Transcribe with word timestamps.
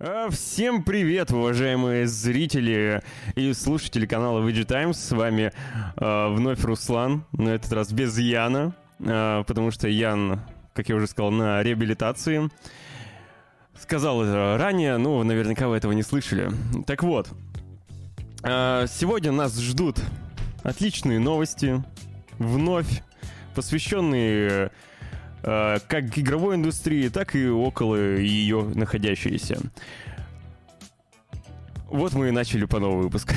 А, 0.00 0.30
всем 0.30 0.84
привет, 0.84 1.32
уважаемые 1.32 2.06
зрители 2.06 3.02
и 3.34 3.52
слушатели 3.52 4.06
канала 4.06 4.48
VG 4.48 4.64
Times. 4.64 4.96
С 4.96 5.10
вами 5.10 5.52
э, 5.96 6.28
вновь 6.28 6.62
Руслан, 6.62 7.24
на 7.32 7.48
этот 7.48 7.72
раз 7.72 7.90
без 7.90 8.16
Яна, 8.16 8.76
э, 9.00 9.42
потому 9.44 9.72
что 9.72 9.88
Ян, 9.88 10.40
как 10.72 10.88
я 10.88 10.94
уже 10.94 11.08
сказал, 11.08 11.32
на 11.32 11.64
реабилитации. 11.64 12.48
Сказал 13.76 14.22
это 14.22 14.56
ранее, 14.56 14.98
ну, 14.98 15.20
наверняка 15.24 15.66
вы 15.66 15.76
этого 15.76 15.90
не 15.90 16.04
слышали. 16.04 16.48
Так 16.86 17.02
вот, 17.02 17.30
э, 18.44 18.86
сегодня 18.88 19.32
нас 19.32 19.58
ждут 19.58 19.98
отличные 20.62 21.18
новости, 21.18 21.82
вновь 22.38 23.02
посвященные 23.56 24.70
как 25.42 26.18
игровой 26.18 26.56
индустрии, 26.56 27.08
так 27.08 27.34
и 27.34 27.48
около 27.48 27.96
ее 27.96 28.62
находящиеся. 28.74 29.58
Вот 31.86 32.12
мы 32.12 32.28
и 32.28 32.30
начали 32.30 32.66
по 32.66 32.80
новый 32.80 33.04
выпуск. 33.04 33.32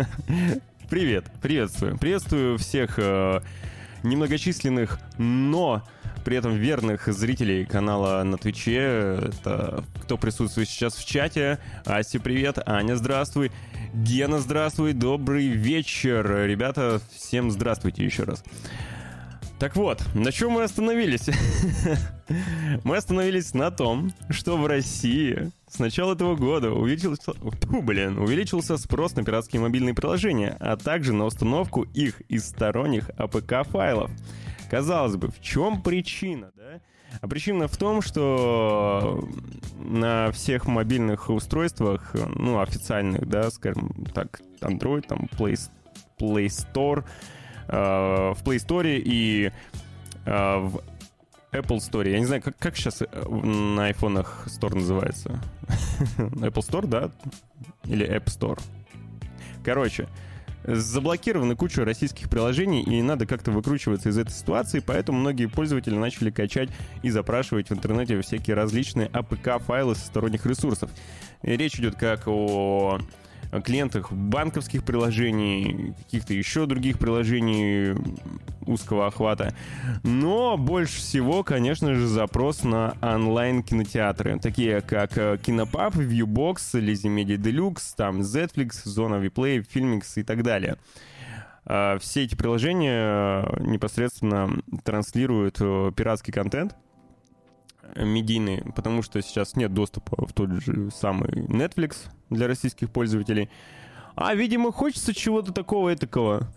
Привет, 0.88 1.24
приветствую. 1.42 1.98
Приветствую 1.98 2.58
всех 2.58 2.98
э, 2.98 3.40
немногочисленных, 4.04 5.00
но 5.18 5.82
при 6.24 6.36
этом 6.36 6.54
верных 6.54 7.06
зрителей 7.08 7.66
канала 7.66 8.22
на 8.22 8.38
Твиче. 8.38 9.20
Это 9.20 9.84
кто 10.00 10.16
присутствует 10.16 10.68
сейчас 10.68 10.94
в 10.94 11.04
чате. 11.06 11.58
Аси, 11.84 12.18
привет. 12.18 12.58
Аня, 12.66 12.94
здравствуй. 12.94 13.50
Гена, 13.92 14.38
здравствуй. 14.38 14.92
Добрый 14.92 15.48
вечер. 15.48 16.46
Ребята, 16.46 17.00
всем 17.14 17.50
здравствуйте 17.50 18.04
еще 18.04 18.22
раз. 18.22 18.44
Так 19.58 19.74
вот, 19.74 20.02
на 20.14 20.30
чем 20.32 20.52
мы 20.52 20.64
остановились? 20.64 21.30
мы 22.84 22.96
остановились 22.96 23.54
на 23.54 23.70
том, 23.70 24.12
что 24.28 24.58
в 24.58 24.66
России 24.66 25.50
с 25.66 25.78
начала 25.78 26.12
этого 26.12 26.36
года 26.36 26.70
увеличился, 26.70 27.32
фу, 27.32 27.82
блин, 27.82 28.18
увеличился 28.18 28.76
спрос 28.76 29.16
на 29.16 29.24
пиратские 29.24 29.62
мобильные 29.62 29.94
приложения, 29.94 30.56
а 30.60 30.76
также 30.76 31.14
на 31.14 31.24
установку 31.24 31.82
их 31.82 32.20
из 32.28 32.46
сторонних 32.46 33.08
APK-файлов. 33.16 34.10
Казалось 34.70 35.16
бы, 35.16 35.28
в 35.28 35.40
чем 35.40 35.80
причина, 35.80 36.50
да? 36.54 36.80
А 37.22 37.26
причина 37.26 37.66
в 37.66 37.76
том, 37.78 38.02
что 38.02 39.26
на 39.78 40.32
всех 40.32 40.66
мобильных 40.66 41.30
устройствах, 41.30 42.14
ну, 42.34 42.60
официальных, 42.60 43.26
да, 43.26 43.50
скажем 43.50 44.04
так, 44.12 44.42
Android, 44.60 45.06
там, 45.06 45.30
Play, 45.38 45.58
Play 46.18 46.46
Store, 46.46 47.04
в 47.68 48.38
Play 48.44 48.56
Store 48.56 48.98
и 48.98 49.52
э, 50.24 50.58
в 50.58 50.82
Apple 51.52 51.78
Store. 51.78 52.08
Я 52.08 52.18
не 52.18 52.26
знаю, 52.26 52.42
как, 52.42 52.56
как 52.58 52.76
сейчас 52.76 53.02
э, 53.02 53.06
на 53.28 53.86
айфонах 53.86 54.46
Store 54.46 54.74
называется. 54.74 55.40
Apple 56.18 56.52
Store, 56.52 56.86
да? 56.86 57.10
Или 57.84 58.06
App 58.06 58.26
Store? 58.26 58.60
Короче, 59.64 60.08
заблокированы 60.64 61.56
куча 61.56 61.84
российских 61.84 62.28
приложений, 62.28 62.82
и 62.82 63.02
надо 63.02 63.26
как-то 63.26 63.50
выкручиваться 63.50 64.08
из 64.08 64.18
этой 64.18 64.32
ситуации, 64.32 64.80
поэтому 64.80 65.18
многие 65.18 65.46
пользователи 65.46 65.94
начали 65.94 66.30
качать 66.30 66.70
и 67.02 67.10
запрашивать 67.10 67.70
в 67.70 67.72
интернете 67.72 68.20
всякие 68.20 68.56
различные 68.56 69.08
APK-файлы 69.08 69.94
со 69.94 70.06
сторонних 70.06 70.44
ресурсов. 70.46 70.90
И 71.42 71.56
речь 71.56 71.76
идет 71.76 71.96
как 71.96 72.26
о 72.26 72.98
клиентах 73.64 74.12
банковских 74.12 74.84
приложений, 74.84 75.94
каких-то 76.04 76.34
еще 76.34 76.66
других 76.66 76.98
приложений 76.98 77.96
узкого 78.66 79.06
охвата. 79.06 79.54
Но 80.02 80.56
больше 80.56 80.98
всего, 80.98 81.42
конечно 81.42 81.94
же, 81.94 82.06
запрос 82.06 82.64
на 82.64 82.94
онлайн-кинотеатры, 83.00 84.38
такие 84.38 84.80
как 84.80 85.16
э, 85.18 85.38
Кинопаб, 85.44 85.96
Viewbox, 85.96 86.56
Lazy 86.74 87.14
Media 87.14 87.36
Deluxe, 87.36 87.94
там 87.96 88.20
Netflix, 88.20 88.84
Zona 88.86 89.24
Vplay, 89.24 89.64
Filmix 89.66 90.04
и 90.16 90.22
так 90.22 90.42
далее. 90.42 90.76
А, 91.64 91.98
все 91.98 92.24
эти 92.24 92.34
приложения 92.34 93.44
э, 93.44 93.62
непосредственно 93.64 94.48
транслируют 94.84 95.56
э, 95.60 95.92
пиратский 95.96 96.32
контент, 96.32 96.76
медийный, 97.94 98.62
потому 98.74 99.02
что 99.02 99.20
сейчас 99.22 99.56
нет 99.56 99.72
доступа 99.74 100.26
в 100.26 100.32
тот 100.32 100.50
же 100.62 100.90
самый 100.90 101.30
Netflix, 101.30 102.08
для 102.30 102.46
российских 102.46 102.90
пользователей. 102.90 103.50
А, 104.14 104.34
видимо, 104.34 104.72
хочется 104.72 105.14
чего-то 105.14 105.52
такого 105.52 105.94
этакого. 105.94 106.48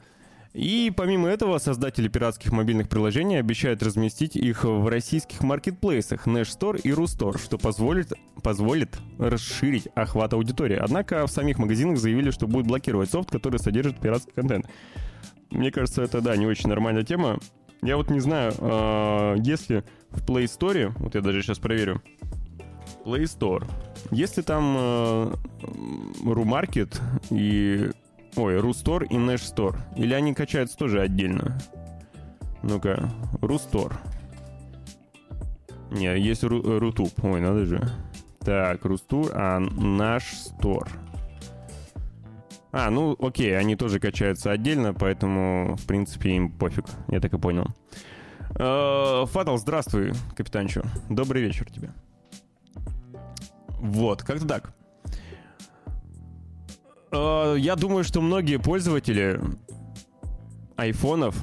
И 0.53 0.91
помимо 0.95 1.29
этого, 1.29 1.59
создатели 1.59 2.07
пиратских 2.07 2.51
мобильных 2.51 2.89
приложений 2.89 3.39
обещают 3.39 3.83
разместить 3.83 4.35
их 4.35 4.63
в 4.63 4.87
российских 4.87 5.41
маркетплейсах 5.41 6.25
Nash 6.25 6.57
Store 6.57 6.81
и 6.81 6.91
Рустор, 6.91 7.37
что 7.37 7.59
позволит, 7.59 8.13
позволит 8.41 8.97
расширить 9.19 9.87
охват 9.93 10.33
аудитории. 10.33 10.77
Однако 10.77 11.27
в 11.27 11.31
самих 11.31 11.59
магазинах 11.59 11.99
заявили, 11.99 12.31
что 12.31 12.47
будут 12.47 12.65
блокировать 12.65 13.11
софт, 13.11 13.29
который 13.29 13.59
содержит 13.59 13.99
пиратский 13.99 14.33
контент. 14.33 14.65
Мне 15.51 15.71
кажется, 15.71 16.01
это, 16.01 16.19
да, 16.19 16.35
не 16.35 16.47
очень 16.47 16.69
нормальная 16.69 17.03
тема. 17.03 17.37
Я 17.83 17.97
вот 17.97 18.09
не 18.09 18.19
знаю, 18.19 18.53
э, 18.57 19.35
если 19.43 19.83
в 20.11 20.25
Play 20.25 20.45
Store, 20.45 20.91
вот 20.97 21.15
я 21.15 21.21
даже 21.21 21.41
сейчас 21.41 21.59
проверю, 21.59 22.01
Play 23.05 23.23
Store. 23.23 23.65
Если 24.11 24.41
там 24.41 24.75
э, 24.77 25.33
RuMarket 26.23 26.99
и... 27.31 27.91
Ой, 28.35 28.57
RuStore 28.57 29.07
и 29.07 29.15
Nash 29.15 29.53
Store. 29.55 29.75
Или 29.97 30.13
они 30.13 30.33
качаются 30.33 30.77
тоже 30.77 31.01
отдельно? 31.01 31.59
Ну-ка, 32.61 33.09
RuStore. 33.41 33.93
Не, 35.91 36.19
есть 36.19 36.43
RuTube. 36.43 37.13
Ой, 37.23 37.41
надо 37.41 37.65
же. 37.65 37.81
Так, 38.39 38.85
RuStore, 38.85 39.31
а 39.33 39.59
наш 39.59 40.33
Store. 40.33 40.87
А, 42.71 42.91
ну 42.91 43.17
окей, 43.19 43.57
они 43.57 43.75
тоже 43.75 43.99
качаются 43.99 44.51
отдельно, 44.51 44.93
поэтому, 44.93 45.75
в 45.75 45.87
принципе, 45.87 46.35
им 46.35 46.51
пофиг. 46.51 46.85
Я 47.07 47.19
так 47.19 47.33
и 47.33 47.39
понял. 47.39 47.65
Фатал, 48.55 49.57
здравствуй, 49.57 50.13
капитанчо. 50.35 50.81
Добрый 51.09 51.41
вечер 51.41 51.69
тебе. 51.71 51.91
Вот, 53.79 54.23
как-то 54.23 54.47
так. 54.47 54.73
Э, 57.11 57.55
я 57.57 57.75
думаю, 57.75 58.03
что 58.03 58.21
многие 58.21 58.57
пользователи 58.57 59.39
айфонов 60.75 61.35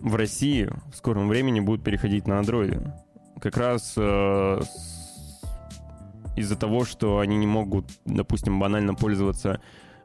в 0.00 0.14
России 0.14 0.70
в 0.92 0.96
скором 0.96 1.28
времени 1.28 1.60
будут 1.60 1.84
переходить 1.84 2.26
на 2.26 2.38
андроиды. 2.38 2.92
Как 3.40 3.56
раз 3.56 3.94
э, 3.96 4.60
из-за 6.36 6.56
того, 6.56 6.84
что 6.84 7.18
они 7.18 7.36
не 7.36 7.46
могут, 7.46 7.86
допустим, 8.04 8.58
банально 8.58 8.94
пользоваться 8.94 9.60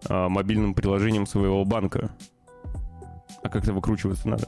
э, 0.07 0.27
мобильным 0.27 0.73
приложением 0.73 1.25
своего 1.25 1.63
банка. 1.65 2.11
А 3.43 3.49
как-то 3.49 3.73
выкручиваться 3.73 4.27
надо. 4.27 4.47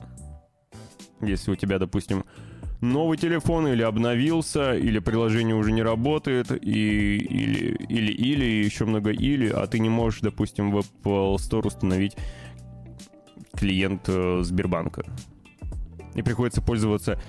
Если 1.22 1.52
у 1.52 1.56
тебя, 1.56 1.80
допустим, 1.80 2.26
новый 2.82 3.18
телефон 3.18 3.68
или 3.68 3.82
обновился, 3.82 4.76
или 4.76 5.00
приложение 5.00 5.56
уже 5.56 5.72
не 5.72 5.82
работает, 5.82 6.52
и, 6.52 7.18
или, 7.18 7.76
или, 7.90 8.12
или, 8.12 8.46
еще 8.46 8.86
много 8.86 9.12
или, 9.12 9.50
а 9.50 9.66
ты 9.68 9.80
не 9.80 9.90
можешь, 9.90 10.22
допустим, 10.22 10.72
в 10.72 10.78
Apple 10.78 11.36
Store 11.36 11.68
установить 11.68 12.16
клиент 13.54 14.04
э, 14.08 14.42
Сбербанка. 14.44 15.04
И 16.14 16.22
приходится 16.22 16.62
пользоваться 16.62 17.20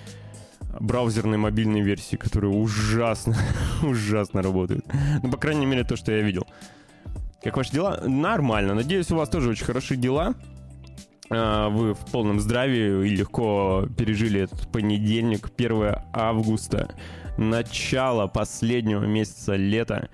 браузерной 0.80 1.38
мобильной 1.38 1.80
версией, 1.80 2.18
которая 2.18 2.50
ужасно, 2.50 3.36
ужасно 3.82 4.42
работает. 4.42 4.84
Ну, 5.22 5.30
по 5.30 5.38
крайней 5.38 5.66
мере, 5.66 5.84
то, 5.84 5.96
что 5.96 6.12
я 6.12 6.22
видел. 6.22 6.46
Как 7.42 7.56
ваши 7.56 7.72
дела? 7.72 8.02
Нормально. 8.06 8.74
Надеюсь, 8.74 9.10
у 9.10 9.16
вас 9.16 9.28
тоже 9.28 9.50
очень 9.50 9.64
хорошие 9.64 9.98
дела. 9.98 10.34
А, 11.30 11.68
вы 11.68 11.94
в 11.94 12.04
полном 12.10 12.40
здравии 12.40 13.06
и 13.06 13.14
легко 13.14 13.86
пережили 13.96 14.42
этот 14.42 14.70
понедельник, 14.72 15.50
1 15.56 15.96
августа, 16.12 16.94
начало 17.36 18.26
последнего 18.26 19.04
месяца 19.04 19.56
лета. 19.56 20.08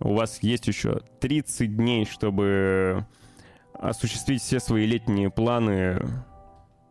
У 0.00 0.14
вас 0.14 0.42
есть 0.42 0.68
еще 0.68 1.00
30 1.20 1.76
дней, 1.76 2.04
чтобы 2.04 3.06
осуществить 3.72 4.42
все 4.42 4.60
свои 4.60 4.86
летние 4.86 5.30
планы, 5.30 6.02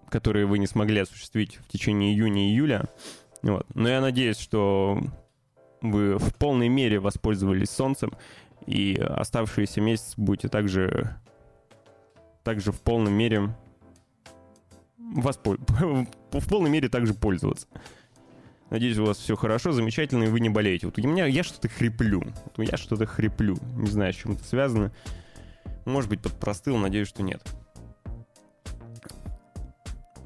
которые 0.09 0.45
вы 0.45 0.57
не 0.59 0.67
смогли 0.67 1.01
осуществить 1.01 1.57
в 1.57 1.67
течение 1.67 2.13
июня 2.13 2.49
и 2.49 2.53
июля. 2.53 2.85
Вот. 3.43 3.65
Но 3.75 3.87
я 3.87 4.01
надеюсь, 4.01 4.39
что 4.39 4.99
вы 5.81 6.17
в 6.17 6.33
полной 6.35 6.69
мере 6.69 6.99
воспользовались 6.99 7.69
солнцем, 7.69 8.13
и 8.65 8.95
оставшиеся 8.95 9.79
месяцы 9.79 10.13
будете 10.17 10.49
также, 10.49 11.15
также 12.43 12.71
в 12.71 12.81
полной 12.81 13.11
мере 13.11 13.53
воспол... 15.15 15.57
в 16.31 16.49
полной 16.49 16.69
мере 16.69 16.89
также 16.89 17.13
пользоваться. 17.13 17.67
Надеюсь, 18.69 18.97
у 18.97 19.05
вас 19.05 19.17
все 19.17 19.35
хорошо, 19.35 19.71
замечательно, 19.71 20.25
и 20.25 20.27
вы 20.27 20.39
не 20.39 20.49
болеете. 20.49 20.87
Вот 20.87 20.99
у 20.99 21.07
меня 21.07 21.25
я 21.25 21.43
что-то 21.43 21.69
хриплю. 21.69 22.21
Вот 22.55 22.67
я 22.67 22.77
что-то 22.77 23.05
хриплю. 23.05 23.57
Не 23.77 23.87
знаю, 23.87 24.11
с 24.11 24.17
чем 24.17 24.33
это 24.33 24.43
связано. 24.43 24.91
Может 25.85 26.09
быть, 26.09 26.21
подпростыл, 26.21 26.77
надеюсь, 26.77 27.07
что 27.07 27.23
нет. 27.23 27.41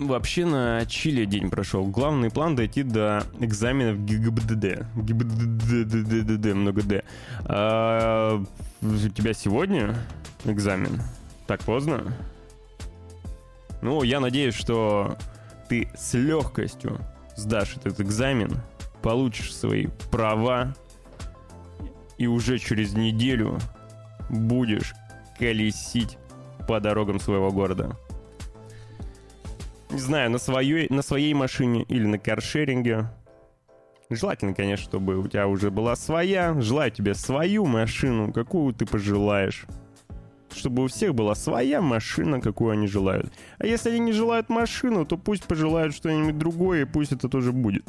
вообще 0.08 0.46
на 0.46 0.86
чили 0.86 1.26
день 1.26 1.50
прошел. 1.50 1.86
Главный 1.86 2.30
план 2.30 2.56
дойти 2.56 2.84
до 2.84 3.24
экзаменов 3.40 4.04
ГИБДД. 4.04 4.86
ГИБДД, 4.96 6.46
много 6.54 6.82
Д. 6.82 7.04
А, 7.46 8.44
у 8.82 9.10
тебя 9.10 9.34
сегодня 9.34 9.96
экзамен? 10.46 11.02
Так 11.48 11.62
поздно? 11.62 12.14
Ну, 13.82 14.04
я 14.04 14.20
надеюсь, 14.20 14.54
что 14.54 15.18
ты 15.68 15.90
с 15.96 16.14
легкостью 16.14 17.00
сдашь 17.36 17.78
этот 17.78 18.00
экзамен, 18.00 18.62
получишь 19.02 19.56
свои 19.56 19.88
права 20.12 20.76
и 22.18 22.28
уже 22.28 22.60
через 22.60 22.94
неделю 22.94 23.58
будешь 24.30 24.94
колесить 25.40 26.18
по 26.68 26.80
дорогам 26.80 27.20
своего 27.20 27.52
города. 27.52 27.98
Не 29.90 30.00
знаю, 30.00 30.30
на 30.30 30.38
своей, 30.38 30.88
на 30.90 31.02
своей 31.02 31.34
машине 31.34 31.84
или 31.84 32.06
на 32.06 32.18
каршеринге. 32.20 33.10
Желательно, 34.10 34.54
конечно, 34.54 34.86
чтобы 34.86 35.18
у 35.18 35.28
тебя 35.28 35.48
уже 35.48 35.72
была 35.72 35.96
своя. 35.96 36.54
Желаю 36.62 36.92
тебе 36.92 37.14
свою 37.14 37.66
машину, 37.66 38.32
какую 38.32 38.74
ты 38.74 38.86
пожелаешь. 38.86 39.66
Чтобы 40.54 40.84
у 40.84 40.88
всех 40.88 41.16
была 41.16 41.36
своя 41.36 41.82
машина, 41.82 42.42
какую 42.42 42.72
они 42.72 42.88
желают. 42.88 43.32
А 43.58 43.66
если 43.66 43.90
они 43.90 44.00
не 44.00 44.12
желают 44.12 44.50
машину, 44.50 45.06
то 45.06 45.18
пусть 45.18 45.46
пожелают 45.46 45.96
что-нибудь 45.96 46.38
другое, 46.38 46.82
и 46.82 46.86
пусть 46.86 47.12
это 47.12 47.30
тоже 47.30 47.52
будет. 47.52 47.86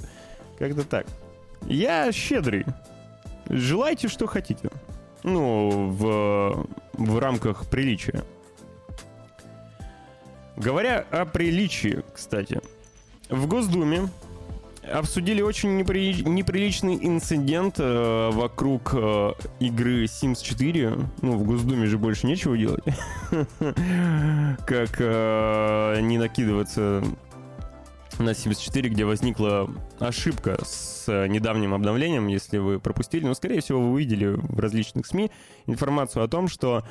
Как-то 0.58 0.84
так. 0.84 1.06
Я 1.66 2.12
щедрый. 2.12 2.64
Желайте, 3.48 4.08
что 4.08 4.26
хотите. 4.26 4.70
Ну, 5.24 5.88
в, 5.90 6.66
в 6.94 7.18
рамках 7.18 7.66
приличия. 7.66 8.24
Говоря 10.56 11.04
о 11.10 11.24
приличии, 11.24 12.04
кстати, 12.14 12.60
в 13.28 13.46
Госдуме 13.46 14.08
обсудили 14.90 15.43
очень 15.43 15.76
непри... 15.76 16.23
неприличный 16.25 16.99
инцидент 17.00 17.76
э, 17.79 18.31
вокруг 18.32 18.94
э, 18.94 19.32
игры 19.61 20.05
Sims 20.05 20.43
4. 20.43 20.99
Ну, 21.23 21.32
в 21.37 21.44
Госдуме 21.44 21.87
же 21.87 21.99
больше 21.99 22.26
нечего 22.26 22.56
делать. 22.56 22.84
Как 24.67 24.96
э, 24.99 26.00
не 26.00 26.19
накидываться 26.19 27.02
на 28.19 28.31
Sims 28.31 28.61
4, 28.61 28.90
где 28.90 29.05
возникла 29.05 29.70
ошибка 29.99 30.58
с 30.64 31.06
недавним 31.29 31.75
обновлением, 31.75 32.26
если 32.26 32.58
вы 32.58 32.79
пропустили. 32.81 33.25
Но, 33.25 33.34
скорее 33.34 33.61
всего, 33.61 33.81
вы 33.81 33.93
увидели 33.93 34.26
в 34.26 34.58
различных 34.58 35.06
СМИ 35.06 35.31
информацию 35.67 36.25
о 36.25 36.29
том, 36.29 36.49
что 36.49 36.84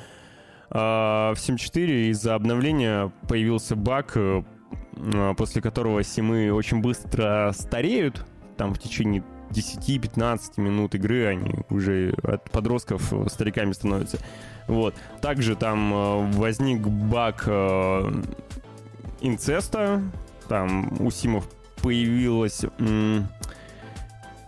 а, 0.74 1.34
в 1.34 1.38
Sim 1.38 1.58
4 1.58 2.08
из-за 2.10 2.34
обновления 2.34 3.12
появился 3.28 3.76
баг, 3.76 4.12
э, 4.16 4.42
после 5.36 5.62
которого 5.62 6.02
симы 6.02 6.52
очень 6.52 6.80
быстро 6.80 7.52
стареют. 7.54 8.24
Там 8.56 8.74
в 8.74 8.78
течение 8.78 9.24
10-15 9.50 10.60
минут 10.60 10.94
игры 10.94 11.26
они 11.26 11.60
уже 11.70 12.14
от 12.22 12.50
подростков 12.50 13.12
стариками 13.28 13.72
становятся. 13.72 14.18
Вот. 14.66 14.94
Также 15.20 15.56
там 15.56 15.92
э, 15.92 16.32
возник 16.32 16.80
баг 16.86 17.44
э, 17.46 18.12
инцеста. 19.20 20.02
Там 20.48 21.00
у 21.00 21.10
симов 21.10 21.48
появилась 21.82 22.64
м- 22.78 23.28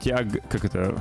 тяг... 0.01 0.27
Как 0.49 0.65
это? 0.65 0.97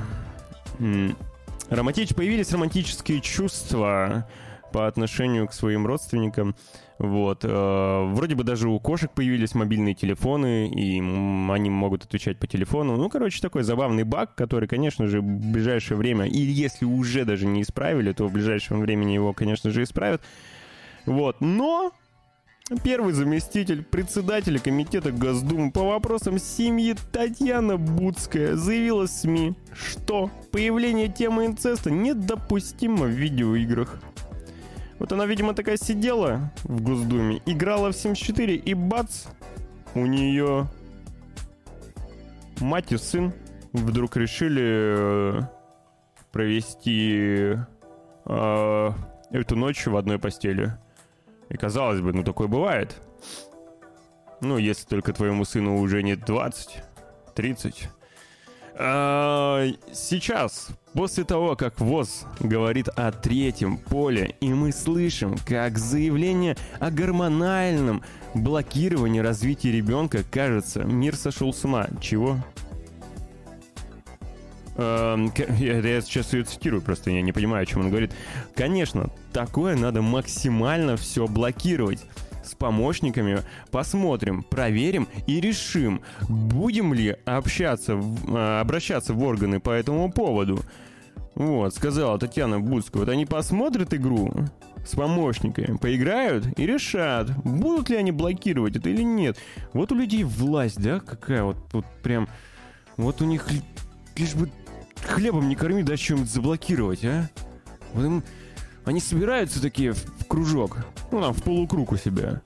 Романтич... 1.70 2.14
Появились 2.14 2.52
романтические 2.52 3.20
чувства 3.20 4.28
по 4.72 4.86
отношению 4.86 5.46
к 5.48 5.52
своим 5.52 5.86
родственникам. 5.86 6.56
Вот. 6.98 7.44
Э, 7.44 8.04
вроде 8.12 8.34
бы 8.34 8.44
даже 8.44 8.68
у 8.68 8.78
кошек 8.78 9.10
появились 9.10 9.54
мобильные 9.54 9.94
телефоны, 9.94 10.68
и 10.68 10.98
они 10.98 11.70
могут 11.70 12.04
отвечать 12.04 12.38
по 12.38 12.46
телефону. 12.46 12.96
Ну, 12.96 13.08
короче, 13.08 13.40
такой 13.40 13.62
забавный 13.62 14.04
баг, 14.04 14.34
который, 14.34 14.68
конечно 14.68 15.06
же, 15.06 15.20
в 15.20 15.24
ближайшее 15.24 15.98
время, 15.98 16.26
или 16.26 16.50
если 16.50 16.84
уже 16.84 17.24
даже 17.24 17.46
не 17.46 17.62
исправили, 17.62 18.12
то 18.12 18.26
в 18.26 18.32
ближайшем 18.32 18.80
времени 18.80 19.12
его, 19.12 19.32
конечно 19.32 19.70
же, 19.70 19.82
исправят. 19.82 20.22
Вот. 21.06 21.40
Но 21.40 21.92
Первый 22.82 23.12
заместитель 23.12 23.82
председателя 23.82 24.58
комитета 24.58 25.12
Госдумы 25.12 25.70
по 25.70 25.82
вопросам 25.82 26.38
семьи 26.38 26.96
Татьяна 27.12 27.76
Будская 27.76 28.56
заявила 28.56 29.04
СМИ, 29.04 29.52
что 29.74 30.30
появление 30.50 31.08
темы 31.08 31.44
инцеста 31.44 31.90
недопустимо 31.90 33.04
в 33.04 33.10
видеоиграх. 33.10 34.00
Вот 34.98 35.12
она, 35.12 35.26
видимо, 35.26 35.54
такая 35.54 35.76
сидела 35.76 36.52
в 36.62 36.82
Госдуме, 36.82 37.42
играла 37.46 37.90
в 37.92 37.96
74, 37.96 38.54
и 38.54 38.74
бац, 38.74 39.26
у 39.94 40.06
нее 40.06 40.68
мать 42.60 42.92
и 42.92 42.96
сын 42.96 43.32
вдруг 43.72 44.16
решили 44.16 44.62
э, 44.64 45.40
провести 46.32 47.56
э, 48.24 48.90
эту 49.30 49.56
ночь 49.56 49.86
в 49.86 49.96
одной 49.96 50.18
постели. 50.18 50.72
И 51.48 51.56
казалось 51.56 52.00
бы, 52.00 52.12
ну 52.12 52.22
такое 52.22 52.48
бывает. 52.48 52.96
Ну, 54.40 54.58
если 54.58 54.86
только 54.86 55.12
твоему 55.12 55.44
сыну 55.44 55.78
уже 55.80 56.02
не 56.02 56.16
20, 56.16 56.82
30. 57.34 57.88
А, 58.76 59.64
сейчас, 59.92 60.68
после 60.94 61.24
того, 61.24 61.56
как 61.56 61.80
ВОЗ 61.80 62.24
говорит 62.40 62.88
о 62.88 63.12
третьем 63.12 63.76
поле, 63.76 64.36
и 64.40 64.48
мы 64.48 64.72
слышим, 64.72 65.36
как 65.46 65.76
заявление 65.76 66.56
о 66.80 66.90
гормональном 66.90 68.02
блокировании 68.34 69.20
развития 69.20 69.72
ребенка, 69.72 70.22
кажется, 70.30 70.84
мир 70.84 71.16
сошел 71.16 71.52
с 71.52 71.64
ума. 71.64 71.88
Чего? 72.00 72.38
Я, 74.76 75.16
я 75.58 76.00
сейчас 76.00 76.32
ее 76.32 76.42
цитирую, 76.44 76.82
просто 76.82 77.10
я 77.10 77.22
не 77.22 77.32
понимаю, 77.32 77.62
о 77.62 77.66
чем 77.66 77.82
он 77.82 77.90
говорит. 77.90 78.12
Конечно, 78.56 79.10
такое 79.32 79.76
надо 79.76 80.02
максимально 80.02 80.96
все 80.96 81.28
блокировать 81.28 82.04
с 82.44 82.54
помощниками, 82.54 83.38
посмотрим, 83.70 84.42
проверим 84.42 85.08
и 85.26 85.40
решим, 85.40 86.02
будем 86.28 86.92
ли 86.92 87.16
общаться, 87.24 88.00
а, 88.28 88.60
обращаться 88.60 89.14
в 89.14 89.22
органы 89.22 89.60
по 89.60 89.70
этому 89.70 90.10
поводу. 90.12 90.60
Вот, 91.34 91.74
сказала 91.74 92.18
Татьяна 92.18 92.60
Будская. 92.60 93.00
Вот 93.00 93.08
они 93.08 93.26
посмотрят 93.26 93.92
игру 93.94 94.32
с 94.86 94.94
помощниками, 94.94 95.76
поиграют 95.76 96.46
и 96.58 96.66
решат, 96.66 97.34
будут 97.42 97.88
ли 97.90 97.96
они 97.96 98.12
блокировать 98.12 98.76
это 98.76 98.90
или 98.90 99.02
нет. 99.02 99.36
Вот 99.72 99.92
у 99.92 99.94
людей 99.94 100.24
власть, 100.24 100.80
да, 100.80 101.00
какая 101.00 101.42
вот, 101.42 101.56
вот 101.72 101.84
прям... 102.02 102.28
Вот 102.96 103.20
у 103.20 103.24
них 103.24 103.48
лишь 104.16 104.34
бы 104.34 104.50
хлебом 105.02 105.48
не 105.48 105.56
корми, 105.56 105.82
да 105.82 105.96
чем-то 105.96 106.26
заблокировать, 106.26 107.04
а? 107.04 107.28
Вот 107.92 108.04
им 108.04 108.22
они 108.84 109.00
собираются 109.00 109.62
такие 109.62 109.92
в 109.92 110.26
кружок, 110.26 110.76
ну 111.10 111.20
там 111.20 111.32
в 111.32 111.42
полукруг 111.42 111.92
у 111.92 111.96
себя. 111.96 112.42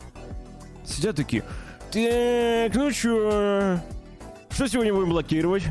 Сидят 0.86 1.16
такие, 1.16 1.42
так, 1.90 2.74
ну 2.74 2.90
чё, 2.92 3.78
что 4.48 4.68
сегодня 4.68 4.94
будем 4.94 5.10
блокировать? 5.10 5.64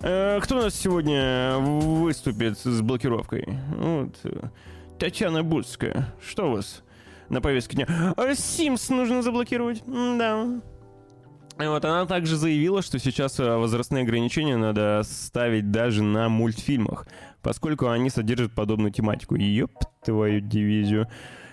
Э, 0.00 0.38
кто 0.40 0.58
у 0.58 0.62
нас 0.62 0.74
сегодня 0.74 1.56
выступит 1.58 2.58
с 2.58 2.80
блокировкой? 2.80 3.46
Вот, 3.76 4.14
Татьяна 4.98 5.42
Будская. 5.42 6.14
Что 6.24 6.48
у 6.48 6.52
вас 6.52 6.82
на 7.28 7.40
повестке 7.40 7.76
дня? 7.76 8.14
Симс 8.34 8.88
нужно 8.90 9.22
заблокировать. 9.22 9.82
Да. 9.86 10.60
Вот, 11.58 11.84
она 11.84 12.06
также 12.06 12.36
заявила, 12.36 12.82
что 12.82 13.00
сейчас 13.00 13.40
э, 13.40 13.56
возрастные 13.56 14.04
ограничения 14.04 14.56
надо 14.56 15.02
ставить 15.04 15.72
даже 15.72 16.04
на 16.04 16.28
мультфильмах, 16.28 17.08
поскольку 17.42 17.88
они 17.88 18.10
содержат 18.10 18.54
подобную 18.54 18.92
тематику. 18.92 19.34
Ёп, 19.34 19.72
твою 20.04 20.40
дивизию. 20.40 21.08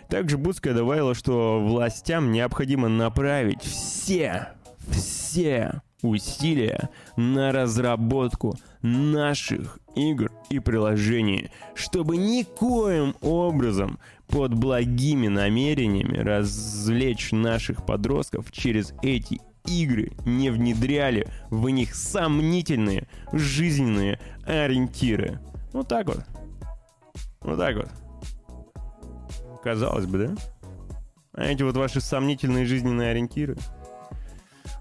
Также 0.07 0.37
Будская 0.37 0.75
добавила, 0.75 1.15
что 1.15 1.59
властям 1.59 2.31
необходимо 2.31 2.87
направить 2.87 3.63
все, 3.63 4.49
все 4.91 5.81
усилия 6.09 6.89
на 7.15 7.51
разработку 7.51 8.55
наших 8.81 9.79
игр 9.95 10.31
и 10.50 10.59
приложений, 10.59 11.51
чтобы 11.74 12.17
никоим 12.17 13.15
образом 13.21 14.00
под 14.27 14.53
благими 14.53 15.27
намерениями 15.27 16.17
развлечь 16.17 17.31
наших 17.31 17.85
подростков 17.85 18.51
через 18.51 18.93
эти 19.01 19.39
игры 19.65 20.12
не 20.25 20.50
внедряли 20.50 21.27
в 21.50 21.69
них 21.69 21.95
сомнительные 21.95 23.07
жизненные 23.31 24.19
ориентиры. 24.45 25.39
Вот 25.74 25.88
так 25.88 26.07
вот. 26.07 26.19
Вот 27.41 27.57
так 27.57 27.75
вот. 27.75 27.89
Казалось 29.63 30.05
бы, 30.05 30.27
да? 30.27 30.35
А 31.33 31.43
эти 31.43 31.63
вот 31.63 31.75
ваши 31.75 32.00
сомнительные 32.00 32.65
жизненные 32.65 33.12
ориентиры. 33.12 33.57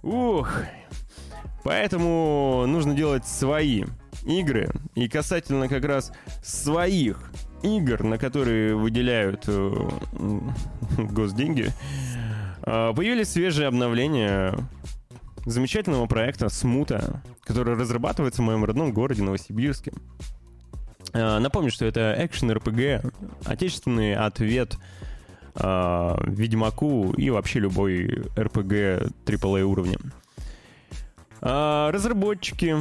Ух. 0.03 0.63
Поэтому 1.65 2.65
нужно 2.67 2.95
делать 2.95 3.27
свои 3.27 3.85
игры. 4.23 4.69
И 4.95 5.09
касательно 5.09 5.69
как 5.69 5.85
раз 5.85 6.13
своих 6.43 7.33
игр, 7.63 8.05
на 8.05 8.19
которые 8.19 8.77
выделяют 8.77 9.45
э, 9.49 9.89
госденьги, 10.99 11.73
А, 12.67 12.93
появились 12.95 13.31
свежие 13.31 13.69
обновления 13.69 14.55
замечательного 15.45 16.07
проекта 16.07 16.49
Смута, 16.49 17.23
который 17.43 17.75
разрабатывается 17.75 18.41
в 18.41 18.45
моем 18.45 18.65
родном 18.65 18.93
городе 18.93 19.23
Новосибирске. 19.23 19.93
А, 21.13 21.39
напомню, 21.41 21.71
что 21.71 21.85
это 21.85 22.17
экшен 22.19 22.51
RPG, 22.51 23.13
отечественный 23.45 24.15
ответ 24.15 24.77
э, 25.57 26.17
Ведьмаку 26.27 27.13
и 27.13 27.31
вообще 27.31 27.61
любой 27.61 28.07
RPG 28.35 29.13
AAA 29.27 29.63
уровня. 29.63 29.99
Э, 31.45 31.91
разработчики 31.91 32.75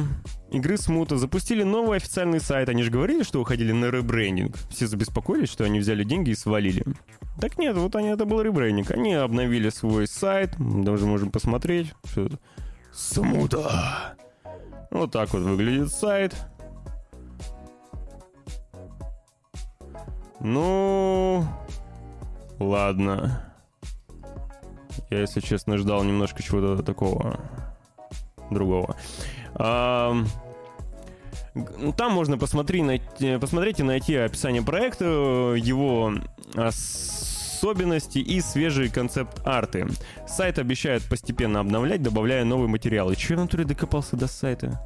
игры 0.50 0.78
Смута 0.78 1.18
запустили 1.18 1.62
новый 1.62 1.98
официальный 1.98 2.40
сайт. 2.40 2.70
Они 2.70 2.82
же 2.82 2.90
говорили, 2.90 3.22
что 3.22 3.40
уходили 3.40 3.72
на 3.72 3.90
ребрендинг. 3.90 4.56
Все 4.70 4.86
забеспокоились, 4.86 5.50
что 5.50 5.64
они 5.64 5.80
взяли 5.80 6.02
деньги 6.02 6.30
и 6.30 6.34
свалили. 6.34 6.82
Так 7.38 7.58
нет, 7.58 7.76
вот 7.76 7.94
они, 7.94 8.08
это 8.08 8.24
был 8.24 8.40
ребрендинг. 8.40 8.90
Они 8.90 9.12
обновили 9.12 9.68
свой 9.68 10.06
сайт. 10.06 10.54
Даже 10.58 11.04
можем 11.04 11.30
посмотреть. 11.30 11.92
Что 12.04 12.22
это? 12.22 12.38
Смута. 12.90 14.16
Вот 14.90 15.12
так 15.12 15.34
вот 15.34 15.42
выглядит 15.42 15.92
сайт. 15.92 16.34
Ну, 20.40 21.44
ладно. 22.58 23.52
Я, 25.10 25.20
если 25.20 25.40
честно, 25.40 25.76
ждал 25.76 26.02
немножко 26.02 26.42
чего-то 26.42 26.82
такого 26.82 27.40
другого. 28.50 28.96
А, 29.54 30.14
там 31.96 32.12
можно 32.12 32.38
посмотреть, 32.38 32.82
найти, 32.84 33.38
посмотреть 33.38 33.80
и 33.80 33.82
найти 33.82 34.16
описание 34.16 34.62
проекта, 34.62 35.04
его 35.04 36.14
особенности 36.54 38.18
и 38.18 38.40
свежие 38.40 38.90
концепт-арты. 38.90 39.86
Сайт 40.26 40.58
обещает 40.58 41.02
постепенно 41.04 41.60
обновлять, 41.60 42.02
добавляя 42.02 42.44
новые 42.44 42.68
материалы. 42.68 43.16
Че 43.16 43.34
я 43.34 43.40
натуре 43.40 43.64
докопался 43.64 44.16
до 44.16 44.26
сайта? 44.26 44.80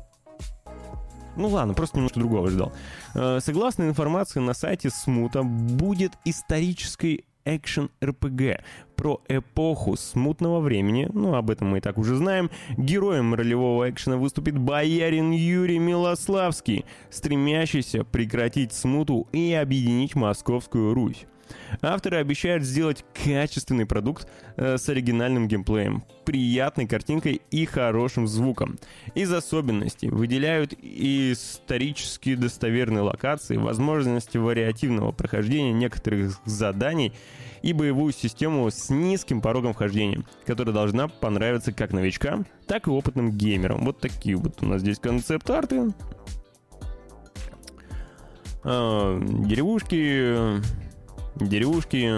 Ну 1.37 1.49
ладно, 1.49 1.73
просто 1.73 1.97
немножко 1.97 2.19
другого 2.19 2.51
ждал. 2.51 2.73
Э, 3.15 3.39
согласно 3.41 3.85
информации 3.85 4.41
на 4.41 4.55
сайте 4.55 4.91
Смута, 4.91 5.45
будет 5.45 6.13
исторической 6.25 7.25
экшен 7.57 7.91
РПГ 8.05 8.63
про 8.95 9.23
эпоху 9.29 9.97
смутного 9.97 10.61
времени, 10.61 11.09
ну 11.13 11.35
об 11.35 11.51
этом 11.51 11.69
мы 11.69 11.79
и 11.79 11.81
так 11.81 11.99
уже 11.99 12.17
знаем, 12.17 12.51
героем 12.77 13.35
ролевого 13.35 13.89
экшена 13.89 14.17
выступит 14.17 14.59
боярин 14.59 15.31
Юрий 15.31 15.79
Милославский, 15.79 16.85
стремящийся 17.11 18.05
прекратить 18.05 18.73
смуту 18.73 19.29
и 19.33 19.53
объединить 19.53 20.15
Московскую 20.15 20.95
Русь. 20.95 21.27
Авторы 21.83 22.19
обещают 22.19 22.65
сделать 22.65 23.05
качественный 23.25 23.87
продукт 23.87 24.29
э, 24.57 24.79
с 24.79 24.89
оригинальным 24.89 25.49
геймплеем, 25.49 26.03
приятной 26.25 26.87
картинкой 26.87 27.41
и 27.51 27.65
хорошим 27.65 28.27
звуком. 28.27 28.79
Из 29.15 29.33
особенностей 29.33 30.09
выделяют 30.09 30.75
исторически 30.83 32.35
достоверные 32.35 33.03
локации, 33.03 33.57
возможности 33.57 34.39
вариативного 34.39 35.13
прохождения 35.13 35.73
некоторых 35.73 36.39
заданий 36.45 37.13
и 37.63 37.73
боевую 37.73 38.13
систему 38.13 38.71
с 38.71 38.91
низким 38.91 39.41
порогом 39.41 39.73
вхождения, 39.73 40.23
которая 40.47 40.75
должна 40.75 41.09
понравиться 41.09 41.73
как 41.73 41.93
новичкам, 41.93 42.47
так 42.67 42.87
и 42.87 42.91
опытным 42.91 43.33
геймерам. 43.33 43.85
Вот 43.85 44.01
такие 44.01 44.37
вот 44.37 44.63
у 44.63 44.67
нас 44.67 44.81
здесь 44.81 44.99
концепт-арты. 44.99 45.93
А, 48.65 49.19
деревушки, 49.21 50.61
деревушки, 51.41 52.11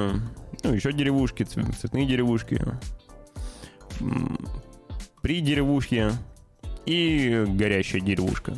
ну, 0.62 0.74
еще 0.74 0.92
деревушки, 0.92 1.42
цветные 1.44 2.06
деревушки, 2.06 2.60
при 5.22 5.40
деревушке 5.40 6.12
и 6.86 7.44
горящая 7.48 8.00
деревушка. 8.00 8.56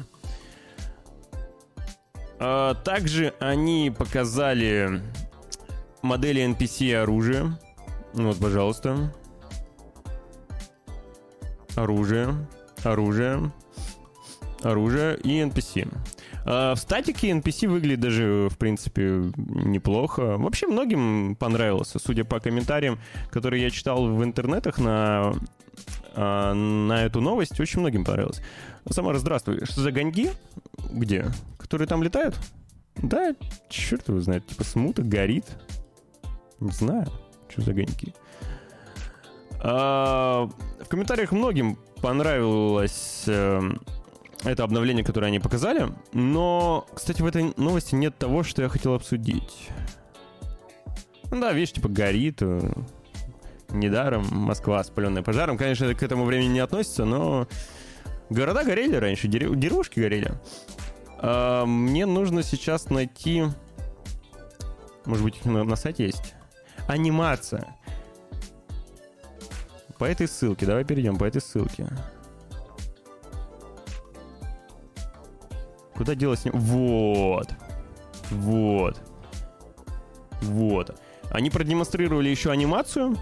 А 2.39 2.75
также 2.75 3.35
они 3.39 3.93
показали 3.97 5.03
модели 6.03 6.45
NPC 6.45 6.95
оружия. 6.95 7.59
Вот, 8.15 8.39
пожалуйста. 8.39 9.15
Оружие, 11.77 12.49
оружие, 12.83 13.53
оружие 14.63 15.17
и 15.19 15.41
NPC. 15.41 15.89
А 16.45 16.75
в 16.75 16.79
статике 16.79 17.31
NPC 17.31 17.69
выглядит 17.69 18.01
даже, 18.01 18.49
в 18.51 18.59
принципе, 18.59 19.33
неплохо. 19.37 20.37
Вообще 20.39 20.67
многим 20.67 21.37
понравился, 21.37 21.99
судя 21.99 22.25
по 22.25 22.41
комментариям, 22.41 22.99
которые 23.31 23.63
я 23.63 23.71
читал 23.71 24.07
в 24.07 24.25
интернетах 24.25 24.79
на, 24.79 25.35
а, 26.15 26.55
на 26.55 27.05
эту 27.05 27.21
новость, 27.21 27.61
очень 27.61 27.81
многим 27.81 28.05
понравилось. 28.05 28.41
Самара, 28.91 29.19
здравствуй. 29.19 29.65
Что 29.65 29.81
за 29.81 29.93
гоньги? 29.93 30.31
Где? 30.91 31.27
Которые 31.59 31.87
там 31.87 32.03
летают? 32.03 32.37
Да, 32.97 33.35
черт 33.69 34.09
его 34.09 34.21
знает. 34.21 34.47
Типа 34.47 34.65
смута 34.65 35.03
горит. 35.03 35.47
Не 36.61 36.71
знаю, 36.71 37.07
что 37.49 37.63
за 37.63 37.73
гоньки. 37.73 38.15
А, 39.61 40.49
в 40.81 40.89
комментариях 40.89 41.31
многим 41.33 41.79
понравилось 42.01 43.25
э, 43.29 43.61
это 44.45 44.65
обновление, 44.65 45.05
которое 45.05 45.27
они 45.29 45.39
показали. 45.39 45.89
Но, 46.13 46.87
кстати, 46.95 47.23
в 47.23 47.27
этой 47.27 47.53
новости 47.57 47.95
нет 47.95 48.17
того, 48.19 48.43
что 48.43 48.63
я 48.63 48.69
хотел 48.69 48.95
обсудить. 48.95 49.69
Ну 51.31 51.41
да, 51.41 51.53
видишь, 51.53 51.73
типа 51.73 51.89
горит. 51.89 52.39
Э, 52.41 52.61
недаром 53.71 54.27
Москва, 54.31 54.83
спаленная 54.85 55.23
пожаром. 55.23 55.57
Конечно, 55.57 55.85
это 55.85 55.95
к 55.95 56.03
этому 56.03 56.25
времени 56.25 56.55
не 56.55 56.61
относится, 56.61 57.05
но 57.05 57.49
города 58.31 58.65
горели 58.65 58.97
раньше, 58.97 59.29
дерев... 59.29 59.55
деревушки 59.57 60.01
горели. 60.01 60.33
А, 61.19 61.65
мне 61.65 62.07
нужно 62.07 62.43
сейчас 62.43 62.91
найти... 62.91 63.45
Может 65.05 65.25
быть, 65.25 65.45
на, 65.45 65.65
на 65.65 65.77
сайте 65.77 66.05
есть? 66.05 66.35
Анимация. 66.87 67.77
По 69.99 70.05
этой 70.05 70.29
ссылке. 70.29 70.67
Давай 70.67 70.85
перейдем 70.85 71.17
по 71.17 71.25
этой 71.25 71.41
ссылке. 71.41 71.89
Куда 75.95 76.15
делось? 76.15 76.45
Вот. 76.45 77.49
Вот. 78.31 79.01
Вот. 80.43 81.01
Они 81.31 81.51
продемонстрировали 81.51 82.29
еще 82.29 82.51
анимацию. 82.51 83.17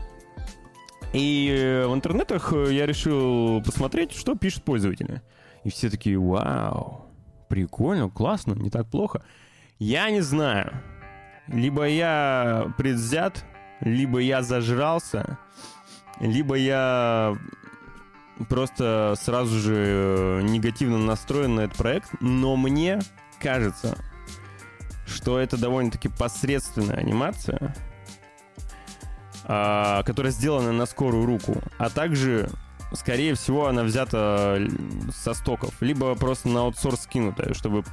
И 1.12 1.84
в 1.86 1.94
интернетах 1.94 2.52
я 2.52 2.86
решил 2.86 3.62
посмотреть, 3.62 4.12
что 4.12 4.36
пишут 4.36 4.62
пользователи. 4.64 5.22
И 5.64 5.70
все 5.70 5.90
такие, 5.90 6.18
вау, 6.18 7.06
прикольно, 7.48 8.08
классно, 8.08 8.54
не 8.54 8.70
так 8.70 8.86
плохо. 8.86 9.22
Я 9.78 10.10
не 10.10 10.20
знаю. 10.20 10.72
Либо 11.48 11.84
я 11.88 12.72
предвзят, 12.78 13.44
либо 13.80 14.20
я 14.20 14.42
зажрался, 14.42 15.38
либо 16.20 16.54
я 16.54 17.36
просто 18.48 19.14
сразу 19.20 19.58
же 19.58 19.74
э, 19.76 20.40
негативно 20.42 20.98
настроен 20.98 21.56
на 21.56 21.60
этот 21.62 21.76
проект, 21.76 22.10
но 22.20 22.56
мне 22.56 23.00
кажется, 23.40 23.98
что 25.06 25.38
это 25.38 25.56
довольно-таки 25.56 26.08
посредственная 26.08 26.96
анимация, 26.96 27.74
а, 29.44 30.02
которая 30.04 30.32
сделана 30.32 30.72
на 30.72 30.86
скорую 30.86 31.26
руку, 31.26 31.60
а 31.78 31.90
также, 31.90 32.48
скорее 32.92 33.34
всего, 33.34 33.66
она 33.66 33.82
взята 33.82 34.58
со 35.12 35.34
стоков, 35.34 35.74
либо 35.80 36.14
просто 36.14 36.48
на 36.48 36.60
аутсорс 36.60 37.02
скинутая, 37.02 37.54
чтобы, 37.54 37.84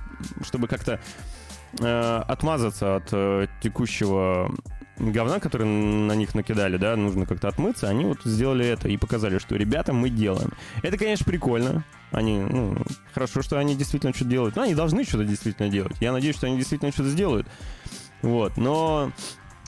чтобы 0.44 0.68
как-то 0.68 1.00
э, 1.80 2.24
отмазаться 2.28 2.98
от 2.98 3.10
э, 3.12 3.48
текущего 3.62 4.52
говна, 5.00 5.40
которые 5.40 5.68
на 5.68 6.14
них 6.14 6.36
накидали, 6.36 6.78
да, 6.78 6.96
нужно 6.96 7.26
как-то 7.26 7.48
отмыться, 7.48 7.88
они 7.88 8.06
вот 8.06 8.20
сделали 8.24 8.66
это 8.66 8.90
и 8.90 8.98
показали, 8.98 9.38
что, 9.38 9.56
ребята, 9.56 9.94
мы 9.94 10.10
делаем. 10.10 10.52
Это, 10.82 10.98
конечно, 10.98 11.26
прикольно. 11.26 11.84
Они, 12.12 12.40
ну, 12.40 12.78
хорошо, 13.14 13.42
что 13.42 13.60
они 13.60 13.76
действительно 13.76 14.14
что-то 14.14 14.32
делают. 14.32 14.56
Ну, 14.56 14.62
они 14.64 14.76
должны 14.76 15.04
что-то 15.04 15.26
действительно 15.26 15.70
делать. 15.70 15.98
Я 16.00 16.12
надеюсь, 16.12 16.36
что 16.36 16.48
они 16.48 16.58
действительно 16.58 16.92
что-то 16.92 17.10
сделают. 17.10 17.48
Вот, 18.22 18.58
но 18.58 19.12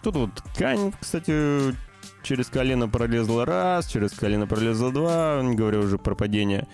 тут 0.02 0.16
вот 0.16 0.34
ткань, 0.54 0.94
кстати, 1.00 1.76
через 2.24 2.48
колено 2.48 2.88
пролезла 2.88 3.46
раз, 3.46 3.88
через 3.88 4.12
колено 4.12 4.48
пролезла 4.48 4.92
два, 4.92 5.42
не 5.44 5.56
говоря 5.56 5.80
уже 5.80 5.98
про 5.98 6.16
падение. 6.16 6.68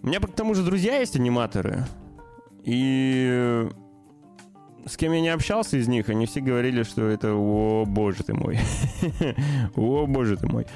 У 0.00 0.06
меня 0.06 0.20
к 0.20 0.34
тому 0.34 0.54
же 0.54 0.62
друзья 0.62 0.98
есть 0.98 1.16
аниматоры. 1.16 1.86
И 2.64 3.68
с 4.86 4.96
кем 4.96 5.12
я 5.12 5.20
не 5.20 5.28
общался 5.28 5.76
из 5.76 5.88
них, 5.88 6.08
они 6.08 6.26
все 6.26 6.40
говорили, 6.40 6.82
что 6.82 7.06
это 7.06 7.34
«О, 7.34 7.84
боже 7.86 8.24
ты 8.24 8.34
мой». 8.34 8.58
«О, 9.76 10.06
боже 10.06 10.36
ты 10.36 10.46
мой». 10.46 10.66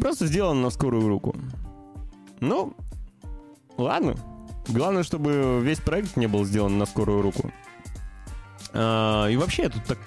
Просто 0.00 0.26
сделано 0.26 0.62
на 0.62 0.70
скорую 0.70 1.08
руку. 1.08 1.36
Ну, 2.40 2.74
ладно. 3.76 4.14
Главное, 4.68 5.02
чтобы 5.02 5.60
весь 5.62 5.80
проект 5.80 6.16
не 6.16 6.26
был 6.26 6.44
сделан 6.44 6.78
на 6.78 6.86
скорую 6.86 7.20
руку. 7.22 7.52
А, 8.72 9.26
и 9.26 9.36
вообще, 9.36 9.64
я 9.64 9.68
тут 9.68 9.84
так 9.84 9.98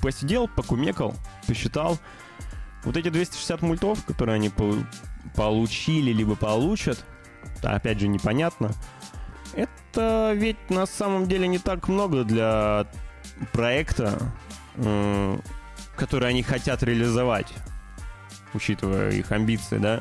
посидел, 0.00 0.48
покумекал, 0.48 1.14
посчитал. 1.46 1.98
Вот 2.84 2.96
эти 2.96 3.08
260 3.08 3.62
мультов, 3.62 4.04
которые 4.04 4.36
они 4.36 4.50
получили 5.34 6.12
либо 6.12 6.36
получат, 6.36 7.04
опять 7.62 8.00
же 8.00 8.08
непонятно, 8.08 8.72
это 9.54 10.32
ведь 10.34 10.70
на 10.70 10.86
самом 10.86 11.26
деле 11.26 11.48
не 11.48 11.58
так 11.58 11.88
много 11.88 12.24
для 12.24 12.86
проекта, 13.52 14.18
который 15.96 16.28
они 16.28 16.42
хотят 16.42 16.82
реализовать, 16.82 17.52
учитывая 18.54 19.10
их 19.10 19.30
амбиции, 19.32 19.78
да. 19.78 20.00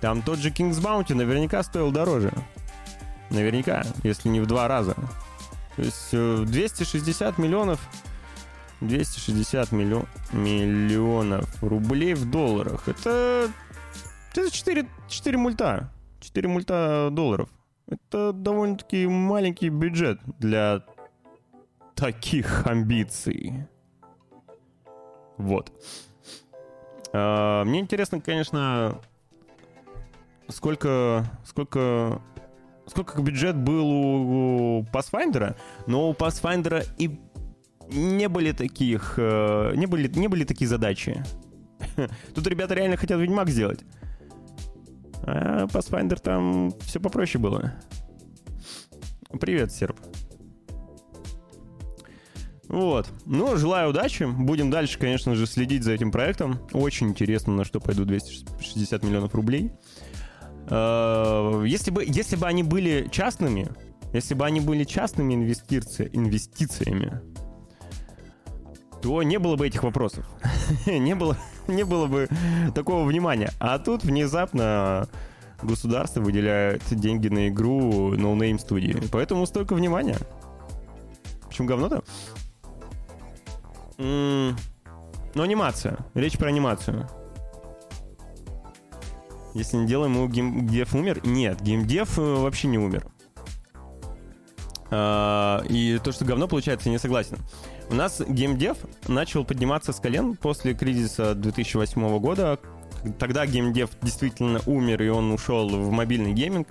Там 0.00 0.22
тот 0.22 0.38
же 0.38 0.50
King's 0.50 0.80
Bounty 0.80 1.14
наверняка 1.14 1.62
стоил 1.62 1.92
дороже. 1.92 2.32
Наверняка, 3.30 3.84
если 4.02 4.28
не 4.28 4.40
в 4.40 4.46
два 4.46 4.66
раза. 4.66 4.96
То 5.76 5.82
есть 5.82 6.10
260 6.10 7.38
э, 7.38 7.42
миллионов 7.42 7.80
260 8.82 9.72
миллион, 9.72 10.06
миллионов 10.32 11.62
рублей 11.62 12.14
в 12.14 12.28
долларах. 12.28 12.88
Это, 12.88 13.48
это 14.32 14.50
4, 14.50 14.86
4 15.08 15.38
мульта. 15.38 15.90
4 16.20 16.48
мульта 16.48 17.08
долларов. 17.12 17.48
Это 17.92 18.32
довольно-таки 18.32 19.06
маленький 19.06 19.68
бюджет 19.68 20.18
для 20.38 20.82
таких 21.94 22.66
амбиций. 22.66 23.66
Вот. 25.36 25.70
А, 27.12 27.64
мне 27.64 27.80
интересно, 27.80 28.20
конечно, 28.20 28.98
сколько, 30.48 31.30
сколько, 31.44 32.22
сколько 32.86 33.20
бюджет 33.20 33.56
был 33.56 33.86
у 33.86 34.82
Pathfinder, 34.90 35.54
но 35.86 36.08
у 36.08 36.14
Pathfinder 36.14 36.86
и 36.96 37.20
не 37.90 38.28
были 38.28 38.52
таких, 38.52 39.14
э, 39.18 39.74
не 39.76 39.84
были, 39.84 40.08
не 40.08 40.28
были 40.28 40.44
такие 40.44 40.66
задачи. 40.66 41.22
Тут 42.34 42.46
ребята 42.46 42.72
реально 42.72 42.96
хотят 42.96 43.20
Ведьмак 43.20 43.50
сделать. 43.50 43.84
А 45.22 45.66
Pathfinder 45.66 46.20
там 46.20 46.72
все 46.80 47.00
попроще 47.00 47.42
было. 47.42 47.74
Привет, 49.40 49.72
Серп. 49.72 49.98
Вот. 52.68 53.08
Ну, 53.26 53.56
желаю 53.56 53.90
удачи. 53.90 54.24
Будем 54.24 54.70
дальше, 54.70 54.98
конечно 54.98 55.34
же, 55.34 55.46
следить 55.46 55.84
за 55.84 55.92
этим 55.92 56.10
проектом. 56.10 56.58
Очень 56.72 57.08
интересно, 57.08 57.52
на 57.52 57.64
что 57.64 57.80
пойдут 57.80 58.08
260 58.08 59.04
миллионов 59.04 59.34
рублей. 59.34 59.72
А, 60.68 61.62
если 61.64 61.90
бы, 61.90 62.04
если 62.06 62.36
бы 62.36 62.46
они 62.46 62.62
были 62.62 63.08
частными, 63.10 63.68
если 64.14 64.34
бы 64.34 64.46
они 64.46 64.60
были 64.60 64.84
частными 64.84 65.34
инвестициями, 65.34 67.20
то 69.02 69.22
не 69.22 69.38
было 69.38 69.56
бы 69.56 69.66
этих 69.66 69.82
вопросов. 69.82 70.26
не, 70.86 71.14
было, 71.14 71.36
не 71.68 71.84
было 71.84 72.06
бы 72.06 72.28
такого 72.74 73.04
внимания. 73.04 73.52
А 73.58 73.78
тут 73.78 74.04
внезапно 74.04 75.08
государство 75.62 76.20
выделяет 76.20 76.82
деньги 76.90 77.28
на 77.28 77.48
игру 77.48 78.14
No 78.14 78.36
Name 78.36 78.58
студии. 78.58 78.96
Поэтому 79.10 79.46
столько 79.46 79.74
внимания. 79.74 80.18
Почему 81.48 81.68
говно-то? 81.68 82.02
Ну, 83.98 84.54
анимация. 85.34 85.98
Речь 86.14 86.36
про 86.36 86.48
анимацию. 86.48 87.08
Если 89.54 89.76
не 89.76 89.86
делаем, 89.86 90.14
его 90.14 90.28
геймдев 90.28 90.94
умер? 90.94 91.20
Нет, 91.24 91.60
геймдев 91.60 92.18
э, 92.18 92.22
вообще 92.22 92.68
не 92.68 92.78
умер. 92.78 93.06
А, 94.90 95.62
и 95.68 95.98
то, 96.02 96.10
что 96.12 96.24
говно 96.24 96.48
получается, 96.48 96.88
не 96.88 96.98
согласен. 96.98 97.36
У 97.92 97.94
нас 97.94 98.22
геймдев 98.26 98.78
начал 99.06 99.44
подниматься 99.44 99.92
с 99.92 100.00
колен 100.00 100.34
после 100.34 100.72
кризиса 100.72 101.34
2008 101.34 102.18
года. 102.20 102.58
Тогда 103.18 103.44
геймдев 103.44 103.90
действительно 104.00 104.60
умер, 104.64 105.02
и 105.02 105.08
он 105.08 105.30
ушел 105.30 105.68
в 105.68 105.90
мобильный 105.90 106.32
гейминг. 106.32 106.68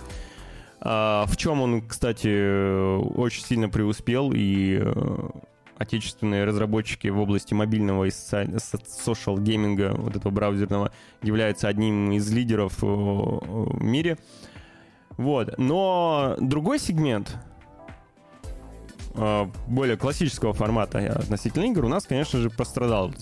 А, 0.80 1.24
в 1.26 1.36
чем 1.36 1.60
он, 1.60 1.86
кстати, 1.86 2.96
очень 3.16 3.44
сильно 3.44 3.68
преуспел, 3.68 4.32
и 4.34 4.80
э, 4.82 5.28
отечественные 5.76 6.44
разработчики 6.44 7.06
в 7.06 7.20
области 7.20 7.54
мобильного 7.54 8.02
и 8.02 8.08
social 8.08 9.40
гейминга, 9.40 9.94
вот 9.96 10.16
этого 10.16 10.32
браузерного, 10.32 10.90
являются 11.22 11.68
одним 11.68 12.10
из 12.10 12.32
лидеров 12.32 12.82
э, 12.82 12.86
в 12.86 13.80
мире. 13.80 14.18
Вот. 15.18 15.56
Но 15.56 16.34
другой 16.40 16.80
сегмент, 16.80 17.38
более 19.14 19.96
классического 19.96 20.52
формата 20.52 20.98
относительно 20.98 21.64
игр 21.64 21.84
у 21.84 21.88
нас, 21.88 22.04
конечно 22.04 22.38
же, 22.38 22.50
пострадал 22.50 23.12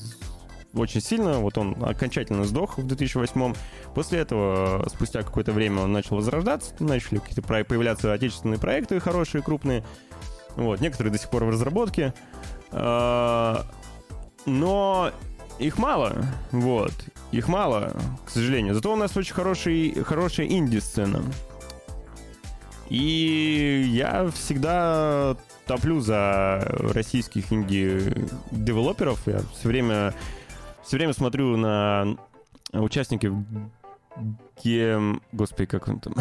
очень 0.75 1.01
сильно. 1.01 1.41
Вот 1.41 1.59
он 1.59 1.77
окончательно 1.83 2.45
сдох 2.45 2.79
в 2.79 2.87
2008 2.87 3.55
После 3.95 4.21
этого, 4.21 4.89
спустя 4.89 5.23
какое-то 5.23 5.53
время, 5.53 5.83
он 5.83 5.93
начал 5.93 6.17
возрождаться, 6.17 6.75
начали 6.79 7.19
какие-то 7.19 7.43
появляться 7.43 8.13
отечественные 8.13 8.59
проекты 8.59 9.01
хорошие, 9.01 9.43
крупные. 9.43 9.85
Вот, 10.57 10.81
некоторые 10.81 11.13
до 11.13 11.19
сих 11.19 11.31
пор 11.31 11.45
в 11.45 11.51
разработке. 11.51 12.15
Э, 12.71 13.57
но 14.47 15.11
их 15.59 15.79
мало, 15.79 16.25
вот. 16.53 16.93
Их 17.33 17.49
мало, 17.49 17.93
к 18.25 18.31
сожалению. 18.31 18.75
Зато 18.75 18.93
у 18.93 18.97
нас 18.97 19.17
очень 19.17 19.35
хороший, 19.35 19.93
хорошая 20.05 20.47
инди-сцена. 20.47 21.23
И 22.89 23.85
я 23.93 24.31
всегда 24.31 25.37
топлю 25.71 26.01
за 26.01 26.67
российских 26.93 27.53
инди-девелоперов. 27.53 29.25
Я 29.27 29.39
все 29.55 29.69
время, 29.69 30.13
все 30.83 30.97
время 30.97 31.13
смотрю 31.13 31.57
на 31.57 32.17
участников 32.73 33.37
гем... 34.65 35.23
Господи, 35.31 35.67
как 35.67 35.87
он 35.87 36.01
там? 36.01 36.15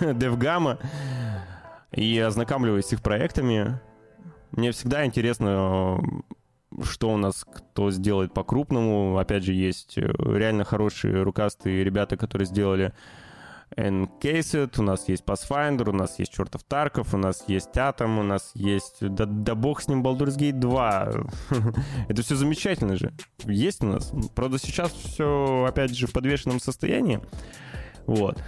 Девгама. 0.18 0.80
И 1.92 2.18
ознакомливаюсь 2.18 2.86
с 2.86 2.94
их 2.94 3.00
проектами. 3.00 3.78
Мне 4.50 4.72
всегда 4.72 5.06
интересно, 5.06 6.00
что 6.82 7.10
у 7.10 7.16
нас 7.16 7.44
кто 7.44 7.92
сделает 7.92 8.34
по-крупному. 8.34 9.18
Опять 9.18 9.44
же, 9.44 9.52
есть 9.52 9.96
реально 9.98 10.64
хорошие 10.64 11.22
рукастые 11.22 11.84
ребята, 11.84 12.16
которые 12.16 12.46
сделали 12.46 12.92
Encased, 13.74 14.78
у 14.78 14.82
нас 14.82 15.08
есть 15.08 15.24
Pathfinder, 15.24 15.90
у 15.90 15.92
нас 15.92 16.18
есть 16.18 16.32
чертов 16.32 16.62
Тарков, 16.62 17.12
у 17.14 17.18
нас 17.18 17.44
есть 17.48 17.70
Atom, 17.74 18.20
у 18.20 18.22
нас 18.22 18.52
есть... 18.54 18.98
Да, 19.00 19.26
да 19.26 19.54
бог 19.54 19.82
с 19.82 19.88
ним 19.88 20.02
Baldur's 20.02 20.38
Gate 20.38 20.52
2. 20.52 21.12
Это 22.08 22.22
все 22.22 22.36
замечательно 22.36 22.96
же. 22.96 23.12
Есть 23.44 23.82
у 23.82 23.86
нас. 23.86 24.12
Правда, 24.34 24.58
сейчас 24.58 24.92
все, 24.92 25.66
опять 25.68 25.94
же, 25.96 26.06
в 26.06 26.12
подвешенном 26.12 26.60
состоянии. 26.60 27.20
Вот. 28.06 28.42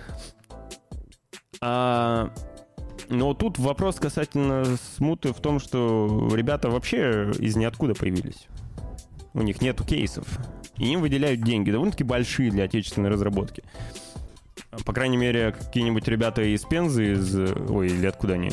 А, 1.61 2.33
но 3.09 3.35
тут 3.35 3.59
вопрос 3.59 3.96
касательно 3.96 4.64
смуты 4.96 5.33
в 5.33 5.40
том, 5.40 5.59
что 5.59 6.31
ребята 6.33 6.70
вообще 6.70 7.33
из 7.38 7.57
ниоткуда 7.57 7.94
появились. 7.94 8.46
У 9.35 9.42
них 9.42 9.61
нету 9.61 9.85
кейсов. 9.85 10.26
И 10.76 10.92
им 10.92 11.00
выделяют 11.00 11.42
деньги, 11.42 11.72
довольно-таки 11.72 12.04
большие 12.04 12.52
для 12.52 12.64
отечественной 12.64 13.11
разработки 13.11 13.64
по 14.85 14.92
крайней 14.92 15.16
мере, 15.16 15.53
какие-нибудь 15.53 16.07
ребята 16.09 16.42
из 16.42 16.64
Пензы, 16.64 17.12
из... 17.12 17.35
Ой, 17.35 17.88
или 17.88 18.07
откуда 18.07 18.35
они? 18.35 18.51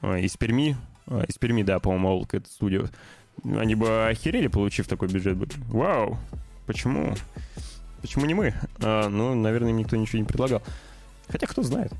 А, 0.00 0.16
из 0.18 0.36
Перми. 0.36 0.76
А, 1.06 1.24
из 1.24 1.38
Перми, 1.38 1.62
да, 1.62 1.78
по-моему, 1.78 2.20
All 2.20 2.28
Cat 2.28 2.46
Studio. 2.46 2.90
Они 3.44 3.74
бы 3.74 4.08
охерели, 4.08 4.48
получив 4.48 4.88
такой 4.88 5.08
бюджет. 5.08 5.38
Вау! 5.68 6.18
Почему? 6.66 7.14
Почему 8.00 8.26
не 8.26 8.34
мы? 8.34 8.54
А, 8.80 9.08
ну, 9.08 9.34
наверное, 9.34 9.72
никто 9.72 9.96
ничего 9.96 10.18
не 10.18 10.24
предлагал. 10.24 10.62
Хотя 11.28 11.46
кто 11.46 11.62
знает. 11.62 11.92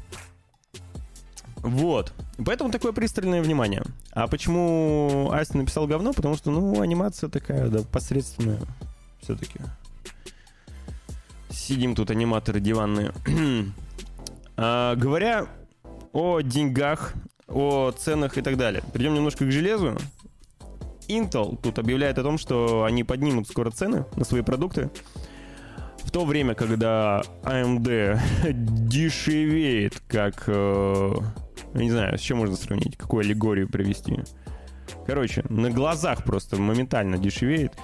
Вот. 1.56 2.12
Поэтому 2.44 2.70
такое 2.70 2.92
пристальное 2.92 3.42
внимание. 3.42 3.82
А 4.12 4.28
почему 4.28 5.30
Асти 5.32 5.58
написал 5.58 5.86
говно? 5.86 6.12
Потому 6.12 6.36
что, 6.36 6.50
ну, 6.50 6.80
анимация 6.80 7.28
такая, 7.28 7.68
да, 7.68 7.82
посредственная. 7.82 8.60
Все-таки. 9.20 9.58
Сидим 11.50 11.94
тут 11.94 12.10
аниматоры 12.10 12.60
диванные. 12.60 13.12
а, 14.56 14.94
говоря 14.96 15.46
о 16.12 16.40
деньгах, 16.40 17.14
о 17.46 17.90
ценах 17.92 18.38
и 18.38 18.42
так 18.42 18.56
далее. 18.56 18.82
Перейдем 18.92 19.14
немножко 19.14 19.46
к 19.46 19.52
железу. 19.52 19.96
Intel 21.08 21.58
тут 21.60 21.78
объявляет 21.78 22.18
о 22.18 22.22
том, 22.22 22.38
что 22.38 22.84
они 22.84 23.02
поднимут 23.02 23.48
скоро 23.48 23.70
цены 23.70 24.04
на 24.16 24.24
свои 24.24 24.42
продукты. 24.42 24.90
В 25.98 26.10
то 26.10 26.24
время, 26.24 26.54
когда 26.54 27.22
AMD 27.42 28.20
дешевеет, 28.52 30.02
как... 30.06 30.44
Э, 30.46 31.12
не 31.74 31.90
знаю, 31.90 32.16
с 32.16 32.20
чем 32.20 32.38
можно 32.38 32.56
сравнить, 32.56 32.96
какую 32.96 33.22
аллегорию 33.22 33.68
привести. 33.68 34.20
Короче, 35.06 35.44
на 35.48 35.70
глазах 35.70 36.24
просто 36.24 36.56
моментально 36.56 37.18
дешевеет. 37.18 37.74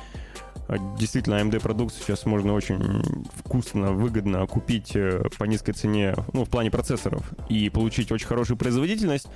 А, 0.69 0.79
действительно, 0.99 1.35
AMD 1.35 1.61
продукцию 1.61 2.03
сейчас 2.05 2.27
можно 2.27 2.55
очень 2.55 3.03
вкусно, 3.35 3.93
выгодно 3.93 4.47
купить 4.47 4.95
э, 4.95 5.23
по 5.39 5.45
низкой 5.45 5.73
цене, 5.73 6.15
ну, 6.33 6.45
в 6.45 6.51
плане 6.51 6.71
процессоров, 6.71 7.23
и 7.49 7.69
получить 7.71 8.11
очень 8.13 8.27
хорошую 8.27 8.57
производительность. 8.57 9.29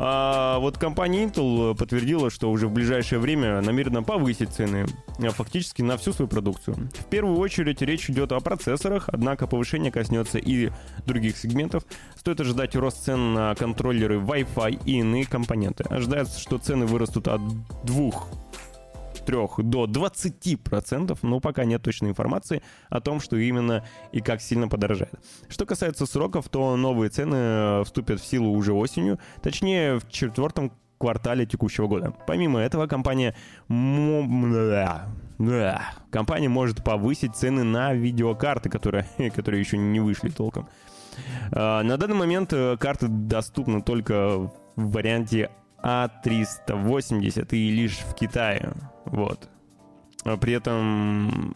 А 0.00 0.60
вот 0.60 0.78
компания 0.78 1.24
Intel 1.24 1.76
подтвердила, 1.76 2.30
что 2.30 2.50
уже 2.52 2.68
в 2.68 2.72
ближайшее 2.72 3.18
время 3.18 3.60
намерена 3.60 4.04
повысить 4.04 4.50
цены 4.50 4.86
а, 5.18 5.30
фактически 5.30 5.82
на 5.82 5.96
всю 5.96 6.12
свою 6.12 6.28
продукцию. 6.28 6.76
В 6.94 7.06
первую 7.06 7.38
очередь 7.38 7.82
речь 7.82 8.08
идет 8.08 8.30
о 8.30 8.38
процессорах, 8.38 9.08
однако 9.08 9.48
повышение 9.48 9.90
коснется 9.90 10.38
и 10.38 10.70
других 11.04 11.36
сегментов. 11.36 11.84
Стоит 12.14 12.40
ожидать 12.40 12.76
рост 12.76 13.04
цен 13.04 13.34
на 13.34 13.54
контроллеры 13.56 14.18
Wi-Fi 14.18 14.82
и 14.84 15.00
иные 15.00 15.26
компоненты. 15.26 15.82
Ожидается, 15.90 16.38
что 16.38 16.58
цены 16.58 16.86
вырастут 16.86 17.26
от 17.26 17.40
2 17.84 18.12
3 19.28 19.36
до 19.58 19.84
20%, 19.84 21.18
но 21.20 21.40
пока 21.40 21.64
нет 21.66 21.82
точной 21.82 22.10
информации 22.10 22.62
о 22.88 23.00
том, 23.00 23.20
что 23.20 23.36
именно 23.36 23.84
и 24.10 24.22
как 24.22 24.40
сильно 24.40 24.68
подорожает. 24.68 25.12
Что 25.48 25.66
касается 25.66 26.06
сроков, 26.06 26.48
то 26.48 26.76
новые 26.76 27.10
цены 27.10 27.36
э, 27.36 27.82
вступят 27.84 28.20
в 28.20 28.26
силу 28.26 28.50
уже 28.52 28.72
осенью, 28.72 29.18
точнее 29.42 29.98
в 29.98 30.08
четвертом 30.08 30.72
квартале 30.96 31.44
текущего 31.44 31.88
года. 31.88 32.14
Помимо 32.26 32.58
этого, 32.58 32.86
компания, 32.86 33.34
компания 36.10 36.48
может 36.48 36.82
повысить 36.82 37.36
цены 37.36 37.64
на 37.64 37.92
видеокарты, 37.92 38.70
которые, 38.70 39.06
которые 39.36 39.60
еще 39.60 39.76
не 39.76 40.00
вышли 40.00 40.30
толком. 40.30 40.70
Э, 41.52 41.82
на 41.82 41.98
данный 41.98 42.16
момент 42.16 42.54
э, 42.54 42.78
карты 42.78 43.08
доступны 43.08 43.82
только 43.82 44.38
в 44.38 44.52
варианте 44.76 45.50
а380 45.82 47.48
и 47.50 47.70
лишь 47.70 47.98
в 47.98 48.14
Китае. 48.14 48.72
Вот. 49.04 49.48
А 50.24 50.36
при 50.36 50.52
этом 50.52 51.54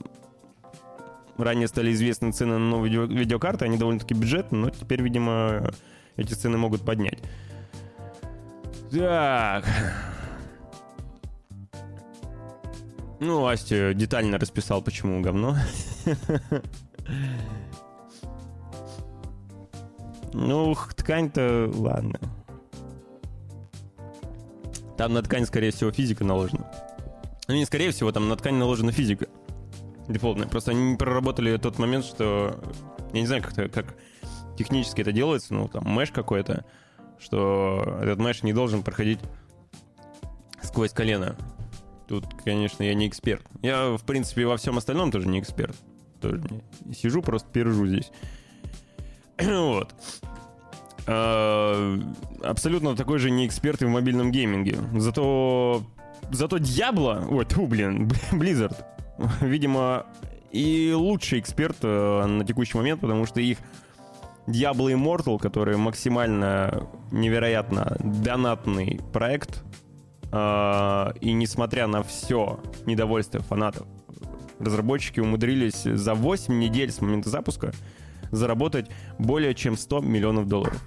ранее 1.36 1.68
стали 1.68 1.92
известны 1.92 2.32
цены 2.32 2.58
на 2.58 2.70
новые 2.70 2.90
видео- 2.90 3.06
видеокарты, 3.06 3.64
они 3.64 3.78
довольно-таки 3.78 4.14
бюджетные, 4.14 4.62
но 4.62 4.70
теперь, 4.70 5.02
видимо, 5.02 5.70
эти 6.16 6.34
цены 6.34 6.58
могут 6.58 6.84
поднять. 6.84 7.20
Так. 8.90 9.64
Ну, 13.20 13.46
Астя 13.46 13.94
детально 13.94 14.38
расписал, 14.38 14.82
почему 14.82 15.20
говно. 15.20 15.56
Ну, 20.34 20.74
ткань-то, 20.96 21.70
ладно. 21.74 22.18
Там 24.96 25.12
на 25.12 25.22
ткань, 25.22 25.46
скорее 25.46 25.70
всего, 25.70 25.90
физика 25.90 26.24
наложена. 26.24 26.70
Ну, 27.48 27.54
не 27.54 27.64
скорее 27.64 27.90
всего, 27.90 28.12
там 28.12 28.28
на 28.28 28.36
ткань 28.36 28.54
наложена 28.54 28.92
физика. 28.92 29.26
Дефолтная. 30.08 30.48
Просто 30.48 30.72
они 30.72 30.92
не 30.92 30.96
проработали 30.96 31.56
тот 31.56 31.78
момент, 31.78 32.04
что... 32.04 32.60
Я 33.12 33.20
не 33.20 33.26
знаю, 33.26 33.42
как, 33.42 33.72
как 33.72 33.96
технически 34.56 35.02
это 35.02 35.12
делается, 35.12 35.54
ну, 35.54 35.68
там, 35.68 35.84
меш 35.86 36.10
какой-то, 36.10 36.64
что 37.18 37.98
этот 38.00 38.18
меш 38.18 38.42
не 38.42 38.52
должен 38.52 38.82
проходить 38.82 39.20
сквозь 40.62 40.92
колено. 40.92 41.36
Тут, 42.08 42.26
конечно, 42.44 42.82
я 42.82 42.94
не 42.94 43.08
эксперт. 43.08 43.44
Я, 43.62 43.96
в 43.96 44.04
принципе, 44.04 44.46
во 44.46 44.56
всем 44.56 44.78
остальном 44.78 45.10
тоже 45.10 45.28
не 45.28 45.40
эксперт. 45.40 45.76
Тоже 46.20 46.42
не... 46.50 46.94
Сижу, 46.94 47.22
просто 47.22 47.48
пержу 47.50 47.86
здесь. 47.86 48.10
вот. 49.40 49.94
Э, 51.06 51.98
абсолютно 52.42 52.96
такой 52.96 53.18
же 53.18 53.30
не 53.30 53.46
эксперт 53.46 53.80
в 53.80 53.88
мобильном 53.88 54.30
гейминге. 54.30 54.78
Зато... 54.96 55.82
Зато 56.30 56.56
Diablo... 56.58 57.26
Ой, 57.30 57.44
тьфу, 57.44 57.66
блин, 57.66 58.08
Blizzard. 58.32 58.76
Видимо, 59.40 60.06
и 60.50 60.92
лучший 60.94 61.40
эксперт 61.40 61.78
э, 61.82 62.26
на 62.26 62.44
текущий 62.44 62.76
момент, 62.76 63.00
потому 63.00 63.26
что 63.26 63.40
их 63.40 63.58
Diablo 64.46 64.92
Immortal, 64.92 65.38
который 65.38 65.76
максимально 65.76 66.88
невероятно 67.10 67.96
донатный 68.00 69.00
проект, 69.12 69.62
э, 70.30 71.12
и 71.20 71.32
несмотря 71.32 71.86
на 71.86 72.02
все 72.02 72.60
недовольство 72.86 73.40
фанатов, 73.40 73.86
разработчики 74.58 75.20
умудрились 75.20 75.82
за 75.82 76.14
8 76.14 76.58
недель 76.58 76.90
с 76.90 77.00
момента 77.00 77.30
запуска 77.30 77.72
заработать 78.30 78.90
более 79.18 79.54
чем 79.54 79.76
100 79.76 80.00
миллионов 80.00 80.48
долларов. 80.48 80.80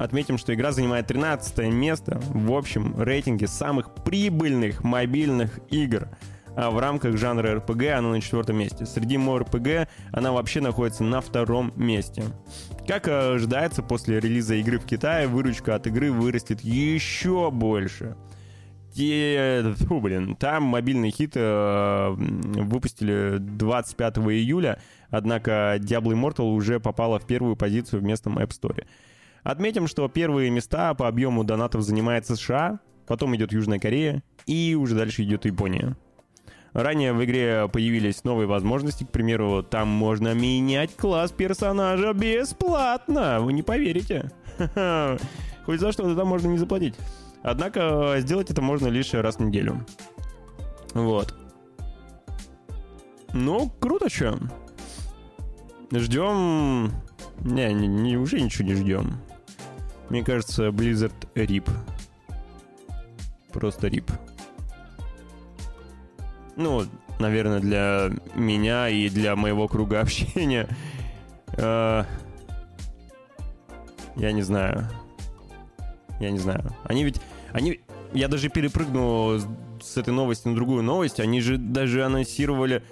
Отметим, 0.00 0.38
что 0.38 0.54
игра 0.54 0.72
занимает 0.72 1.08
13 1.08 1.58
место 1.70 2.18
в 2.30 2.52
общем 2.54 2.98
рейтинге 2.98 3.46
самых 3.46 3.92
прибыльных 4.02 4.82
мобильных 4.82 5.60
игр. 5.68 6.08
А 6.56 6.70
в 6.70 6.78
рамках 6.78 7.18
жанра 7.18 7.58
RPG 7.58 7.90
она 7.90 8.08
на 8.08 8.22
четвертом 8.22 8.56
месте. 8.56 8.86
Среди 8.86 9.18
МОРПГ 9.18 9.90
она 10.10 10.32
вообще 10.32 10.62
находится 10.62 11.04
на 11.04 11.20
втором 11.20 11.74
месте. 11.76 12.24
Как 12.88 13.08
ожидается, 13.08 13.82
после 13.82 14.20
релиза 14.20 14.54
игры 14.54 14.78
в 14.78 14.86
Китае 14.86 15.26
выручка 15.26 15.74
от 15.74 15.86
игры 15.86 16.10
вырастет 16.10 16.62
еще 16.62 17.50
больше. 17.50 18.16
Те, 18.94 19.62
фу, 19.80 20.00
блин, 20.00 20.34
там 20.34 20.62
мобильный 20.62 21.10
хит 21.10 21.32
э, 21.34 22.14
выпустили 22.16 23.36
25 23.38 24.16
июля, 24.16 24.80
однако 25.10 25.76
Diablo 25.78 26.14
Immortal 26.14 26.54
уже 26.54 26.80
попала 26.80 27.18
в 27.18 27.26
первую 27.26 27.54
позицию 27.54 28.00
в 28.00 28.04
местном 28.04 28.38
App 28.38 28.48
Store. 28.48 28.86
Отметим, 29.42 29.86
что 29.86 30.08
первые 30.08 30.50
места 30.50 30.94
по 30.94 31.08
объему 31.08 31.44
донатов 31.44 31.82
занимает 31.82 32.26
США, 32.26 32.80
потом 33.06 33.34
идет 33.36 33.52
Южная 33.52 33.78
Корея 33.78 34.22
и 34.46 34.76
уже 34.78 34.94
дальше 34.94 35.22
идет 35.22 35.44
Япония. 35.44 35.96
Ранее 36.72 37.12
в 37.12 37.24
игре 37.24 37.68
появились 37.72 38.22
новые 38.22 38.46
возможности, 38.46 39.04
к 39.04 39.10
примеру, 39.10 39.62
там 39.62 39.88
можно 39.88 40.34
менять 40.34 40.94
класс 40.94 41.32
персонажа 41.32 42.12
бесплатно, 42.12 43.40
вы 43.40 43.52
не 43.52 43.62
поверите. 43.62 44.30
Хоть 45.66 45.80
за 45.80 45.90
что-то 45.92 46.24
можно 46.24 46.48
не 46.48 46.58
заплатить. 46.58 46.94
Однако 47.42 48.16
сделать 48.18 48.50
это 48.50 48.62
можно 48.62 48.86
лишь 48.88 49.14
раз 49.14 49.36
в 49.36 49.40
неделю. 49.40 49.84
Вот. 50.94 51.34
Ну, 53.32 53.70
круто, 53.80 54.08
что. 54.08 54.38
Ждем... 55.92 56.92
Не, 57.42 57.72
не, 57.72 57.86
не, 57.86 58.16
уже 58.16 58.40
ничего 58.40 58.68
не 58.68 58.74
ждем. 58.74 59.14
Мне 60.10 60.24
кажется, 60.24 60.68
Blizzard 60.68 61.14
рип. 61.36 61.70
Просто 63.52 63.86
рип. 63.86 64.10
Ну, 66.56 66.84
наверное, 67.20 67.60
для 67.60 68.10
меня 68.34 68.88
и 68.88 69.08
для 69.08 69.36
моего 69.36 69.68
круга 69.68 70.00
общения. 70.02 70.68
Э, 71.56 72.04
я 74.16 74.32
не 74.32 74.42
знаю. 74.42 74.88
Я 76.18 76.30
не 76.32 76.38
знаю. 76.38 76.74
Они 76.84 77.04
ведь... 77.04 77.20
Они... 77.52 77.80
Я 78.12 78.26
даже 78.26 78.48
перепрыгну 78.48 79.38
с 79.80 79.96
этой 79.96 80.12
новости 80.12 80.48
на 80.48 80.56
другую 80.56 80.82
новость. 80.82 81.20
Они 81.20 81.40
же 81.40 81.56
даже 81.56 82.04
анонсировали 82.04 82.82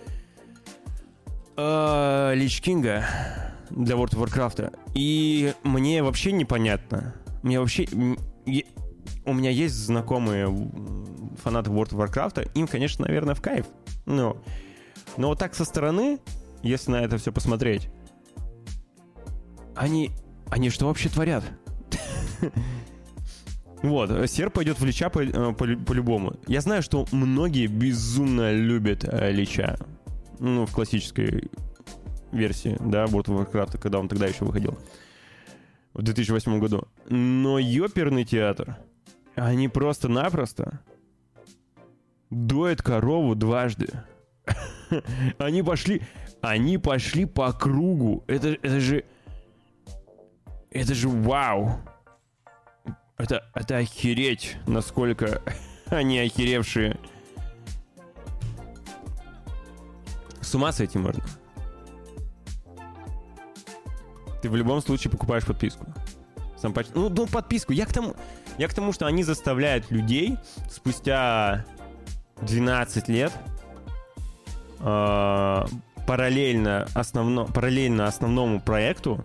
э, 1.57 2.33
Лич 2.37 2.61
Кинга 2.61 3.04
для 3.70 3.96
World 3.96 4.14
of 4.14 4.24
Warcraft. 4.24 4.76
И 4.94 5.52
мне 5.64 6.02
вообще 6.02 6.33
непонятно. 6.33 7.14
Мне 7.42 7.61
вообще... 7.61 7.87
У 9.24 9.33
меня 9.33 9.50
есть 9.50 9.74
знакомые 9.74 10.46
фанаты 11.42 11.70
World 11.70 11.90
of 11.90 12.09
Warcraft. 12.09 12.50
Им, 12.54 12.66
конечно, 12.66 13.07
наверное, 13.07 13.35
в 13.35 13.42
кайф. 13.42 13.66
Но, 14.07 14.38
но 15.16 15.28
вот 15.28 15.38
так 15.38 15.54
со 15.54 15.64
стороны, 15.64 16.18
если 16.62 16.92
на 16.92 16.96
это 16.96 17.18
все 17.18 17.33
посмотреть, 17.33 17.88
они... 19.76 20.11
Они 20.50 20.70
что 20.70 20.87
вообще 20.87 21.09
творят? 21.09 21.44
Вот, 23.83 24.11
Сер 24.28 24.50
пойдет 24.50 24.81
в 24.81 24.85
Лича 24.85 25.09
по, 25.09 25.22
э, 25.22 25.52
по, 25.52 25.66
по-любому. 25.76 26.35
Я 26.48 26.61
знаю, 26.62 26.83
что 26.83 27.07
многие 27.12 27.68
безумно 27.68 28.52
любят 28.52 29.04
э, 29.04 29.31
Лича. 29.31 29.78
Ну, 30.40 30.66
в 30.66 30.72
классической 30.72 31.50
версии, 32.33 32.77
да, 32.81 33.05
World 33.05 33.27
of 33.27 33.51
Warcraft, 33.51 33.79
когда 33.79 33.99
он 33.99 34.09
тогда 34.09 34.27
еще 34.27 34.45
выходил. 34.45 34.79
В 35.95 36.03
2008 36.03 36.61
году. 36.61 36.87
Но 37.09 37.59
ёперный 37.59 38.25
театр, 38.25 38.77
они 39.35 39.69
просто-напросто 39.69 40.81
доят 42.31 42.83
корову 42.83 43.35
дважды. 43.35 43.88
они 45.38 45.62
пошли, 45.62 46.03
они 46.41 46.79
пошли 46.79 47.25
по 47.25 47.53
кругу. 47.53 48.25
Это, 48.27 48.49
это 48.49 48.81
же, 48.81 49.05
это 50.71 50.95
же 50.95 51.09
вау. 51.09 51.81
Это, 53.17 53.51
это 53.55 53.79
охереть, 53.79 54.57
насколько 54.67 55.43
они 55.87 56.19
охеревшие. 56.21 56.99
С 60.41 60.55
ума 60.55 60.73
сойти 60.73 60.99
можно. 60.99 61.23
Ты 64.42 64.51
в 64.51 64.57
любом 64.57 64.81
случае 64.81 65.11
покупаешь 65.11 65.44
подписку. 65.44 65.87
Сам 66.61 66.72
поч... 66.72 66.87
ну, 66.94 67.09
ну, 67.09 67.27
подписку. 67.27 67.72
Я 67.72 67.87
к 67.87 67.92
тому... 67.92 68.14
Я 68.57 68.68
к 68.68 68.74
тому, 68.74 68.92
что 68.92 69.07
они 69.07 69.22
заставляют 69.22 69.90
людей 69.90 70.37
спустя 70.70 71.64
12 72.42 73.09
лет 73.09 73.33
э, 74.81 75.64
параллельно, 76.07 76.88
основно, 76.94 77.44
параллельно 77.44 78.07
основному 78.07 78.61
проекту 78.61 79.24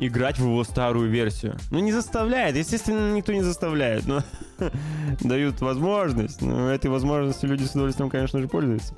играть 0.00 0.38
в 0.38 0.44
его 0.44 0.64
старую 0.64 1.10
версию. 1.10 1.56
Ну, 1.70 1.78
не 1.78 1.92
заставляет, 1.92 2.56
естественно, 2.56 3.12
никто 3.12 3.32
не 3.32 3.42
заставляет, 3.42 4.06
но 4.06 4.22
дают 5.20 5.60
возможность. 5.60 6.40
Но 6.40 6.70
этой 6.70 6.90
возможностью 6.90 7.50
люди 7.50 7.64
с 7.64 7.72
удовольствием, 7.72 8.10
конечно 8.10 8.40
же, 8.40 8.48
пользуются. 8.48 8.94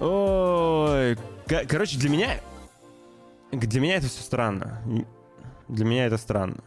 Ой, 0.00 1.16
короче, 1.68 1.98
для 1.98 2.10
меня... 2.10 2.30
Для 3.52 3.80
меня 3.80 3.96
это 3.96 4.08
все 4.08 4.22
странно. 4.22 4.82
Для 5.68 5.84
меня 5.84 6.06
это 6.06 6.18
странно. 6.18 6.62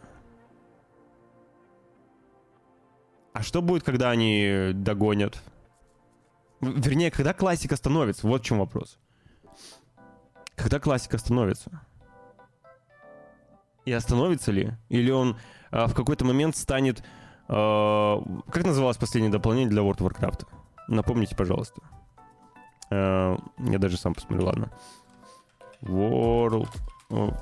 А 3.32 3.42
что 3.42 3.62
будет, 3.62 3.82
когда 3.82 4.10
они 4.10 4.70
догонят? 4.74 5.42
Вернее, 6.60 7.10
когда 7.10 7.32
классика 7.32 7.76
становится? 7.76 8.26
Вот 8.26 8.42
в 8.42 8.44
чем 8.44 8.58
вопрос. 8.58 8.98
Когда 10.54 10.78
классика 10.78 11.18
становится? 11.18 11.70
И 13.84 13.92
остановится 13.92 14.52
ли? 14.52 14.72
Или 14.88 15.10
он 15.10 15.36
а, 15.70 15.86
в 15.86 15.94
какой-то 15.94 16.24
момент 16.24 16.56
станет... 16.56 17.02
А, 17.48 18.22
как 18.50 18.64
называлось 18.64 18.96
последнее 18.96 19.32
дополнение 19.32 19.70
для 19.70 19.82
World 19.82 19.98
of 19.98 20.12
Warcraft? 20.12 20.46
Напомните, 20.88 21.34
пожалуйста. 21.34 21.82
А, 22.90 23.36
я 23.58 23.78
даже 23.78 23.96
сам 23.96 24.14
посмотрю, 24.14 24.46
ладно. 24.46 24.70
World 25.82 26.68
of 27.10 27.34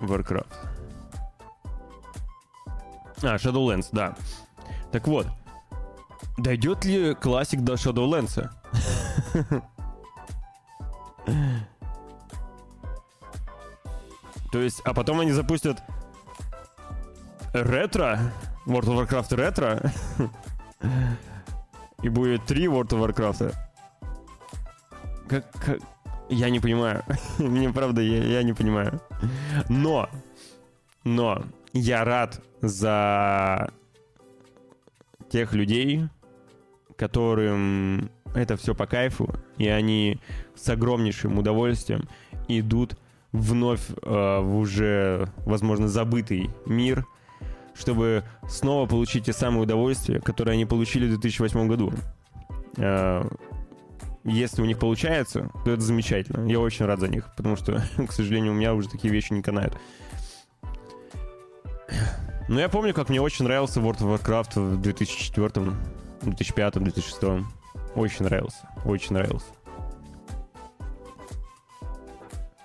Warcraft. 0.00 0.46
А, 3.22 3.36
Shadowlands, 3.36 3.88
да. 3.92 4.14
Так 4.92 5.08
вот, 5.08 5.26
дойдет 6.36 6.84
ли 6.84 7.14
классик 7.14 7.62
до 7.62 7.74
Shadowlands? 7.74 8.50
То 14.52 14.60
есть, 14.60 14.80
а 14.84 14.94
потом 14.94 15.20
они 15.20 15.32
запустят 15.32 15.82
ретро, 17.52 18.18
World 18.66 18.86
of 18.86 19.08
Warcraft 19.08 19.36
ретро, 19.36 19.92
и 22.02 22.08
будет 22.08 22.44
три 22.44 22.66
World 22.66 22.90
of 22.90 23.06
Warcraft. 23.06 23.54
Как, 25.28 25.50
как... 25.52 25.80
Я 26.28 26.50
не 26.50 26.60
понимаю. 26.60 27.04
Мне 27.38 27.70
правда, 27.70 28.02
я, 28.02 28.24
я 28.24 28.42
не 28.42 28.52
понимаю. 28.52 29.00
Но, 29.68 30.08
но 31.04 31.44
я 31.72 32.04
рад 32.04 32.42
за 32.60 33.70
тех 35.30 35.52
людей, 35.52 36.04
которым 36.96 38.10
это 38.34 38.56
все 38.56 38.74
по 38.74 38.86
кайфу, 38.86 39.34
и 39.56 39.68
они 39.68 40.18
с 40.54 40.68
огромнейшим 40.68 41.38
удовольствием 41.38 42.08
идут 42.48 42.96
вновь 43.32 43.90
э, 43.90 44.40
в 44.40 44.56
уже, 44.56 45.28
возможно, 45.44 45.88
забытый 45.88 46.50
мир, 46.64 47.06
чтобы 47.74 48.24
снова 48.48 48.86
получить 48.86 49.26
те 49.26 49.32
самые 49.32 49.62
удовольствия, 49.62 50.20
которые 50.20 50.54
они 50.54 50.64
получили 50.64 51.06
в 51.06 51.10
2008 51.10 51.68
году. 51.68 51.92
Э, 52.76 53.28
если 54.26 54.60
у 54.60 54.64
них 54.64 54.78
получается, 54.78 55.50
то 55.64 55.70
это 55.70 55.80
замечательно. 55.80 56.46
Я 56.48 56.58
очень 56.58 56.84
рад 56.84 57.00
за 57.00 57.08
них, 57.08 57.28
потому 57.36 57.56
что, 57.56 57.82
к 58.08 58.12
сожалению, 58.12 58.52
у 58.52 58.56
меня 58.56 58.74
уже 58.74 58.88
такие 58.88 59.12
вещи 59.12 59.32
не 59.32 59.42
канают. 59.42 59.78
Но 62.48 62.60
я 62.60 62.68
помню, 62.68 62.92
как 62.92 63.08
мне 63.08 63.20
очень 63.20 63.44
нравился 63.44 63.80
World 63.80 63.98
of 63.98 64.20
Warcraft 64.20 64.60
в 64.60 64.82
2004, 64.82 65.72
2005, 66.22 66.74
2006. 66.74 67.18
Очень 67.94 68.24
нравился, 68.24 68.68
очень 68.84 69.14
нравился. 69.14 69.46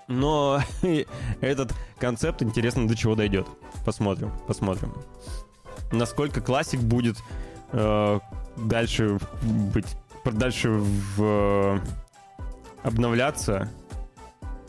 Но 0.08 0.62
этот 1.42 1.74
концепт 2.00 2.42
интересно 2.42 2.88
до 2.88 2.96
чего 2.96 3.16
дойдет. 3.16 3.48
Посмотрим, 3.86 4.32
посмотрим. 4.48 4.94
Насколько 5.92 6.42
классик 6.42 6.82
будет 6.82 7.18
э, 7.72 8.20
дальше 8.58 9.20
быть, 9.74 9.88
дальше 10.26 10.70
в, 10.70 11.24
э, 11.24 11.80
обновляться, 12.84 13.70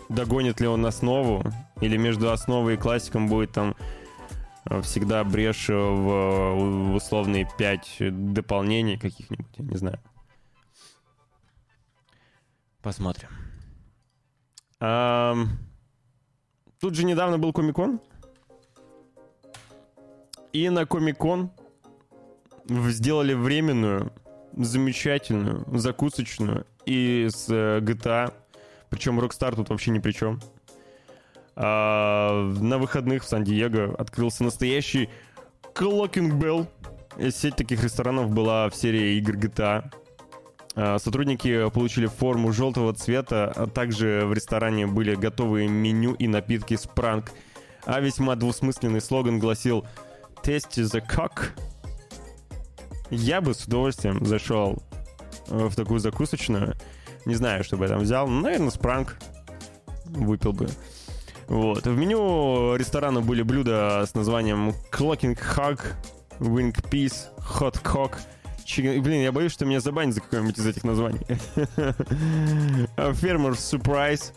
догонит 0.09 0.61
ли 0.61 0.67
он 0.67 0.87
основу, 0.87 1.45
или 1.81 1.97
между 1.97 2.31
основой 2.31 2.75
и 2.75 2.77
классиком 2.77 3.29
будет 3.29 3.53
там 3.53 3.75
э, 4.71 4.81
всегда 4.83 5.23
брешь 5.25 5.69
в, 5.69 5.75
в 5.75 6.95
условные 6.95 7.49
5 7.59 8.33
дополнений 8.33 8.99
каких-нибудь, 8.99 9.55
я 9.57 9.65
не 9.65 9.77
знаю. 9.77 9.99
Посмотрим. 12.83 13.29
А, 14.81 15.37
тут 16.81 16.97
же 16.97 17.05
недавно 17.05 17.38
был 17.38 17.53
Комикон. 17.53 18.01
И 20.53 20.69
на 20.69 20.85
Комикон 20.85 21.53
сделали 22.69 23.35
временную, 23.35 24.12
замечательную, 24.57 25.65
закусочную 25.79 26.67
из 26.85 27.49
э, 27.49 27.81
GTA. 27.81 28.33
Причем 28.91 29.21
Rockstar 29.21 29.55
тут 29.55 29.71
вообще 29.71 29.91
ни 29.91 29.99
при 29.99 30.12
чем. 30.12 30.41
А, 31.55 32.51
на 32.61 32.79
выходных 32.79 33.23
в 33.23 33.27
Сан-Диего 33.27 33.95
открылся 33.97 34.45
настоящий 34.45 35.09
Clocking 35.75 36.38
Bell. 36.38 36.67
Сеть 37.31 37.57
таких 37.57 37.83
ресторанов 37.83 38.31
была 38.31 38.69
в 38.71 38.75
серии 38.75 39.19
игр 39.19 39.35
GTA. 39.37 39.93
А, 40.75 40.99
сотрудники 40.99 41.71
получили 41.71 42.07
форму 42.07 42.53
желтого 42.53 42.95
цвета, 42.95 43.53
а 43.55 43.67
также 43.67 44.25
в 44.27 44.33
ресторане 44.33 44.87
были 44.87 45.15
готовые 45.15 45.69
меню 45.69 46.15
и 46.15 46.27
напитки 46.27 46.77
с 46.77 46.87
пранк. 46.87 47.33
А 47.85 48.01
весьма 48.01 48.37
двусмысленный 48.37 49.01
слоган 49.01 49.38
гласил 49.38 49.85
«Taste 50.43 50.83
the 50.83 51.03
cock». 51.07 51.51
Я 53.12 53.40
бы 53.40 53.55
с 53.55 53.64
удовольствием 53.64 54.25
зашел 54.27 54.83
э, 55.48 55.66
в 55.68 55.77
такую 55.77 56.01
закусочную. 56.01 56.75
Не 57.25 57.35
знаю, 57.35 57.62
что 57.62 57.77
бы 57.77 57.85
я 57.85 57.90
там 57.90 58.01
взял. 58.01 58.27
Наверное, 58.27 58.70
спранк 58.70 59.16
выпил 60.07 60.53
бы. 60.53 60.68
Вот. 61.46 61.87
В 61.87 61.96
меню 61.96 62.75
ресторана 62.77 63.20
были 63.20 63.42
блюда 63.42 64.05
с 64.07 64.14
названием 64.14 64.70
Clocking 64.90 65.38
Hug, 65.38 65.81
Wing 66.40 66.75
Piece, 66.90 67.29
Hot 67.38 67.81
Cock— 67.83 68.16
Блин, 68.79 69.22
я 69.22 69.33
боюсь, 69.33 69.53
что 69.53 69.64
меня 69.64 69.81
забанят 69.81 70.14
за 70.14 70.20
какое-нибудь 70.20 70.59
из 70.59 70.66
этих 70.66 70.85
названий. 70.85 71.20
Фермер 72.96 73.53
Surprise. 73.53 74.33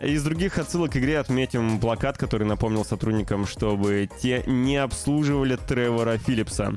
Из 0.00 0.22
других 0.22 0.58
отсылок 0.58 0.92
к 0.92 0.96
игре 0.98 1.18
отметим 1.18 1.80
плакат, 1.80 2.18
который 2.18 2.46
напомнил 2.46 2.84
сотрудникам, 2.84 3.46
чтобы 3.46 4.10
те 4.20 4.44
не 4.46 4.76
обслуживали 4.76 5.56
Тревора 5.56 6.18
Филлипса 6.18 6.74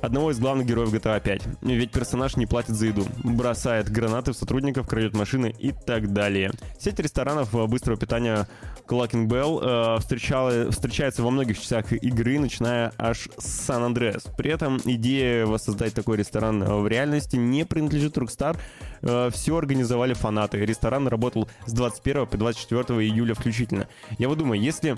одного 0.00 0.30
из 0.30 0.38
главных 0.38 0.66
героев 0.66 0.92
GTA 0.92 1.20
5. 1.20 1.42
Ведь 1.62 1.90
персонаж 1.92 2.36
не 2.36 2.46
платит 2.46 2.74
за 2.74 2.86
еду, 2.86 3.06
бросает 3.22 3.90
гранаты 3.90 4.32
в 4.32 4.36
сотрудников, 4.36 4.86
крадет 4.86 5.14
машины 5.14 5.54
и 5.58 5.72
так 5.72 6.12
далее. 6.12 6.50
Сеть 6.78 6.98
ресторанов 6.98 7.52
быстрого 7.68 7.98
питания 7.98 8.48
Clucking 8.86 9.28
Bell 9.28 9.96
э, 9.96 10.00
встречала, 10.00 10.70
встречается 10.70 11.22
во 11.22 11.30
многих 11.30 11.58
частях 11.58 11.92
игры, 11.92 12.38
начиная 12.38 12.92
аж 12.98 13.28
с 13.38 13.46
Сан-Андреас. 13.46 14.24
При 14.36 14.50
этом 14.50 14.78
идея 14.84 15.46
воссоздать 15.46 15.94
такой 15.94 16.16
ресторан 16.16 16.62
в 16.64 16.88
реальности 16.88 17.36
не 17.36 17.64
принадлежит 17.64 18.16
Rockstar. 18.18 18.58
Э, 19.02 19.30
все 19.32 19.56
организовали 19.56 20.14
фанаты. 20.14 20.58
Ресторан 20.58 21.06
работал 21.08 21.48
с 21.66 21.72
21 21.72 22.26
по 22.26 22.36
24 22.36 23.00
июля 23.00 23.34
включительно. 23.34 23.88
Я 24.18 24.28
вот 24.28 24.38
думаю, 24.38 24.60
если 24.60 24.96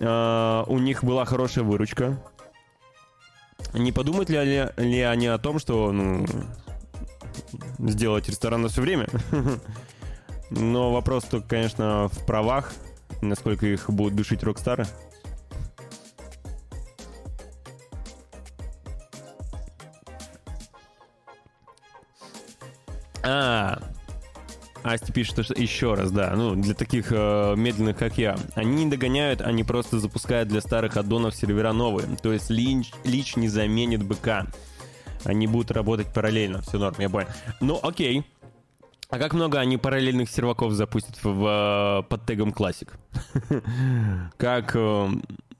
э, 0.00 0.64
у 0.66 0.78
них 0.78 1.04
была 1.04 1.24
хорошая 1.24 1.64
выручка, 1.64 2.18
не 3.72 3.92
подумают 3.92 4.30
ли, 4.30 4.38
ли, 4.44 4.68
ли 4.76 5.00
они 5.00 5.26
о 5.26 5.38
том, 5.38 5.58
что 5.58 5.92
ну, 5.92 6.26
сделать 7.78 8.28
ресторан 8.28 8.62
на 8.62 8.68
все 8.68 8.80
время? 8.80 9.08
Но 10.50 10.92
вопрос 10.92 11.24
только, 11.24 11.48
конечно, 11.48 12.08
в 12.08 12.24
правах, 12.26 12.72
насколько 13.22 13.66
их 13.66 13.90
будут 13.90 14.14
душить 14.14 14.42
Рокстары. 14.42 14.86
А, 23.26 23.80
Асти 24.84 25.12
пишет, 25.12 25.46
что 25.46 25.54
еще 25.54 25.94
раз, 25.94 26.10
да, 26.10 26.34
ну, 26.36 26.54
для 26.54 26.74
таких 26.74 27.06
э, 27.10 27.54
медленных, 27.56 27.96
как 27.96 28.18
я. 28.18 28.36
Они 28.54 28.84
не 28.84 28.90
догоняют, 28.90 29.40
они 29.40 29.64
просто 29.64 29.98
запускают 29.98 30.50
для 30.50 30.60
старых 30.60 30.98
аддонов 30.98 31.34
сервера 31.34 31.72
новые. 31.72 32.06
То 32.22 32.34
есть 32.34 32.50
лич, 32.50 32.92
лич 33.02 33.36
не 33.36 33.48
заменит 33.48 34.04
БК. 34.04 34.46
Они 35.24 35.46
будут 35.46 35.70
работать 35.70 36.12
параллельно, 36.12 36.60
все 36.60 36.78
норм, 36.78 36.96
я 36.98 37.08
понял. 37.08 37.28
Ну, 37.62 37.80
окей. 37.82 38.26
А 39.08 39.18
как 39.18 39.32
много 39.32 39.58
они 39.58 39.78
параллельных 39.78 40.28
серваков 40.28 40.72
запустят 40.72 41.16
в, 41.24 41.32
в, 41.32 42.06
под 42.06 42.26
тегом 42.26 42.50
Classic? 42.50 42.90
как, 44.36 44.76
э, 44.76 45.08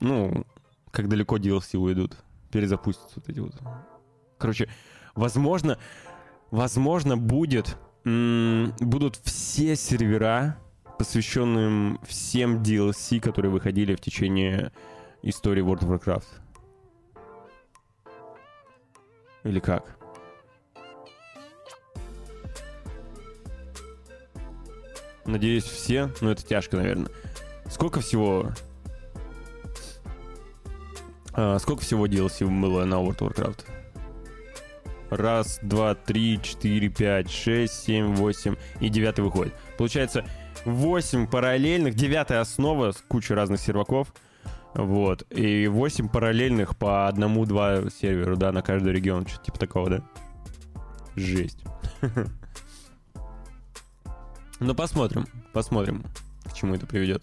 ну, 0.01 0.45
как 0.91 1.09
далеко 1.09 1.37
DLC 1.37 1.77
уйдут? 1.77 2.15
Перезапустят 2.51 3.09
вот 3.15 3.27
эти 3.27 3.39
вот. 3.39 3.55
Короче, 4.37 4.69
возможно, 5.15 5.79
возможно 6.51 7.17
будет 7.17 7.75
будут 8.05 9.15
все 9.23 9.75
сервера, 9.75 10.57
посвященные 10.99 11.97
всем 12.07 12.61
DLC, 12.61 13.19
которые 13.19 13.51
выходили 13.51 13.95
в 13.95 13.99
течение 13.99 14.71
истории 15.23 15.63
World 15.63 15.81
of 15.81 15.99
Warcraft. 15.99 16.25
Или 19.43 19.59
как? 19.59 19.97
Надеюсь, 25.25 25.63
все. 25.63 26.11
Но 26.21 26.31
это 26.31 26.45
тяжко, 26.45 26.77
наверное. 26.77 27.09
Сколько 27.69 28.01
всего... 28.01 28.51
А, 31.33 31.57
сколько 31.59 31.81
всего 31.81 32.07
DLC 32.07 32.45
было 32.47 32.85
на 32.85 32.95
World 32.95 33.17
of 33.17 33.33
Warcraft? 33.33 33.74
Раз, 35.15 35.59
два, 35.61 35.95
три, 35.95 36.39
четыре, 36.41 36.89
пять, 36.89 37.31
шесть, 37.31 37.83
семь, 37.83 38.13
восемь. 38.13 38.55
И 38.79 38.89
девятый 38.89 39.23
выходит. 39.23 39.53
Получается, 39.77 40.25
восемь 40.65 41.27
параллельных. 41.27 41.95
Девятая 41.95 42.41
основа 42.41 42.91
с 42.91 42.97
кучей 43.07 43.33
разных 43.33 43.59
серваков. 43.59 44.13
Вот. 44.73 45.25
И 45.31 45.67
восемь 45.67 46.09
параллельных 46.09 46.77
по 46.77 47.07
одному-два 47.07 47.89
серверу, 47.89 48.35
да, 48.35 48.51
на 48.51 48.61
каждый 48.61 48.93
регион. 48.93 49.25
Что-то 49.25 49.45
типа 49.45 49.59
такого, 49.59 49.89
да? 49.89 50.01
Жесть. 51.15 51.63
Ну, 54.61 54.73
посмотрим. 54.73 55.27
Посмотрим, 55.51 56.05
к 56.45 56.53
чему 56.53 56.75
это 56.75 56.87
приведет. 56.87 57.21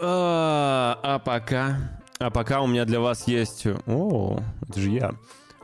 А, 0.00 0.98
а 1.00 1.18
пока... 1.20 1.99
А 2.20 2.28
пока 2.28 2.60
у 2.60 2.66
меня 2.66 2.84
для 2.84 3.00
вас 3.00 3.26
есть... 3.26 3.66
О, 3.86 4.40
это 4.68 4.78
же 4.78 4.90
я. 4.90 5.14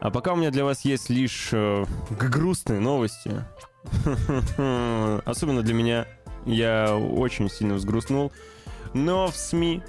А 0.01 0.11
пока 0.11 0.33
у 0.33 0.37
меня 0.37 0.51
для 0.51 0.64
вас 0.64 0.87
есть 0.87 1.11
лишь 1.11 1.51
э, 1.53 1.85
грустные 2.19 2.81
новости. 2.81 3.45
Особенно 5.27 5.61
для 5.61 5.75
меня. 5.75 6.07
Я 6.47 6.97
очень 6.97 7.51
сильно 7.51 7.75
взгрустнул. 7.75 8.33
Но 8.95 9.27
в 9.27 9.37
СМИ 9.37 9.83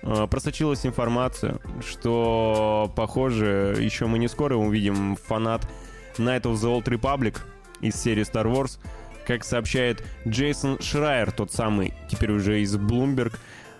э, 0.00 0.26
просочилась 0.26 0.86
информация, 0.86 1.58
что, 1.86 2.90
похоже, 2.96 3.76
еще 3.78 4.06
мы 4.06 4.18
не 4.18 4.28
скоро 4.28 4.56
увидим 4.56 5.16
фанат 5.16 5.68
Night 6.16 6.44
of 6.44 6.54
the 6.54 6.74
Old 6.74 6.84
Republic 6.84 7.36
из 7.82 7.96
серии 7.96 8.24
Star 8.24 8.46
Wars. 8.46 8.78
Как 9.26 9.44
сообщает 9.44 10.02
Джейсон 10.26 10.80
Шрайер, 10.80 11.32
тот 11.32 11.52
самый, 11.52 11.92
теперь 12.10 12.32
уже 12.32 12.62
из 12.62 12.74
Bloomberg, 12.76 13.34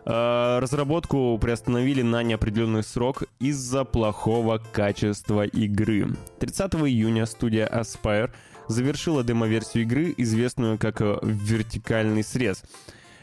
разработку 0.04 1.38
приостановили 1.38 2.02
на 2.02 2.22
неопределенный 2.22 2.82
срок 2.82 3.24
из-за 3.40 3.84
плохого 3.84 4.60
качества 4.72 5.44
игры. 5.46 6.08
30 6.40 6.74
июня 6.74 7.26
студия 7.26 7.66
Aspire 7.66 8.30
завершила 8.68 9.24
демо-версию 9.24 9.84
игры, 9.84 10.14
известную 10.16 10.78
как 10.78 11.00
«Вертикальный 11.00 12.22
срез». 12.22 12.62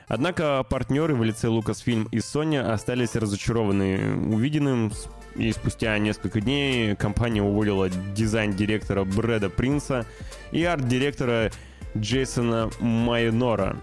Однако 0.07 0.65
партнеры 0.69 1.15
в 1.15 1.23
лице 1.23 1.47
Lucasfilm 1.47 2.09
и 2.11 2.17
Sony 2.17 2.59
остались 2.59 3.15
разочарованы 3.15 4.17
увиденным, 4.27 4.91
и 5.35 5.53
спустя 5.53 5.97
несколько 5.99 6.41
дней 6.41 6.95
компания 6.97 7.41
уволила 7.41 7.89
дизайн-директора 7.89 9.05
Брэда 9.05 9.49
Принса 9.49 10.05
и 10.51 10.63
арт-директора 10.65 11.51
Джейсона 11.95 12.69
Майнора. 12.81 13.77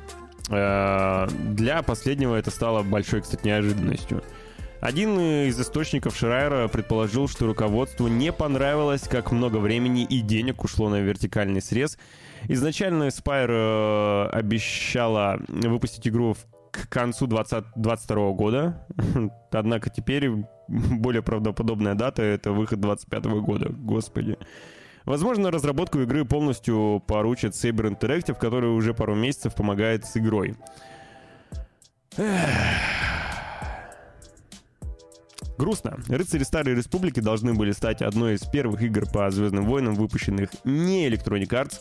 Э, 0.50 1.26
для 1.50 1.82
последнего 1.82 2.34
это 2.37 2.50
стало 2.50 2.82
большой, 2.82 3.22
кстати, 3.22 3.46
неожиданностью. 3.46 4.22
Один 4.80 5.18
из 5.18 5.61
источников 5.61 6.16
Шрайера 6.16 6.68
предположил, 6.68 7.26
что 7.26 7.46
руководству 7.46 8.06
не 8.06 8.32
понравилось, 8.32 9.08
как 9.08 9.32
много 9.32 9.56
времени 9.56 10.04
и 10.04 10.20
денег 10.20 10.62
ушло 10.62 10.88
на 10.88 11.00
вертикальный 11.00 11.61
срез. 11.61 11.98
Изначально 12.46 13.08
Spire 13.08 14.28
э, 14.28 14.28
обещала 14.30 15.40
выпустить 15.48 16.06
игру 16.06 16.37
к 16.70 16.88
концу 16.88 17.26
2022 17.26 18.30
года, 18.32 18.87
однако 19.50 19.90
теперь 19.90 20.30
более 20.68 21.22
правдоподобная 21.22 21.94
дата— 21.94 22.22
это 22.24 22.52
выход 22.52 22.80
2025 22.80 23.24
года. 23.42 23.68
Господи. 23.70 24.38
Возможно, 25.08 25.50
разработку 25.50 26.00
игры 26.00 26.26
полностью 26.26 27.02
поручат 27.06 27.54
Saber 27.54 27.98
Interactive, 27.98 28.38
который 28.38 28.68
уже 28.68 28.92
пару 28.92 29.14
месяцев 29.14 29.54
помогает 29.54 30.04
с 30.04 30.18
игрой. 30.18 30.54
Грустно. 35.56 35.98
Рыцари 36.08 36.42
Старой 36.42 36.74
Республики 36.74 37.20
должны 37.20 37.54
были 37.54 37.72
стать 37.72 38.02
одной 38.02 38.34
из 38.34 38.42
первых 38.42 38.82
игр 38.82 39.06
по 39.10 39.30
Звездным 39.30 39.64
войнам, 39.64 39.94
выпущенных 39.94 40.50
не 40.64 41.08
Electronic 41.08 41.48
Arts. 41.48 41.76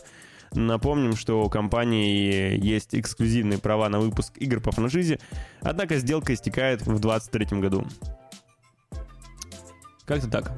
Напомним, 0.54 1.14
что 1.14 1.44
у 1.44 1.50
компании 1.50 2.58
есть 2.58 2.94
эксклюзивные 2.94 3.58
права 3.58 3.90
на 3.90 4.00
выпуск 4.00 4.32
игр 4.38 4.62
по 4.62 4.72
франшизе, 4.72 5.20
однако 5.60 5.98
сделка 5.98 6.32
истекает 6.32 6.80
в 6.80 6.98
2023 6.98 7.60
году. 7.60 7.84
Как-то 10.06 10.30
так 10.30 10.50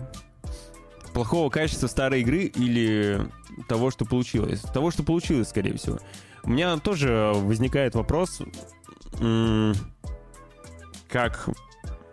плохого 1.13 1.51
качества 1.51 1.87
старой 1.87 2.21
игры 2.21 2.45
или 2.45 3.21
того, 3.69 3.91
что 3.91 4.05
получилось? 4.05 4.61
Того, 4.61 4.91
что 4.91 5.03
получилось, 5.03 5.49
скорее 5.49 5.77
всего. 5.77 5.99
У 6.43 6.51
меня 6.51 6.77
тоже 6.79 7.33
возникает 7.35 7.95
вопрос, 7.95 8.41
как, 11.09 11.49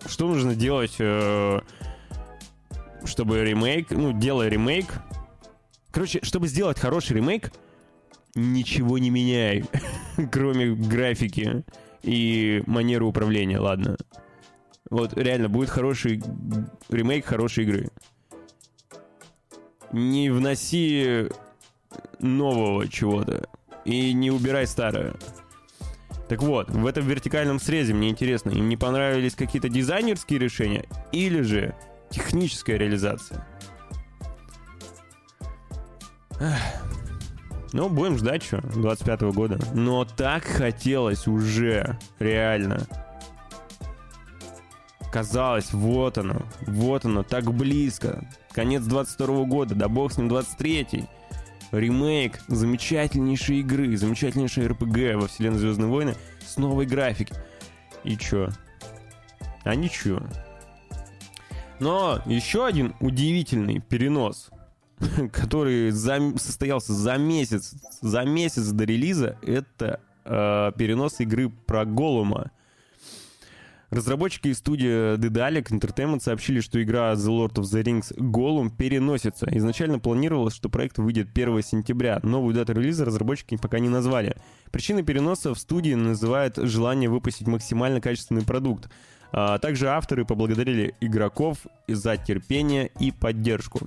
что 0.06 0.28
нужно 0.28 0.56
делать, 0.56 0.96
э, 1.00 1.62
чтобы 3.06 3.44
ремейк, 3.44 3.92
ну, 3.92 4.12
делая 4.12 4.50
ремейк, 4.50 4.86
короче, 5.92 6.20
чтобы 6.24 6.48
сделать 6.48 6.80
хороший 6.80 7.18
ремейк, 7.18 7.52
ничего 8.36 8.98
не 8.98 9.10
меняй, 9.10 9.64
кроме 10.32 10.74
графики 10.74 11.64
и 12.04 12.64
манеры 12.66 13.06
управления, 13.06 13.60
ладно. 13.60 13.98
Вот 14.90 15.14
реально 15.18 15.50
будет 15.50 15.70
хороший 15.70 16.22
ремейк 16.90 17.26
хорошей 17.26 17.66
игры 17.66 17.90
не 19.92 20.30
вноси 20.30 21.30
нового 22.20 22.88
чего-то 22.88 23.48
и 23.86 24.14
не 24.14 24.32
убирай 24.32 24.68
старое. 24.68 25.16
Так 26.28 26.42
вот, 26.42 26.70
в 26.70 26.86
этом 26.86 27.06
вертикальном 27.06 27.60
срезе 27.60 27.94
мне 27.94 28.10
интересно, 28.10 28.50
им 28.50 28.68
не 28.68 28.76
понравились 28.76 29.36
какие-то 29.36 29.70
дизайнерские 29.70 30.40
решения 30.40 30.86
или 31.12 31.42
же 31.42 31.74
техническая 32.10 32.78
реализация? 32.78 33.48
Ну, 37.74 37.90
будем 37.90 38.18
ждать 38.18 38.44
что, 38.44 38.62
25 38.62 39.22
-го 39.22 39.34
года. 39.34 39.60
Но 39.74 40.06
так 40.06 40.44
хотелось 40.46 41.28
уже, 41.28 41.98
реально. 42.20 42.88
Казалось, 45.12 45.74
вот 45.74 46.18
оно, 46.18 46.42
вот 46.66 47.06
оно, 47.06 47.24
так 47.24 47.52
близко. 47.54 48.28
Конец 48.58 48.82
22 48.86 49.44
года, 49.44 49.76
да 49.76 49.88
бог 49.88 50.12
с 50.12 50.18
ним 50.18 50.30
23-й. 50.30 51.08
Ремейк 51.72 52.40
замечательнейшей 52.48 53.60
игры, 53.60 53.96
замечательнейшей 53.96 54.66
РПГ 54.66 55.22
во 55.22 55.28
вселенной 55.28 55.60
Звездные 55.60 55.88
войны 55.88 56.16
с 56.44 56.58
новой 56.58 56.88
графикой. 56.88 57.38
И 58.04 58.18
чё? 58.18 58.50
А 59.64 59.76
ничего. 59.76 60.24
Но 61.80 62.20
еще 62.26 62.66
один 62.66 62.96
удивительный 63.00 63.80
перенос, 63.80 64.50
который 65.32 65.92
за, 65.92 66.18
состоялся 66.40 66.94
за 66.94 67.16
месяц, 67.18 67.76
за 68.02 68.24
месяц 68.24 68.70
до 68.70 68.86
релиза, 68.86 69.38
это 69.44 70.00
э, 70.26 70.72
перенос 70.76 71.20
игры 71.20 71.50
про 71.50 71.86
Голума 71.86 72.50
Разработчики 73.90 74.50
из 74.50 74.58
студии 74.58 75.16
Dedalic 75.16 75.70
Entertainment 75.70 76.20
сообщили, 76.20 76.60
что 76.60 76.82
игра 76.84 77.14
The 77.14 77.28
Lord 77.28 77.54
of 77.54 77.64
the 77.64 77.84
Rings 77.84 78.14
Gollum 78.18 78.70
переносится. 78.76 79.48
Изначально 79.50 79.98
планировалось, 80.00 80.56
что 80.56 80.68
проект 80.68 80.98
выйдет 80.98 81.30
1 81.34 81.62
сентября. 81.64 82.20
Новую 82.22 82.54
дату 82.54 82.74
релиза 82.74 83.06
разработчики 83.06 83.56
пока 83.56 83.80
не 83.80 83.88
назвали. 83.88 84.36
Причиной 84.72 85.04
переноса 85.04 85.54
в 85.54 85.60
студии 85.60 85.94
называют 85.94 86.58
желание 86.58 87.10
выпустить 87.10 87.48
максимально 87.48 88.02
качественный 88.02 88.44
продукт. 88.44 88.90
А 89.32 89.58
также 89.58 89.88
авторы 89.88 90.26
поблагодарили 90.26 90.94
игроков 91.00 91.60
за 91.88 92.18
терпение 92.18 92.92
и 93.00 93.12
поддержку. 93.12 93.80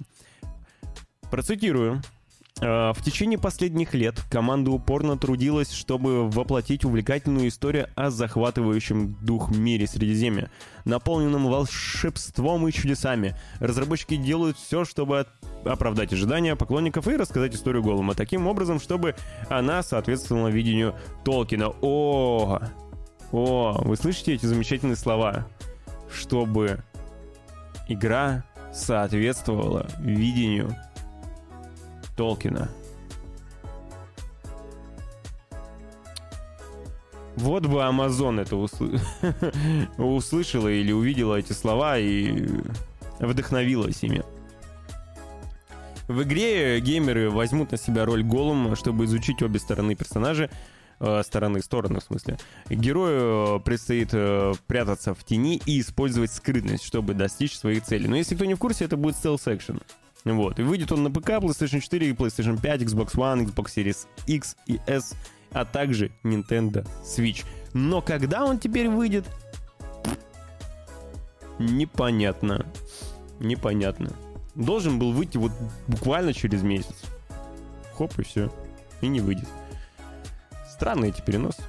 Процитирую. 1.31 2.03
Э, 2.61 2.93
в 2.93 3.03
течение 3.03 3.39
последних 3.39 3.95
лет 3.95 4.21
команда 4.31 4.71
упорно 4.71 5.17
трудилась, 5.17 5.73
чтобы 5.73 6.29
воплотить 6.29 6.85
увлекательную 6.85 7.49
историю 7.49 7.89
о 7.95 8.11
захватывающем 8.11 9.17
дух 9.23 9.51
мире 9.51 9.87
Средиземья, 9.87 10.51
наполненном 10.85 11.47
волшебством 11.47 12.69
и 12.69 12.73
чудесами. 12.73 13.35
Разработчики 13.61 14.17
делают 14.17 14.59
все, 14.59 14.85
чтобы 14.85 15.27
оправдать 15.65 16.13
ожидания 16.13 16.55
поклонников 16.57 17.09
и 17.09 17.17
рассказать 17.17 17.55
историю 17.55 17.83
Голума 17.83 18.15
таким 18.15 18.47
образом, 18.47 18.79
чтобы 18.79 19.15
она 19.49 19.83
соответствовала 19.83 20.49
видению 20.49 20.95
Толкина. 21.25 21.71
О, 21.81 22.61
о, 23.33 23.81
вы 23.83 23.97
слышите 23.97 24.35
эти 24.35 24.47
замечательные 24.47 24.97
слова? 24.97 25.47
Чтобы 26.13 26.83
игра 27.89 28.45
соответствовала 28.73 29.89
видению 30.01 30.77
Толкина. 32.21 32.69
Вот 37.37 37.65
бы 37.65 37.79
Amazon 37.79 38.43
это 38.43 38.57
усл... 38.57 38.89
услышала 39.97 40.69
или 40.69 40.93
увидела 40.93 41.37
эти 41.37 41.55
слова 41.55 41.97
и 41.97 42.47
вдохновилась 43.21 44.03
ими. 44.03 44.23
В 46.09 46.23
игре 46.25 46.79
геймеры 46.81 47.31
возьмут 47.31 47.73
на 47.73 47.79
себя 47.79 48.05
роль 48.05 48.23
Голума, 48.23 48.77
чтобы 48.77 49.07
изучить 49.07 49.41
обе 49.41 49.59
стороны 49.59 49.95
персонажа, 49.95 50.51
э, 50.99 51.23
стороны, 51.25 51.63
стороны 51.63 52.01
в 52.01 52.03
смысле. 52.03 52.37
Герою 52.69 53.57
э, 53.57 53.61
предстоит 53.61 54.11
э, 54.13 54.53
прятаться 54.67 55.15
в 55.15 55.25
тени 55.25 55.63
и 55.65 55.81
использовать 55.81 56.31
скрытность, 56.31 56.85
чтобы 56.85 57.15
достичь 57.15 57.57
своих 57.57 57.83
целей. 57.85 58.09
Но 58.09 58.17
если 58.17 58.35
кто 58.35 58.45
не 58.45 58.57
в 58.57 58.59
курсе, 58.59 58.85
это 58.85 58.99
будет 58.99 59.17
action. 59.25 59.81
Вот. 60.25 60.59
И 60.59 60.63
выйдет 60.63 60.93
он 60.93 61.03
на 61.03 61.11
ПК, 61.11 61.31
PlayStation 61.31 61.81
4, 61.81 62.13
PlayStation 62.13 62.61
5, 62.61 62.83
Xbox 62.83 63.15
One, 63.15 63.47
Xbox 63.47 63.75
Series 63.75 64.07
X 64.27 64.57
и 64.67 64.79
S, 64.87 65.15
а 65.53 65.65
также 65.65 66.13
Nintendo 66.23 66.87
Switch. 67.05 67.45
Но 67.73 68.03
когда 68.03 68.45
он 68.45 68.59
теперь 68.59 68.89
выйдет? 68.89 69.27
Непонятно. 71.59 72.67
Непонятно. 73.39 74.11
Должен 74.55 74.99
был 74.99 75.13
выйти 75.13 75.39
вот 75.39 75.53
буквально 75.87 76.33
через 76.33 76.63
месяц. 76.63 76.95
Хоп, 77.97 78.19
и 78.19 78.23
все. 78.23 78.53
И 79.01 79.09
не 79.09 79.21
выйдет. 79.21 79.49
Странные 80.69 81.11
эти 81.11 81.21
переносы. 81.21 81.63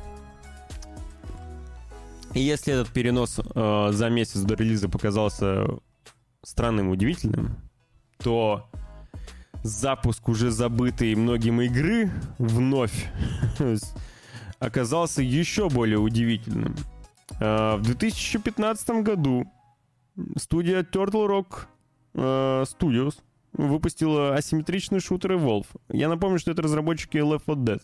И 2.34 2.40
если 2.40 2.74
этот 2.74 2.94
перенос 2.94 3.40
э, 3.40 3.90
за 3.92 4.10
месяц 4.10 4.40
до 4.42 4.56
релиза 4.56 4.88
показался 4.88 5.66
странным 6.44 6.90
и 6.90 6.94
удивительным, 6.94 7.58
то 8.24 8.70
запуск 9.64 10.30
уже 10.30 10.52
забытой 10.52 11.16
многим 11.16 11.62
игры 11.62 12.12
вновь 12.38 13.08
оказался 14.60 15.22
еще 15.22 15.70
более 15.70 16.00
удивительным. 16.00 16.76
Э, 17.40 17.76
в 17.78 17.84
2015 17.84 18.90
году 19.02 19.46
студия 20.38 20.84
Turtle 20.84 21.28
Rock 21.28 21.66
э, 22.14 22.64
Studios 22.64 23.16
выпустила 23.54 24.36
асимметричный 24.36 25.00
шутер 25.00 25.34
Evolve. 25.34 25.68
Я 25.90 26.10
напомню, 26.10 26.40
что 26.40 26.52
это 26.52 26.62
разработчики 26.62 27.18
Left 27.18 27.46
4 27.46 27.58
Dead, 27.58 27.82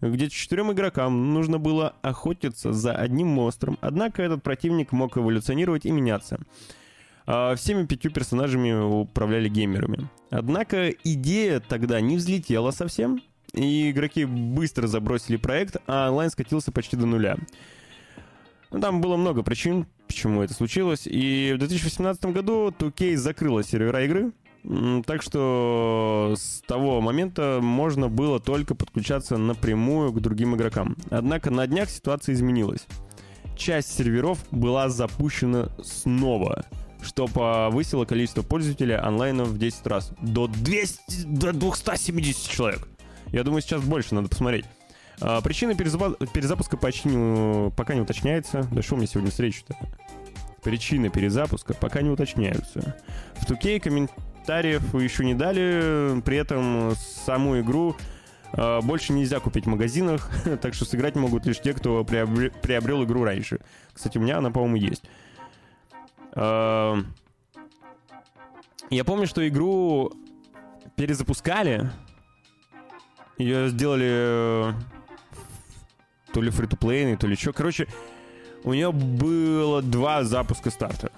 где 0.00 0.28
четырем 0.28 0.72
игрокам 0.72 1.32
нужно 1.32 1.58
было 1.58 1.94
охотиться 2.02 2.72
за 2.72 2.92
одним 2.92 3.28
монстром, 3.28 3.78
однако 3.80 4.22
этот 4.22 4.42
противник 4.42 4.92
мог 4.92 5.16
эволюционировать 5.16 5.86
и 5.86 5.90
меняться. 5.90 6.40
А 7.26 7.54
всеми 7.54 7.86
пятью 7.86 8.10
персонажами 8.10 8.72
управляли 8.72 9.48
геймерами. 9.48 10.08
Однако 10.30 10.90
идея 10.90 11.60
тогда 11.60 12.00
не 12.00 12.16
взлетела 12.16 12.70
совсем, 12.70 13.22
и 13.52 13.90
игроки 13.90 14.24
быстро 14.24 14.86
забросили 14.86 15.36
проект, 15.36 15.76
а 15.86 16.08
онлайн 16.10 16.30
скатился 16.30 16.72
почти 16.72 16.96
до 16.96 17.06
нуля. 17.06 17.36
Ну, 18.70 18.80
там 18.80 19.00
было 19.00 19.16
много 19.16 19.42
причин, 19.42 19.86
почему 20.06 20.42
это 20.42 20.54
случилось. 20.54 21.06
И 21.06 21.52
в 21.54 21.58
2018 21.58 22.24
году 22.26 22.68
2K 22.68 23.16
закрыла 23.16 23.64
сервера 23.64 24.04
игры. 24.04 24.32
Так 25.06 25.22
что 25.22 26.34
с 26.36 26.60
того 26.66 27.00
момента 27.00 27.60
можно 27.62 28.08
было 28.08 28.38
только 28.38 28.74
подключаться 28.74 29.38
напрямую 29.38 30.12
к 30.12 30.20
другим 30.20 30.54
игрокам. 30.54 30.96
Однако 31.10 31.50
на 31.50 31.66
днях 31.66 31.88
ситуация 31.88 32.34
изменилась. 32.34 32.86
Часть 33.56 33.96
серверов 33.96 34.38
была 34.50 34.88
запущена 34.88 35.70
снова, 35.82 36.64
что 37.02 37.26
повысило 37.26 38.04
количество 38.04 38.42
пользователей 38.42 38.96
онлайна 38.96 39.44
в 39.44 39.58
10 39.58 39.86
раз. 39.86 40.12
До, 40.20 40.46
200, 40.46 41.24
до 41.24 41.52
270 41.52 42.50
человек. 42.50 42.88
Я 43.28 43.44
думаю, 43.44 43.62
сейчас 43.62 43.82
больше, 43.82 44.14
надо 44.14 44.28
посмотреть. 44.28 44.64
А, 45.20 45.40
причина 45.40 45.74
перезапуска 45.74 46.76
почти 46.76 47.08
не, 47.08 47.70
пока 47.70 47.94
не 47.94 48.00
уточняется. 48.00 48.66
Да 48.72 48.82
что 48.82 48.94
у 48.94 48.98
меня 48.98 49.06
сегодня 49.06 49.30
встреча-то? 49.30 49.76
Причины 50.62 51.08
перезапуска 51.08 51.74
пока 51.74 52.02
не 52.02 52.10
уточняются. 52.10 52.96
В 53.34 53.50
2K 53.50 53.80
комментариев 53.80 54.94
еще 54.94 55.24
не 55.24 55.34
дали, 55.34 56.20
при 56.22 56.36
этом 56.36 56.94
саму 56.96 57.60
игру 57.60 57.96
э, 58.52 58.80
больше 58.82 59.12
нельзя 59.12 59.40
купить 59.40 59.64
в 59.64 59.68
магазинах, 59.68 60.30
так 60.60 60.74
что 60.74 60.84
сыграть 60.84 61.16
могут 61.16 61.46
лишь 61.46 61.60
те, 61.60 61.72
кто 61.72 62.04
приобрел, 62.04 62.50
приобрел 62.62 63.04
игру 63.04 63.24
раньше. 63.24 63.60
Кстати, 63.92 64.18
у 64.18 64.20
меня 64.20 64.38
она, 64.38 64.50
по-моему, 64.50 64.76
есть. 64.76 65.04
Э, 66.34 66.96
я 68.90 69.04
помню, 69.04 69.26
что 69.26 69.46
игру 69.46 70.12
перезапускали, 70.96 71.90
ее 73.38 73.68
сделали 73.70 74.74
то 76.32 76.42
ли 76.42 76.50
фри-то-плейный, 76.50 77.16
то 77.16 77.26
ли 77.26 77.36
что. 77.36 77.52
Короче, 77.52 77.88
у 78.64 78.74
нее 78.74 78.92
было 78.92 79.82
два 79.82 80.24
запуска 80.24 80.70
старта. 80.70 81.10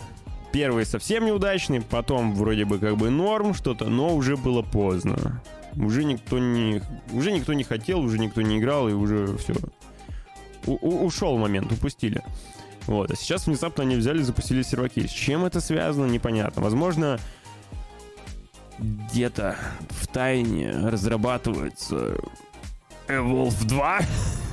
Первый 0.53 0.85
совсем 0.85 1.25
неудачный, 1.25 1.81
потом 1.81 2.35
вроде 2.35 2.65
бы 2.65 2.79
как 2.79 2.97
бы 2.97 3.11
норм 3.11 3.55
что-то, 3.55 3.87
но 3.87 4.15
уже 4.15 4.37
было 4.37 4.63
поздно. 4.63 5.43
Уже 5.77 6.05
никто 6.05 6.39
не, 6.39 6.83
уже 7.13 7.33
никто 7.33 7.55
не 7.55 7.65
хотел, 7.65 8.01
уже 8.01 8.19
никто 8.19 8.43
не 8.43 8.59
играл, 8.59 8.89
и 8.89 8.93
уже 8.93 9.37
все. 9.39 9.55
У, 10.67 11.07
ушел 11.07 11.39
момент, 11.39 11.73
упустили. 11.73 12.23
Вот. 12.87 13.11
А 13.11 13.17
сейчас 13.17 13.47
внезапно 13.47 13.85
они 13.85 13.97
взяли 13.97 14.21
и 14.21 14.25
запустили 14.25 14.63
серваки. 14.63 15.07
С 15.07 15.11
чем 15.11 15.45
это 15.45 15.61
связано, 15.61 16.07
непонятно. 16.07 16.63
Возможно, 16.63 17.19
где-то 18.79 19.57
в 19.91 20.07
тайне 20.09 20.71
разрабатывается 20.71 22.17
Evolve 23.09 23.65
2. 23.67 24.01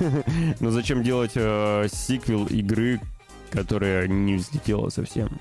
Но 0.60 0.70
зачем 0.70 1.02
делать 1.02 1.32
э, 1.34 1.88
сиквел 1.92 2.46
игры, 2.46 3.00
которая 3.50 4.06
не 4.06 4.36
взлетела 4.36 4.88
совсем? 4.90 5.40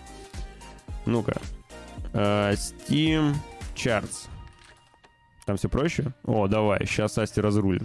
Ну-ка. 1.05 1.37
Э, 2.13 2.53
Steam 2.53 3.35
Charts. 3.75 4.27
Там 5.45 5.57
все 5.57 5.69
проще? 5.69 6.13
О, 6.23 6.47
давай, 6.47 6.85
сейчас 6.85 7.17
Асти 7.17 7.41
разрулит. 7.41 7.83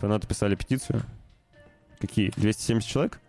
Фанаты 0.00 0.26
писали 0.26 0.54
петицию. 0.54 1.02
Какие? 1.98 2.30
270 2.36 2.88
человек? 2.88 3.20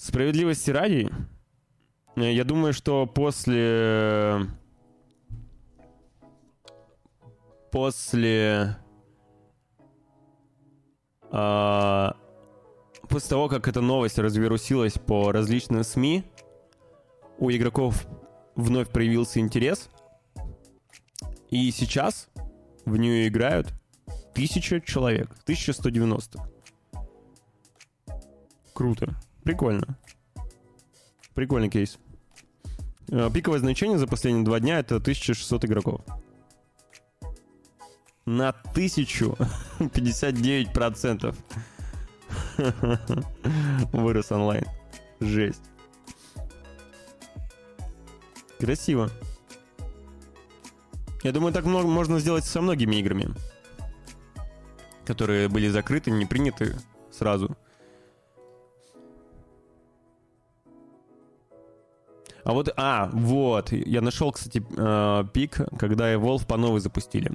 Справедливости 0.00 0.70
ради, 0.70 1.10
Э, 2.16 2.32
я 2.32 2.44
думаю, 2.44 2.72
что 2.72 3.06
после... 3.06 4.46
После... 7.70 8.76
А, 11.32 12.16
после 13.08 13.28
того, 13.28 13.48
как 13.48 13.68
эта 13.68 13.80
новость 13.80 14.18
развирусилась 14.18 14.94
по 14.94 15.30
различным 15.30 15.84
СМИ, 15.84 16.24
у 17.38 17.50
игроков 17.50 18.06
вновь 18.56 18.88
проявился 18.88 19.38
интерес. 19.38 19.88
И 21.50 21.70
сейчас 21.70 22.28
в 22.84 22.96
нее 22.96 23.28
играют 23.28 23.72
тысяча 24.34 24.80
человек. 24.80 25.30
1190. 25.44 26.40
Круто. 28.74 29.14
Прикольно. 29.44 29.96
Прикольный 31.34 31.70
кейс. 31.70 31.98
Э, 33.08 33.30
пиковое 33.32 33.58
значение 33.58 33.96
за 33.98 34.06
последние 34.06 34.44
два 34.44 34.60
дня 34.60 34.78
это 34.78 34.96
1600 34.96 35.64
игроков. 35.64 36.02
На 38.26 38.50
1059 38.50 40.72
процентов 40.72 41.36
вырос 43.92 44.30
онлайн. 44.30 44.66
Жесть. 45.20 45.62
Красиво. 48.58 49.10
Я 51.22 51.32
думаю, 51.32 51.52
так 51.52 51.64
много 51.64 51.88
можно 51.88 52.18
сделать 52.18 52.44
со 52.44 52.60
многими 52.60 52.96
играми, 52.96 53.34
которые 55.04 55.48
были 55.48 55.68
закрыты, 55.68 56.10
не 56.10 56.26
приняты 56.26 56.76
сразу. 57.10 57.56
А 62.50 62.52
вот, 62.52 62.68
а, 62.76 63.08
вот, 63.12 63.70
я 63.70 64.00
нашел, 64.00 64.32
кстати, 64.32 64.60
э, 64.76 65.24
пик, 65.32 65.60
когда 65.78 66.12
Evolve 66.12 66.44
по 66.44 66.56
новой 66.56 66.80
запустили. 66.80 67.30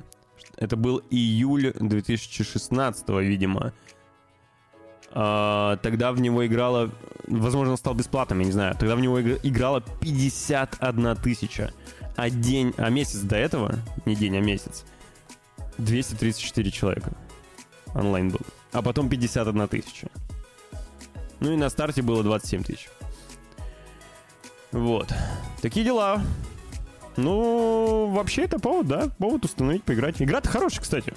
Это 0.57 0.75
был 0.75 1.01
июль 1.09 1.71
2016, 1.79 3.21
видимо. 3.21 3.71
А, 5.11 5.77
тогда 5.77 6.11
в 6.11 6.19
него 6.19 6.45
играло, 6.45 6.91
возможно, 7.27 7.77
стал 7.77 7.93
бесплатным, 7.93 8.39
я 8.39 8.45
не 8.45 8.51
знаю. 8.51 8.75
Тогда 8.77 8.97
в 8.97 8.99
него 8.99 9.21
играло 9.21 9.81
51 10.01 11.15
тысяча. 11.15 11.71
А 12.17 12.29
день, 12.29 12.73
а 12.75 12.89
месяц 12.89 13.21
до 13.21 13.37
этого, 13.37 13.75
не 14.05 14.17
день, 14.17 14.35
а 14.35 14.41
месяц, 14.41 14.83
234 15.77 16.71
человека 16.71 17.13
онлайн 17.93 18.31
был. 18.31 18.41
А 18.73 18.81
потом 18.81 19.07
51 19.07 19.65
тысяча. 19.69 20.09
Ну 21.39 21.53
и 21.53 21.55
на 21.55 21.69
старте 21.69 22.01
было 22.01 22.21
27 22.21 22.63
тысяч. 22.63 22.89
Вот. 24.75 25.07
Такие 25.61 25.85
дела. 25.85 26.21
Ну, 27.15 28.07
вообще 28.07 28.43
это 28.43 28.59
повод, 28.59 28.87
да, 28.87 29.09
повод 29.17 29.45
установить, 29.45 29.83
поиграть. 29.83 30.21
Игра-то 30.21 30.49
хорошая, 30.49 30.81
кстати. 30.81 31.13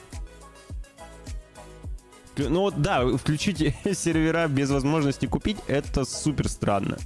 Ну 2.37 2.61
вот, 2.61 2.81
да, 2.81 3.05
включить 3.17 3.59
сервера 3.95 4.47
без 4.47 4.71
возможности 4.71 5.27
купить, 5.27 5.57
это 5.67 6.05
супер 6.05 6.49
странно. 6.49 6.99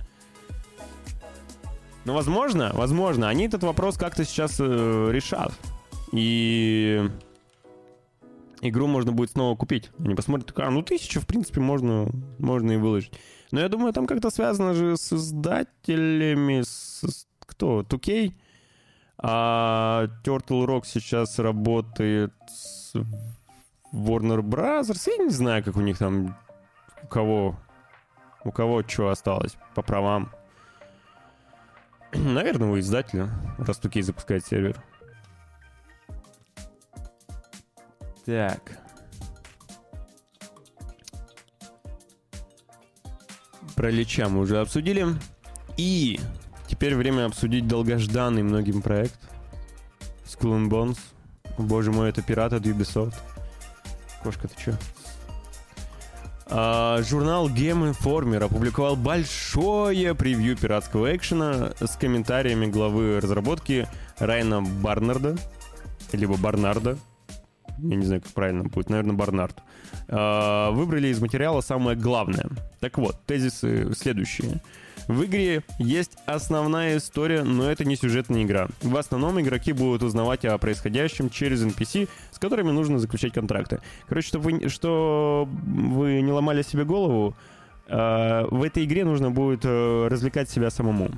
Но 2.05 2.13
возможно, 2.13 2.71
возможно, 2.75 3.31
они 3.31 3.47
этот 3.47 3.63
вопрос 3.63 3.97
как-то 3.97 4.27
сейчас 4.27 4.57
э, 4.61 5.09
решат. 5.11 5.55
И 6.13 7.03
игру 8.61 8.89
можно 8.89 9.11
будет 9.13 9.31
снова 9.31 9.57
купить. 9.57 9.91
Они 9.99 10.15
посмотрят, 10.15 10.53
а, 10.59 10.69
ну 10.69 10.83
тысячу, 10.83 11.19
в 11.19 11.27
принципе, 11.27 11.61
можно, 11.61 12.11
можно 12.39 12.73
и 12.73 12.77
выложить. 12.77 13.15
Но 13.53 13.61
я 13.61 13.69
думаю, 13.69 13.93
там 13.93 14.07
как-то 14.07 14.31
связано 14.31 14.73
же 14.73 14.97
с 14.97 15.13
издателями, 15.13 16.63
с, 16.63 17.27
кто, 17.41 17.83
2K? 17.83 18.33
А 19.19 20.07
Turtle 20.25 20.67
Rock 20.67 20.83
сейчас 20.87 21.39
работает 21.39 22.33
с 22.49 22.95
Warner 23.93 24.41
Brothers. 24.41 25.09
Я 25.19 25.25
не 25.25 25.31
знаю, 25.31 25.63
как 25.63 25.77
у 25.77 25.83
них 25.83 25.99
там, 25.99 26.35
у 27.03 27.07
кого, 27.07 27.57
у 28.43 28.51
кого 28.51 28.83
что 28.89 29.11
осталось 29.11 29.57
по 29.75 29.83
правам. 29.83 30.33
Наверное, 32.15 32.71
у 32.71 32.79
издателя, 32.79 33.29
раз 33.59 33.79
2K 33.81 34.03
запускает 34.03 34.47
сервер. 34.47 34.83
Так. 38.25 38.82
Про 43.77 43.91
Лича 43.91 44.29
мы 44.29 44.41
уже 44.41 44.61
обсудили. 44.61 45.07
И 45.77 46.20
теперь 46.68 46.95
время 46.95 47.27
обсудить 47.27 47.66
долгожданный 47.66 48.43
многим 48.43 48.83
проект. 48.83 49.18
Skull 50.25 50.59
and 50.59 50.68
Bones. 50.68 50.99
Боже 51.59 51.91
мой, 51.93 52.09
это 52.09 52.23
пират 52.23 52.53
от 52.53 52.62
Ubisoft. 52.64 53.14
Кошка, 54.23 54.49
ты 54.49 54.55
чё? 54.62 54.73
А, 56.47 57.03
журнал 57.03 57.49
Game 57.49 57.93
Informer 57.93 58.45
опубликовал 58.45 58.95
большое 58.95 60.14
превью 60.14 60.57
пиратского 60.57 61.16
экшена 61.16 61.73
с 61.81 61.97
комментариями 61.97 62.66
главы 62.66 63.20
разработки 63.20 63.89
Райна 64.18 64.61
Барнарда, 64.61 65.37
либо 66.12 66.37
Барнарда, 66.37 66.99
я 67.79 67.97
не 67.97 68.05
знаю, 68.05 68.20
как 68.20 68.33
правильно 68.33 68.64
будет, 68.64 68.91
наверное, 68.91 69.14
Барнард, 69.14 69.57
выбрали 70.09 71.09
из 71.09 71.20
материала 71.20 71.61
самое 71.61 71.97
главное. 71.97 72.47
Так 72.80 72.99
вот, 72.99 73.16
тезисы 73.26 73.93
следующие. 73.95 74.61
В 75.09 75.24
игре 75.24 75.62
есть 75.78 76.16
основная 76.26 76.99
история, 76.99 77.43
но 77.43 77.70
это 77.70 77.84
не 77.84 77.97
сюжетная 77.97 78.45
игра. 78.45 78.68
В 78.82 78.97
основном 78.97 79.40
игроки 79.40 79.72
будут 79.72 80.03
узнавать 80.03 80.45
о 80.45 80.57
происходящем 80.59 81.28
через 81.28 81.64
NPC, 81.64 82.09
с 82.30 82.38
которыми 82.38 82.70
нужно 82.70 82.99
заключать 82.99 83.32
контракты. 83.32 83.80
Короче, 84.09 84.28
чтобы 84.28 84.51
вы, 84.51 84.68
что 84.68 85.49
вы 85.64 86.20
не 86.20 86.30
ломали 86.30 86.62
себе 86.62 86.84
голову, 86.84 87.34
э, 87.88 88.47
в 88.51 88.62
этой 88.62 88.84
игре 88.84 89.05
нужно 89.05 89.30
будет 89.30 89.64
э, 89.64 90.09
развлекать 90.09 90.49
себя 90.49 90.70
самому. 90.70 91.11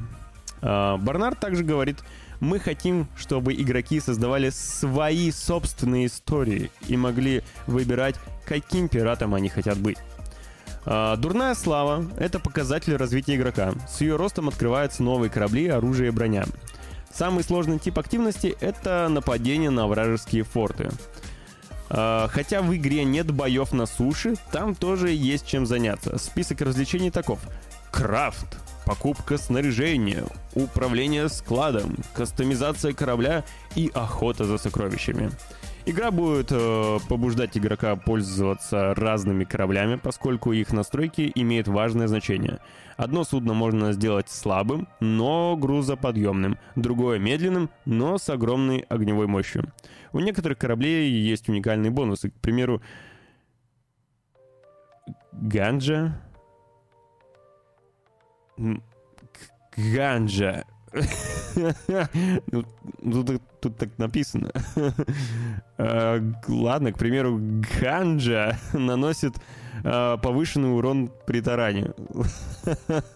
Э, 0.63 0.97
Барнард 0.97 1.39
также 1.39 1.63
говорит, 1.63 1.99
мы 2.45 2.61
хотим, 2.61 3.09
чтобы 3.17 3.55
игроки 3.55 3.99
создавали 3.99 4.51
свои 4.51 5.33
собственные 5.33 6.07
истории 6.07 6.71
и 6.87 6.97
могли 6.97 7.43
выбирать, 7.67 8.17
каким 8.47 8.89
пиратом 8.89 9.35
они 9.35 9.49
хотят 9.49 9.79
быть. 9.79 9.99
А, 10.87 11.17
дурная 11.17 11.55
слава— 11.55 12.05
это 12.19 12.39
показатель 12.39 12.97
развития 12.97 13.37
игрока. 13.37 13.73
С 13.89 14.01
ее 14.01 14.17
ростом 14.17 14.49
открываются 14.49 15.03
новые 15.03 15.31
корабли, 15.31 15.69
оружие 15.69 16.09
и 16.09 16.13
броня. 16.13 16.45
Самый 17.13 17.45
сложный 17.45 17.79
тип 17.79 17.99
активности— 17.99 18.57
это 18.61 19.09
нападение 19.09 19.71
на 19.71 19.87
вражеские 19.87 20.43
форты. 20.43 20.91
А, 21.89 22.29
хотя 22.29 22.61
в 22.61 22.75
игре 22.75 23.05
нет 23.05 23.31
боев 23.31 23.73
на 23.73 23.87
суше, 23.87 24.35
там 24.53 24.75
тоже 24.75 25.11
есть 25.11 25.47
чем 25.47 25.65
заняться. 25.65 26.19
Список 26.19 26.61
развлечений 26.61 27.11
таков. 27.11 27.39
Крафт, 27.91 28.59
покупка 28.85 29.39
снаряжения, 29.39 30.25
управление 30.55 31.29
складом, 31.29 31.97
кастомизация 32.15 32.93
корабля 32.93 33.45
и 33.75 33.91
охота 33.95 34.45
за 34.45 34.59
сокровищами. 34.59 35.31
Игра 35.87 36.11
будет 36.11 36.51
э, 36.51 36.99
побуждать 37.11 37.59
игрока 37.59 37.95
пользоваться 37.97 38.95
разными 38.95 39.45
кораблями, 39.45 39.97
поскольку 39.97 40.53
их 40.53 40.73
настройки 40.73 41.31
имеют 41.35 41.69
важное 41.69 42.09
значение. 42.09 42.59
Одно 42.97 43.23
судно 43.23 43.53
можно 43.53 43.93
сделать 43.93 44.31
слабым, 44.31 44.89
но 45.01 45.57
грузоподъемным, 45.59 46.59
другое 46.75 47.19
медленным, 47.19 47.69
но 47.85 48.17
с 48.17 48.31
огромной 48.31 48.87
огневой 48.89 49.27
мощью. 49.27 49.71
У 50.13 50.21
некоторых 50.21 50.57
кораблей 50.57 51.11
есть 51.11 51.51
уникальные 51.51 51.91
бонусы. 51.91 52.31
К 52.31 52.35
примеру, 52.41 52.81
Ганджа 55.33 56.19
Ганджа. 59.77 60.65
ну, 63.03 63.25
тут, 63.25 63.43
тут 63.61 63.77
так 63.77 63.99
написано. 63.99 64.51
А, 65.77 66.21
ладно, 66.47 66.93
к 66.93 66.99
примеру, 66.99 67.41
ганджа 67.81 68.57
наносит 68.73 69.35
а, 69.83 70.17
повышенный 70.19 70.73
урон 70.73 71.11
при 71.27 71.41
таране. 71.41 71.93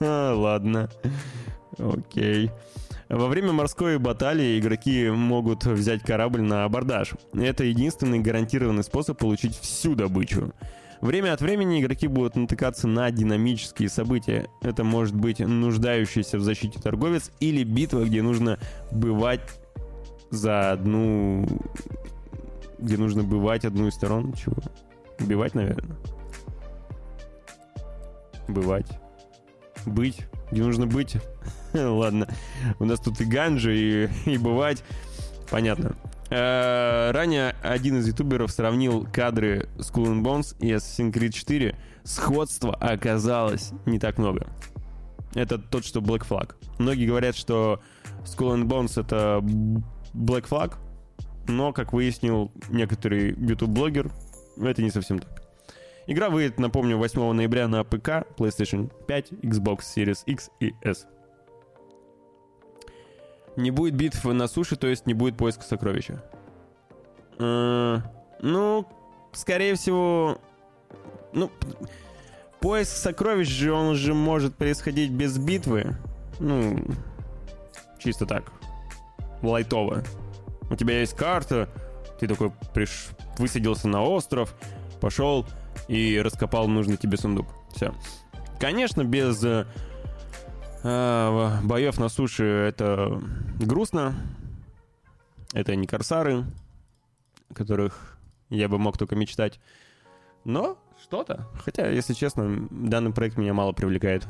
Ладно. 0.01 0.91
Окей. 1.79 2.51
Во 3.09 3.29
время 3.29 3.53
морской 3.53 3.99
баталии 3.99 4.59
игроки 4.59 5.09
могут 5.09 5.65
взять 5.65 6.03
корабль 6.03 6.43
на 6.43 6.65
абордаж. 6.65 7.13
Это 7.33 7.65
единственный 7.65 8.19
гарантированный 8.19 8.83
способ 8.83 9.19
получить 9.19 9.57
всю 9.57 9.95
добычу. 9.95 10.53
Время 11.01 11.33
от 11.33 11.41
времени 11.41 11.81
игроки 11.81 12.09
будут 12.09 12.35
натыкаться 12.35 12.89
на 12.89 13.11
динамические 13.11 13.89
события. 13.89 14.49
Это 14.63 14.83
может 14.83 15.15
быть 15.15 15.39
нуждающийся 15.39 16.39
в 16.39 16.43
защите 16.43 16.81
торговец 16.81 17.31
или 17.39 17.63
битва, 17.63 18.05
где 18.05 18.23
нужно 18.23 18.59
бывать 18.91 19.41
за 20.31 20.73
одну... 20.73 21.47
Где 22.79 22.97
нужно 22.97 23.23
бывать 23.23 23.65
одну 23.65 23.89
из 23.89 23.95
сторон. 23.95 24.33
Чего? 24.33 24.57
Убивать, 25.21 25.55
наверное. 25.55 25.97
Бывать. 28.49 28.87
Быть. 29.87 30.27
Где 30.51 30.63
нужно 30.63 30.87
быть. 30.87 31.17
Ладно. 31.75 32.29
У 32.79 32.85
нас 32.85 33.01
тут 33.01 33.21
и 33.21 33.25
ганджа, 33.25 33.71
и, 33.71 34.09
и 34.27 34.39
бывать. 34.39 34.83
Понятно. 35.51 35.97
Э, 36.31 37.11
ранее 37.13 37.57
один 37.63 37.99
из 37.99 38.07
ютуберов 38.07 38.51
сравнил 38.51 39.07
кадры 39.11 39.69
Skull 39.77 40.07
and 40.07 40.23
Bones 40.23 40.57
и 40.61 40.73
Assassin's 40.73 41.13
Creed 41.13 41.31
4. 41.31 41.77
Сходства 42.05 42.75
оказалось 42.75 43.73
не 43.87 43.99
так 43.99 44.19
много. 44.19 44.47
Это 45.35 45.59
тот, 45.59 45.85
что 45.85 46.01
Black 46.01 46.27
Flag. 46.29 46.55
Многие 46.79 47.07
говорят, 47.07 47.37
что 47.37 47.81
Skull 48.25 48.57
and 48.57 48.65
Bones 48.65 49.01
это 49.01 49.41
Black 50.15 50.49
Flag, 50.49 50.75
но, 51.47 51.73
как 51.73 51.93
выяснил 51.93 52.53
некоторый 52.69 53.35
YouTube-блогер, 53.35 54.11
это 54.61 54.83
не 54.83 54.91
совсем 54.91 55.19
так. 55.19 55.43
Игра 56.07 56.31
выйдет, 56.31 56.59
напомню, 56.59 56.97
8 56.97 57.33
ноября 57.33 57.69
на 57.69 57.85
ПК, 57.85 58.27
PlayStation 58.37 58.91
5, 59.07 59.33
Xbox 59.43 59.81
Series 59.95 60.23
X 60.27 60.51
и 60.61 60.73
S. 60.83 61.07
Не 63.59 63.73
будет 63.73 63.95
битв 63.95 64.25
на 64.25 64.47
суше, 64.47 64.77
то 64.77 64.87
есть 64.87 65.07
не 65.07 65.15
будет 65.15 65.37
поиска 65.37 65.65
сокровища. 65.65 66.23
Э, 67.41 67.99
ну, 68.41 68.87
скорее 69.33 69.75
всего... 69.75 70.39
Ну, 71.33 71.51
поиск 72.61 72.93
сокровищ 72.93 73.49
же, 73.49 73.73
он 73.73 73.97
же 73.97 74.15
может 74.15 74.55
происходить 74.55 75.11
без 75.11 75.39
битвы. 75.39 75.97
Ну, 76.39 76.85
чисто 77.99 78.27
так. 78.27 78.53
Лайтово. 79.43 80.05
У 80.71 80.77
тебя 80.77 81.01
есть 81.01 81.17
карта, 81.17 81.69
ты 82.21 82.29
такой 82.29 82.53
приш... 82.73 83.09
высадился 83.39 83.89
на 83.89 84.05
остров, 84.05 84.55
пошел 85.01 85.45
и 85.89 86.21
раскопал 86.23 86.69
нужный 86.69 86.97
тебе 86.97 87.17
сундук. 87.17 87.49
Все. 87.75 87.93
Конечно, 88.61 89.03
без 89.03 89.43
э, 89.43 89.67
боев 90.83 91.99
на 91.99 92.09
суше 92.09 92.45
это 92.45 93.21
грустно. 93.59 94.15
Это 95.53 95.75
не 95.77 95.87
корсары, 95.87 96.45
которых 97.55 98.19
я 98.51 98.69
бы 98.69 98.79
мог 98.79 98.99
только 98.99 99.17
мечтать. 99.17 99.61
Но 100.45 100.79
что-то. 101.03 101.49
Хотя, 101.65 101.89
если 101.89 102.15
честно, 102.15 102.69
данный 102.71 103.13
проект 103.13 103.37
меня 103.37 103.55
мало 103.55 103.73
привлекает. 103.73 104.27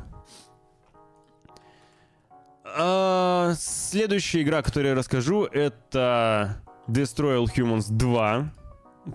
А, 2.63 3.53
следующая 3.57 4.43
игра, 4.43 4.61
которую 4.61 4.91
я 4.91 4.95
расскажу, 4.95 5.45
это 5.45 6.61
Destroy 6.87 7.43
All 7.43 7.45
Humans 7.45 7.87
2, 7.89 8.51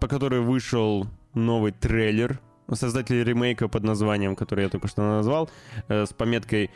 по 0.01 0.09
которой 0.09 0.41
вышел 0.41 1.07
новый 1.35 1.72
трейлер. 1.72 2.41
Создатели 2.72 3.22
ремейка 3.22 3.68
под 3.68 3.85
названием, 3.85 4.35
который 4.35 4.64
я 4.64 4.70
только 4.70 4.89
что 4.89 5.03
назвал, 5.03 5.51
э, 5.89 6.07
с 6.07 6.12
пометкой 6.14 6.70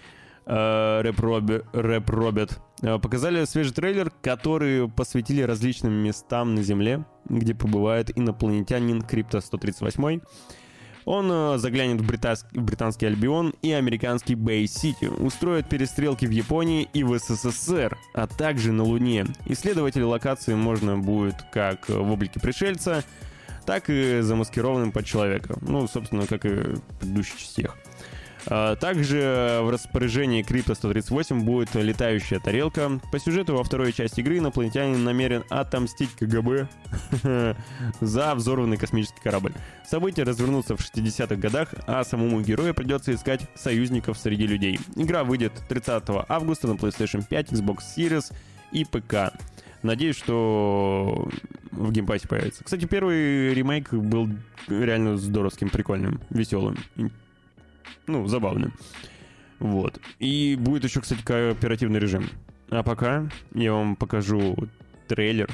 Reprobed, 0.49 2.59
показали 2.81 3.45
свежий 3.45 3.75
трейлер, 3.75 4.11
который 4.23 4.89
посвятили 4.89 5.43
различным 5.43 5.93
местам 5.93 6.55
на 6.55 6.63
Земле, 6.63 7.05
где 7.29 7.55
побывает 7.55 8.17
инопланетянин 8.17 9.03
Крипто 9.03 9.41
138 9.41 10.21
он 11.09 11.31
э, 11.33 11.57
заглянет 11.57 12.03
в, 12.03 12.07
британский, 12.07 12.59
в 12.59 12.63
британский 12.63 13.07
Альбион 13.07 13.55
и 13.63 13.73
американский 13.73 14.35
Бэй-Сити, 14.35 15.07
устроит 15.07 15.67
перестрелки 15.67 16.27
в 16.27 16.31
Японии 16.31 16.87
и 16.93 17.03
в 17.03 17.19
СССР, 17.19 17.97
а 18.13 18.27
также 18.27 18.73
на 18.73 18.83
Луне. 18.83 19.25
Исследователь 19.47 20.03
локации 20.03 20.55
можно 20.55 20.99
будет 20.99 21.37
как 21.51 21.89
в 21.89 22.13
облике 22.13 22.41
пришельца, 22.41 23.05
так 23.65 23.89
и 23.89 24.21
замаскированным 24.21 24.93
под 24.93 25.07
человека. 25.07 25.57
Ну, 25.63 25.89
собственно, 25.89 26.27
как 26.27 26.45
и 26.45 26.51
в 26.51 26.81
предыдущих 27.01 27.39
частях. 27.39 27.75
А, 28.47 28.77
также 28.77 29.61
в 29.63 29.71
распоряжении 29.71 30.43
Крипто 30.43 30.75
138 30.75 31.43
будет 31.43 31.75
летающая 31.75 32.39
тарелка. 32.41 33.01
По 33.11 33.19
сюжету 33.19 33.57
во 33.57 33.65
второй 33.65 33.93
части 33.93 34.21
игры 34.21 34.39
инопланетянин 34.39 35.03
намерен 35.03 35.45
отомстить 35.49 36.11
КГБ 36.19 36.69
за 38.01 38.35
взорванный 38.35 38.77
космический 38.77 39.21
корабль. 39.21 39.53
События 39.87 40.23
развернутся 40.23 40.77
в 40.77 40.81
60-х 40.81 41.37
годах, 41.37 41.69
а 41.87 42.05
самому 42.05 42.41
герою 42.41 42.75
придется 42.75 43.15
искать 43.15 43.43
союзников 43.55 44.19
среди 44.19 44.47
людей. 44.47 44.79
Игра 44.97 45.25
выйдет 45.25 45.53
30 45.69 46.05
августа 46.29 46.69
на 46.69 46.73
PlayStation 46.73 47.25
5, 47.29 47.53
Xbox 47.53 47.79
Series 47.97 48.33
и 48.73 48.85
ПК. 48.85 49.33
Надеюсь, 49.83 50.17
что 50.17 51.29
в 51.71 51.93
Game 51.93 52.08
Pass 52.08 52.23
е 52.23 52.27
появится. 52.27 52.65
Кстати, 52.65 52.85
первый 52.87 53.55
ремейк 53.55 53.93
был 53.93 54.29
реально 54.67 55.17
здоровским, 55.17 55.69
прикольным, 55.71 56.21
веселым 56.31 56.77
ну, 58.07 58.27
забавно. 58.27 58.73
Вот. 59.59 60.01
И 60.19 60.57
будет 60.57 60.85
еще, 60.85 61.01
кстати, 61.01 61.23
кооперативный 61.23 61.99
режим. 61.99 62.29
А 62.71 62.83
пока 62.83 63.29
я 63.55 63.73
вам 63.73 63.97
покажу 63.97 64.57
трейлер, 65.09 65.51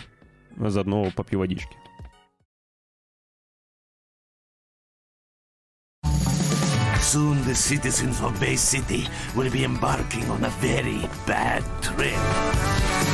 а 0.58 0.70
заодно 0.70 1.10
попью 1.14 1.38
водички. 1.38 1.76
Soon 7.00 7.44
the 7.44 7.54
citizens 7.54 8.20
of 8.22 8.40
Bay 8.40 8.56
City 8.56 9.06
will 9.36 9.50
be 9.50 9.64
embarking 9.64 10.28
on 10.30 10.42
a 10.42 10.50
very 10.60 11.08
bad 11.26 11.62
trip. 11.80 13.13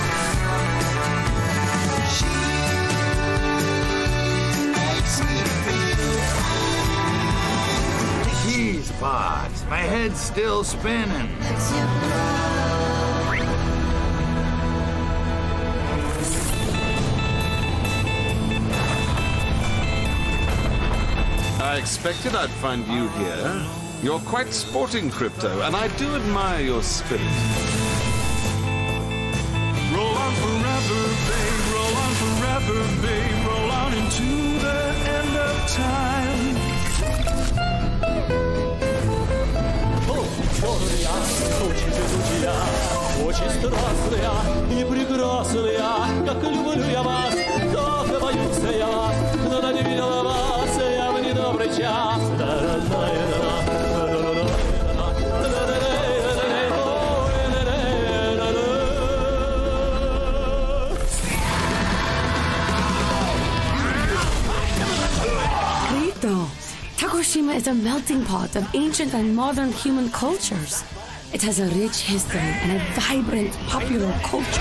Spots. 9.01 9.65
My 9.71 9.79
head's 9.79 10.21
still 10.21 10.63
spinning. 10.63 11.31
I 21.63 21.79
expected 21.79 22.35
I'd 22.35 22.51
find 22.61 22.87
you 22.89 23.09
here. 23.21 23.67
You're 24.03 24.21
quite 24.21 24.53
sporting, 24.53 25.11
Crypto, 25.11 25.63
and 25.63 25.75
I 25.75 25.89
do 25.97 26.15
admire 26.17 26.61
your 26.61 26.83
spirit. 26.83 27.23
Roll 29.95 30.17
on 30.25 30.33
forever, 30.45 31.03
babe, 31.29 31.65
roll 31.73 31.97
on 32.05 32.13
forever, 32.23 32.81
babe, 33.01 33.47
roll 33.47 33.71
on 33.71 33.95
into 33.95 34.59
the 34.61 34.79
end 35.17 35.37
of 35.39 35.71
time. 35.71 36.40
Черная, 40.61 41.09
очень 41.67 41.93
жестокая, 41.93 42.53
очень 43.25 43.51
страстная 43.51 44.33
и 44.71 44.85
прекрасная, 44.85 46.27
как 46.27 46.43
люблю 46.43 46.85
я 46.91 47.03
вас, 47.03 47.35
как 47.35 48.21
боюсь 48.21 48.77
я 48.77 48.87
вас, 48.87 49.15
но 49.49 49.73
не 49.73 49.83
видела 49.83 50.23
вас 50.23 50.77
я 50.79 51.13
в 51.13 51.21
недобрый 51.23 51.69
час. 51.69 52.30
Takushima 67.31 67.55
is 67.55 67.69
a 67.69 67.75
melting 67.75 68.25
pot 68.25 68.57
of 68.57 68.67
ancient 68.75 69.15
and 69.15 69.37
modern 69.37 69.71
human 69.71 70.11
cultures. 70.11 70.83
It 71.33 71.41
has 71.43 71.61
a 71.61 71.67
rich 71.67 72.01
history 72.01 72.41
and 72.41 72.73
a 72.73 73.01
vibrant 73.01 73.53
popular 73.69 74.13
culture. 74.25 74.61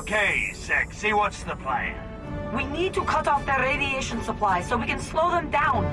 Okay, 0.00 0.52
sexy, 0.52 1.14
what's 1.14 1.42
the 1.44 1.56
plan? 1.56 2.19
We 2.54 2.64
need 2.64 2.94
to 2.94 3.04
cut 3.04 3.28
off 3.28 3.46
their 3.46 3.60
radiation 3.60 4.22
supply 4.22 4.60
so 4.60 4.76
we 4.76 4.86
can 4.86 4.98
slow 4.98 5.30
them 5.30 5.50
down. 5.50 5.84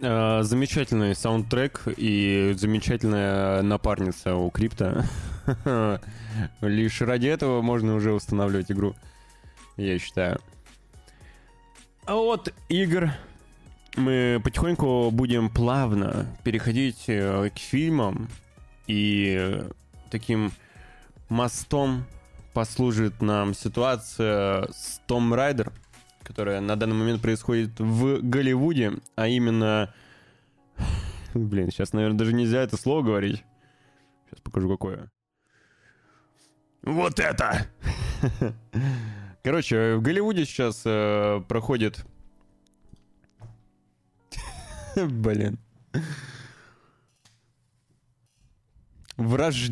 Замечательный 0.00 1.14
саундтрек 1.14 1.82
и 1.96 2.54
замечательная 2.56 3.62
напарница 3.62 4.36
у 4.36 4.50
Крипта. 4.50 5.04
Лишь 6.60 7.00
ради 7.00 7.26
этого 7.26 7.62
можно 7.62 7.94
уже 7.94 8.12
устанавливать 8.12 8.70
игру, 8.70 8.94
я 9.76 9.98
считаю. 9.98 10.40
А 12.04 12.14
вот 12.14 12.54
игр 12.68 13.10
мы 13.96 14.40
потихоньку 14.44 15.10
будем 15.10 15.50
плавно 15.50 16.26
переходить 16.44 17.04
э, 17.08 17.50
к 17.54 17.58
фильмам, 17.58 18.28
и 18.86 19.62
таким 20.10 20.52
мостом 21.28 22.04
послужит 22.54 23.20
нам 23.20 23.52
ситуация 23.52 24.68
с 24.72 25.00
Том 25.06 25.34
Райдер— 25.34 25.72
которая 26.28 26.60
на 26.60 26.76
данный 26.76 26.94
момент 26.94 27.22
происходит 27.22 27.80
в 27.80 28.20
Голливуде, 28.20 28.92
а 29.16 29.28
именно... 29.28 29.94
Блин, 31.32 31.70
сейчас, 31.70 31.94
наверное, 31.94 32.18
даже 32.18 32.34
нельзя 32.34 32.60
это 32.60 32.76
слово 32.76 33.02
говорить. 33.02 33.44
Сейчас 34.26 34.40
покажу, 34.42 34.68
какое. 34.68 35.10
Вот 36.82 37.18
это! 37.18 37.66
Короче, 39.42 39.94
в 39.96 40.02
Голливуде 40.02 40.44
сейчас 40.44 40.82
э, 40.84 41.40
проходит... 41.48 42.04
Блин. 44.96 45.58
Враж... 49.16 49.70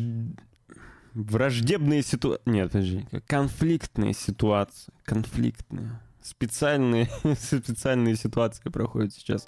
Враждебные 1.13 2.01
ситуации... 2.01 2.41
Нет, 2.47 2.71
подожди. 2.71 3.05
Конфликтные 3.27 4.13
ситуации. 4.13 4.91
Конфликтные 5.03 5.99
специальные, 6.27 7.09
специальные 7.39 8.15
ситуации 8.15 8.69
проходят 8.69 9.13
сейчас. 9.13 9.47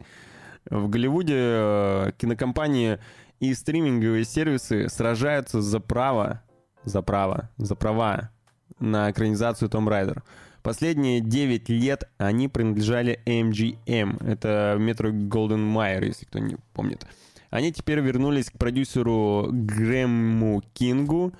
В 0.69 0.89
Голливуде 0.89 1.35
э, 1.37 2.11
кинокомпании 2.17 2.99
и 3.39 3.53
стриминговые 3.53 4.25
сервисы 4.25 4.89
сражаются 4.89 5.61
за 5.61 5.79
право, 5.79 6.43
за 6.83 7.01
право, 7.01 7.49
за 7.57 7.75
права 7.75 8.31
на 8.79 9.11
экранизацию 9.11 9.69
Том 9.69 9.87
Райдер. 9.87 10.23
Последние 10.61 11.21
9 11.21 11.69
лет 11.69 12.09
они 12.17 12.49
принадлежали 12.49 13.21
MGM. 13.25 14.27
Это 14.27 14.75
Metro 14.77 15.11
Golden 15.11 15.73
Mayer, 15.73 16.05
если 16.05 16.25
кто 16.25 16.39
не 16.39 16.57
помнит. 16.73 17.05
Они 17.49 17.71
теперь 17.71 17.99
вернулись 17.99 18.49
к 18.49 18.57
продюсеру 18.57 19.47
Грэму 19.51 20.61
Кингу 20.73 21.33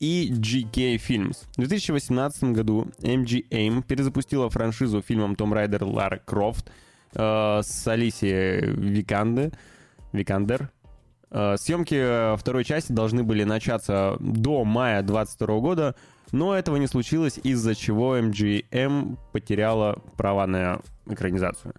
и 0.00 0.30
GK 0.32 0.96
Films. 0.96 1.44
В 1.56 1.58
2018 1.58 2.44
году 2.44 2.88
MGM 3.00 3.82
перезапустила 3.82 4.50
франшизу 4.50 5.02
фильмом 5.02 5.36
Том 5.36 5.52
Райдер 5.52 5.84
Лара 5.84 6.20
Крофт 6.24 6.70
э, 7.14 7.60
с 7.62 7.86
Алисией 7.86 8.66
Виканде, 8.66 9.52
Викандер. 10.12 10.70
Э, 11.30 11.56
Съемки 11.58 11.94
э, 11.96 12.36
второй 12.36 12.64
части 12.64 12.92
должны 12.92 13.22
были 13.22 13.44
начаться 13.44 14.16
до 14.20 14.64
мая 14.64 15.02
22 15.02 15.58
года, 15.60 15.94
но 16.32 16.54
этого 16.54 16.76
не 16.76 16.86
случилось, 16.86 17.38
из-за 17.42 17.74
чего 17.74 18.18
MGM 18.18 19.16
потеряла 19.32 20.02
права 20.16 20.46
на 20.46 20.80
экранизацию. 21.06 21.74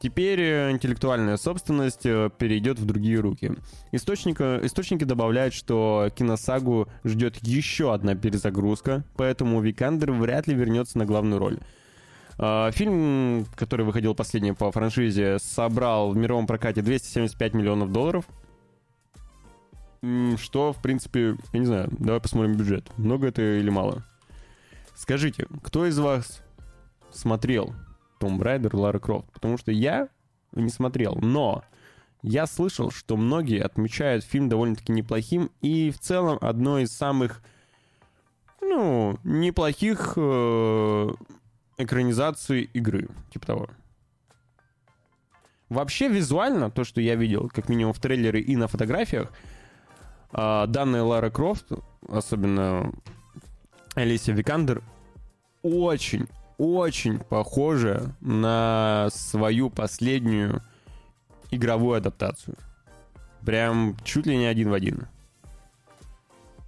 Теперь 0.00 0.40
э, 0.40 0.70
интеллектуальная 0.70 1.36
собственность 1.36 2.06
э, 2.06 2.30
перейдет 2.38 2.78
в 2.78 2.84
другие 2.84 3.18
руки. 3.18 3.52
Источника, 3.90 4.60
источники 4.62 5.02
добавляют, 5.02 5.54
что 5.54 6.10
киносагу 6.16 6.88
ждет 7.04 7.38
еще 7.42 7.92
одна 7.92 8.14
перезагрузка, 8.14 9.02
поэтому 9.16 9.60
Викандер 9.60 10.12
вряд 10.12 10.46
ли 10.46 10.54
вернется 10.54 10.98
на 10.98 11.04
главную 11.04 11.40
роль. 11.40 11.58
А, 12.38 12.70
Фильм, 12.70 13.46
который 13.56 13.84
выходил 13.84 14.14
последний 14.14 14.52
по 14.52 14.70
франшизе, 14.70 15.38
собрал 15.40 16.12
в 16.12 16.16
мировом 16.16 16.46
прокате 16.46 16.80
275 16.80 17.54
миллионов 17.54 17.92
долларов. 17.92 18.24
Что, 20.36 20.72
в 20.72 20.80
принципе, 20.80 21.36
я 21.52 21.58
не 21.58 21.66
знаю, 21.66 21.88
давай 21.98 22.20
посмотрим 22.20 22.54
бюджет. 22.54 22.88
Много 22.96 23.26
это 23.26 23.42
или 23.58 23.68
мало? 23.68 24.04
Скажите, 24.94 25.48
кто 25.64 25.86
из 25.86 25.98
вас 25.98 26.40
смотрел 27.10 27.74
Tomb 28.18 28.38
Raider, 28.38 28.74
Лара 28.74 28.98
Крофт? 28.98 29.30
Потому 29.32 29.58
что 29.58 29.72
я 29.72 30.08
не 30.52 30.70
смотрел, 30.70 31.16
но 31.16 31.64
я 32.22 32.46
слышал, 32.46 32.90
что 32.90 33.16
многие 33.16 33.62
отмечают 33.62 34.24
фильм 34.24 34.48
довольно-таки 34.48 34.92
неплохим 34.92 35.50
и 35.60 35.90
в 35.90 35.98
целом 35.98 36.38
одной 36.40 36.84
из 36.84 36.92
самых, 36.92 37.42
ну, 38.60 39.18
неплохих 39.24 40.14
э, 40.16 41.08
экранизаций 41.78 42.62
игры, 42.72 43.08
типа 43.32 43.46
того. 43.46 43.68
Вообще 45.68 46.08
визуально, 46.08 46.70
то, 46.70 46.84
что 46.84 47.00
я 47.00 47.14
видел, 47.14 47.50
как 47.52 47.68
минимум 47.68 47.92
в 47.92 48.00
трейлере 48.00 48.40
и 48.40 48.56
на 48.56 48.68
фотографиях, 48.68 49.32
а, 50.32 50.66
данная 50.66 51.02
Лара 51.02 51.30
Крофт, 51.30 51.66
особенно 52.08 52.92
Алисия 53.94 54.34
Викандер, 54.34 54.82
очень, 55.62 56.26
очень 56.58 57.20
похожа 57.20 58.14
на 58.20 59.08
свою 59.12 59.70
последнюю 59.70 60.62
игровую 61.50 61.96
адаптацию. 61.96 62.56
Прям 63.44 63.96
чуть 64.04 64.26
ли 64.26 64.36
не 64.36 64.46
один 64.46 64.70
в 64.70 64.74
один. 64.74 65.06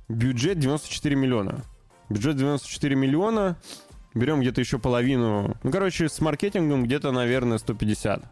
Бюджет 0.09 0.59
94 0.59 1.15
миллиона. 1.17 1.63
Бюджет 2.09 2.37
94 2.37 2.97
миллиона. 2.97 3.57
Берем 4.15 4.41
где-то 4.41 4.61
еще 4.61 4.79
половину. 4.79 5.57
Ну, 5.63 5.71
короче, 5.71 6.09
с 6.09 6.21
маркетингом 6.21 6.85
где-то, 6.85 7.13
наверное, 7.13 7.59
150. 7.59 8.23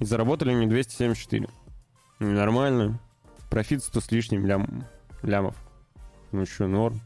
И 0.00 0.04
заработали 0.04 0.50
они 0.50 0.66
274. 0.66 1.48
Нормально. 2.18 2.98
Профит 3.50 3.82
100 3.84 4.00
с 4.00 4.10
лишним 4.10 4.46
лям, 4.46 4.84
лямов. 5.22 5.56
Ну 6.32 6.44
что, 6.46 6.66
норм. 6.66 7.00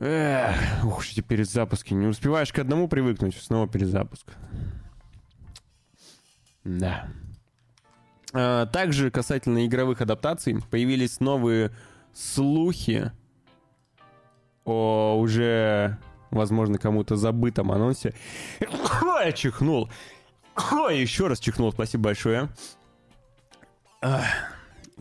Эх, 0.00 0.82
ух, 0.82 1.06
эти 1.06 1.20
перезапуски. 1.20 1.92
Не 1.92 2.06
успеваешь 2.06 2.52
к 2.52 2.58
одному 2.58 2.88
привыкнуть, 2.88 3.36
снова 3.36 3.68
перезапуск. 3.68 4.26
Да. 6.64 7.08
А, 8.32 8.64
Также 8.66 9.10
касательно 9.10 9.66
игровых 9.66 10.00
адаптаций 10.00 10.56
появились 10.70 11.20
новые 11.20 11.70
слухи 12.14 13.12
о 14.64 15.18
уже, 15.18 15.98
возможно, 16.30 16.78
кому-то 16.78 17.16
забытом 17.16 17.70
анонсе. 17.70 18.14
Я 19.22 19.32
чихнул. 19.32 19.90
Еще 20.90 21.26
раз 21.26 21.40
чихнул, 21.40 21.72
спасибо 21.72 22.04
большое. 22.04 22.48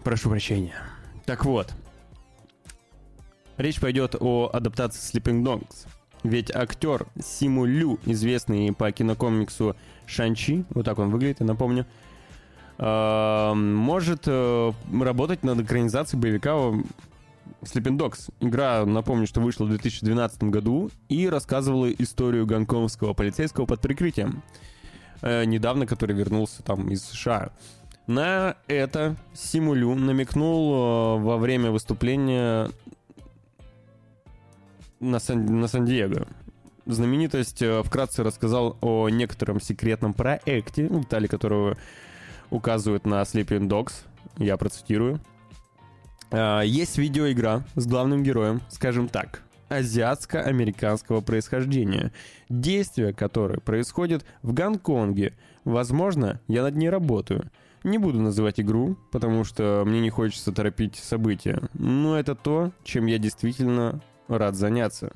Прошу 0.03 0.29
прощения. 0.29 0.75
Так 1.25 1.45
вот. 1.45 1.73
Речь 3.59 3.81
пойдет 3.81 4.15
о 4.17 4.49
адаптации 4.53 5.19
Sleeping 5.19 5.43
Dogs. 5.43 5.85
Ведь 6.23 6.49
актер 6.49 7.07
Симу 7.21 7.65
Лю, 7.65 7.99
известный 8.05 8.73
по 8.73 8.89
кинокомиксу 8.89 9.75
Шанчи, 10.05 10.63
вот 10.69 10.85
так 10.85 10.97
он 10.97 11.09
выглядит, 11.09 11.41
я 11.41 11.45
напомню, 11.45 11.85
э, 12.77 13.53
может 13.53 14.21
э, 14.27 14.71
работать 15.01 15.43
над 15.43 15.59
экранизацией 15.59 16.21
боевика 16.21 16.51
Sleeping 17.61 17.97
Dogs. 17.97 18.31
Игра, 18.39 18.85
напомню, 18.85 19.27
что 19.27 19.41
вышла 19.41 19.65
в 19.65 19.69
2012 19.71 20.43
году 20.43 20.89
и 21.09 21.27
рассказывала 21.27 21.91
историю 21.91 22.45
гонконгского 22.45 23.13
полицейского 23.13 23.65
под 23.65 23.81
прикрытием, 23.81 24.41
э, 25.21 25.43
недавно 25.43 25.85
который 25.85 26.15
вернулся 26.15 26.63
там 26.63 26.89
из 26.89 27.03
США. 27.03 27.51
На 28.07 28.55
это 28.67 29.17
Симулю 29.33 29.93
намекнул 29.95 30.73
э, 30.73 31.23
во 31.23 31.37
время 31.37 31.71
выступления 31.71 32.71
на, 34.99 35.19
Сан- 35.19 35.59
на 35.59 35.67
Сан-Диего. 35.67 36.27
Знаменитость 36.85 37.61
э, 37.61 37.83
вкратце 37.83 38.23
рассказал 38.23 38.77
о 38.81 39.09
некотором 39.09 39.59
секретном 39.61 40.13
проекте, 40.13 40.87
детали 40.87 41.27
которого 41.27 41.77
указывают 42.49 43.05
на 43.05 43.21
Sleeping 43.21 43.67
Dogs. 43.67 43.93
Я 44.37 44.57
процитирую. 44.57 45.19
А, 46.31 46.61
Есть 46.61 46.97
видеоигра 46.97 47.63
с 47.75 47.85
главным 47.85 48.23
героем, 48.23 48.61
скажем 48.69 49.07
так, 49.07 49.43
азиатско-американского 49.69 51.21
происхождения, 51.21 52.11
действие 52.49 53.13
которой 53.13 53.59
происходит 53.61 54.25
в 54.41 54.53
Гонконге. 54.53 55.35
Возможно, 55.65 56.41
я 56.47 56.63
над 56.63 56.75
ней 56.75 56.89
работаю. 56.89 57.51
Не 57.83 57.97
буду 57.97 58.19
называть 58.19 58.59
игру, 58.59 58.97
потому 59.11 59.43
что 59.43 59.83
мне 59.85 60.01
не 60.01 60.09
хочется 60.09 60.51
торопить 60.51 60.95
события, 60.95 61.61
но 61.73 62.19
это 62.19 62.35
то, 62.35 62.71
чем 62.83 63.05
я 63.05 63.17
действительно 63.19 64.01
рад 64.37 64.55
заняться. 64.55 65.11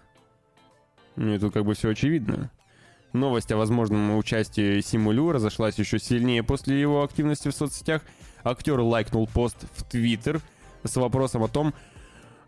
Ну 1.16 1.36
и 1.36 1.40
тут 1.40 1.54
как 1.54 1.66
бы 1.66 1.74
все 1.76 1.90
очевидно. 1.90 2.50
Новость 3.14 3.52
о 3.52 3.58
возможном 3.58 4.18
участии 4.18 4.82
Симулю 4.82 5.32
разошлась 5.32 5.78
еще 5.78 6.00
сильнее 6.00 6.42
после 6.42 6.82
его 6.82 7.04
активности 7.04 7.50
в 7.50 7.54
соцсетях. 7.56 8.02
Актер 8.44 8.80
лайкнул 8.80 9.28
пост 9.28 9.58
в 9.76 9.84
Твиттер 9.84 10.42
с 10.84 10.96
вопросом 10.96 11.44
о 11.44 11.48
том, 11.48 11.74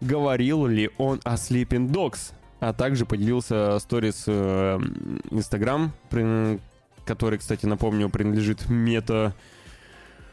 говорил 0.02 0.66
ли 0.66 0.90
он 0.98 1.22
о 1.24 1.36
Sleeping 1.36 1.90
Dogs, 1.90 2.34
а 2.60 2.74
также 2.74 3.06
поделился 3.06 3.78
сторис 3.80 4.24
э, 4.28 4.80
при- 6.10 6.60
который, 7.06 7.38
кстати, 7.38 7.68
напомню, 7.68 8.10
принадлежит 8.10 8.68
мета 8.68 9.36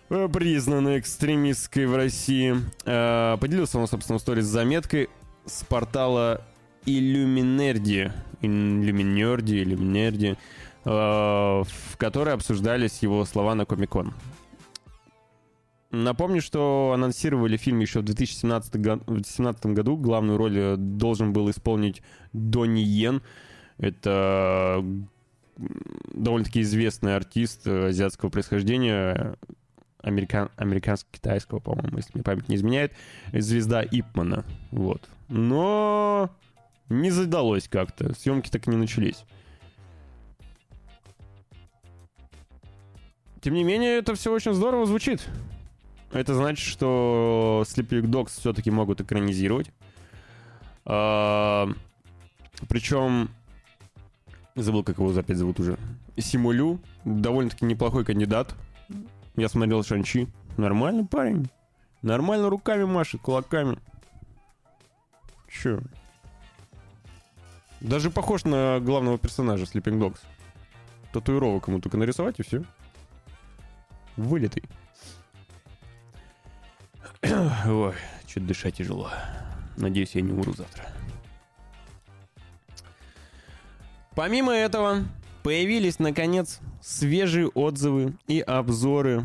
э, 0.08 0.28
признанной 0.32 0.98
экстремистской 0.98 1.84
в 1.86 1.94
России. 1.94 2.56
Э, 2.86 3.36
Поделился 3.38 3.78
он, 3.78 3.86
собственно, 3.86 4.18
сторис 4.18 4.46
с 4.46 4.48
заметкой 4.48 5.10
с 5.46 5.64
портала 5.64 6.40
Illuminerdi, 6.86 8.12
Illuminerdi, 8.40 9.62
Illuminerdi, 9.62 10.36
э, 10.84 10.88
в 10.88 11.96
которой 11.96 12.34
обсуждались 12.34 12.98
его 13.02 13.24
слова 13.24 13.54
на 13.54 13.64
Комикон. 13.64 14.12
Напомню, 15.90 16.40
что 16.40 16.92
анонсировали 16.94 17.58
фильм 17.58 17.80
еще 17.80 18.00
в 18.00 18.04
2017 18.04 18.76
го- 18.76 19.02
в 19.06 19.12
2017 19.14 19.74
году. 19.74 19.96
Главную 19.96 20.38
роль 20.38 20.58
э, 20.58 20.76
должен 20.76 21.32
был 21.32 21.50
исполнить 21.50 22.02
Донни 22.32 22.80
Йен. 22.80 23.22
Это 23.78 24.82
довольно-таки 26.14 26.62
известный 26.62 27.14
артист 27.14 27.66
э, 27.66 27.88
азиатского 27.88 28.30
происхождения, 28.30 29.36
американ, 30.02 30.50
американско-китайского, 30.56 31.60
по-моему, 31.60 31.96
если 31.96 32.10
мне 32.14 32.22
память 32.22 32.48
не 32.48 32.56
изменяет, 32.56 32.92
звезда 33.32 33.82
Ипмана. 33.82 34.44
Вот. 34.70 35.08
Но 35.28 36.30
не 36.88 37.10
задалось 37.10 37.68
как-то. 37.68 38.14
Съемки 38.14 38.50
так 38.50 38.66
и 38.66 38.70
не 38.70 38.76
начались. 38.76 39.24
Тем 43.40 43.54
не 43.54 43.64
менее, 43.64 43.98
это 43.98 44.14
все 44.14 44.32
очень 44.32 44.54
здорово 44.54 44.86
звучит. 44.86 45.26
Это 46.12 46.34
значит, 46.34 46.64
что 46.66 47.64
Sleeping 47.66 48.02
Dogs 48.02 48.38
все-таки 48.38 48.70
могут 48.70 49.00
экранизировать. 49.00 49.70
А, 50.84 51.68
причем, 52.68 53.30
забыл, 54.54 54.84
как 54.84 54.98
его 54.98 55.10
опять 55.18 55.36
зовут 55.38 55.58
уже. 55.58 55.78
Симулю, 56.18 56.78
довольно-таки 57.04 57.64
неплохой 57.64 58.04
кандидат. 58.04 58.54
Я 59.36 59.48
смотрел 59.48 59.82
Шанчи. 59.82 60.28
Нормальный 60.56 61.06
парень. 61.06 61.48
Нормально 62.02 62.50
руками 62.50 62.84
машет, 62.84 63.22
кулаками. 63.22 63.78
Че? 65.48 65.80
Даже 67.80 68.10
похож 68.10 68.44
на 68.44 68.80
главного 68.80 69.18
персонажа 69.18 69.64
Sleeping 69.64 69.98
Dogs. 69.98 70.18
Татуировок 71.12 71.68
ему 71.68 71.80
только 71.80 71.96
нарисовать 71.96 72.38
и 72.40 72.42
все. 72.42 72.64
Вылитый. 74.16 74.64
Ой, 77.22 77.94
что-то 78.26 78.46
дышать 78.46 78.76
тяжело. 78.76 79.10
Надеюсь, 79.76 80.14
я 80.14 80.20
не 80.20 80.32
умру 80.32 80.52
завтра. 80.52 80.84
Помимо 84.14 84.52
этого, 84.52 85.04
появились, 85.42 85.98
наконец, 85.98 86.60
свежие 86.80 87.48
отзывы 87.48 88.14
и 88.26 88.40
обзоры 88.40 89.24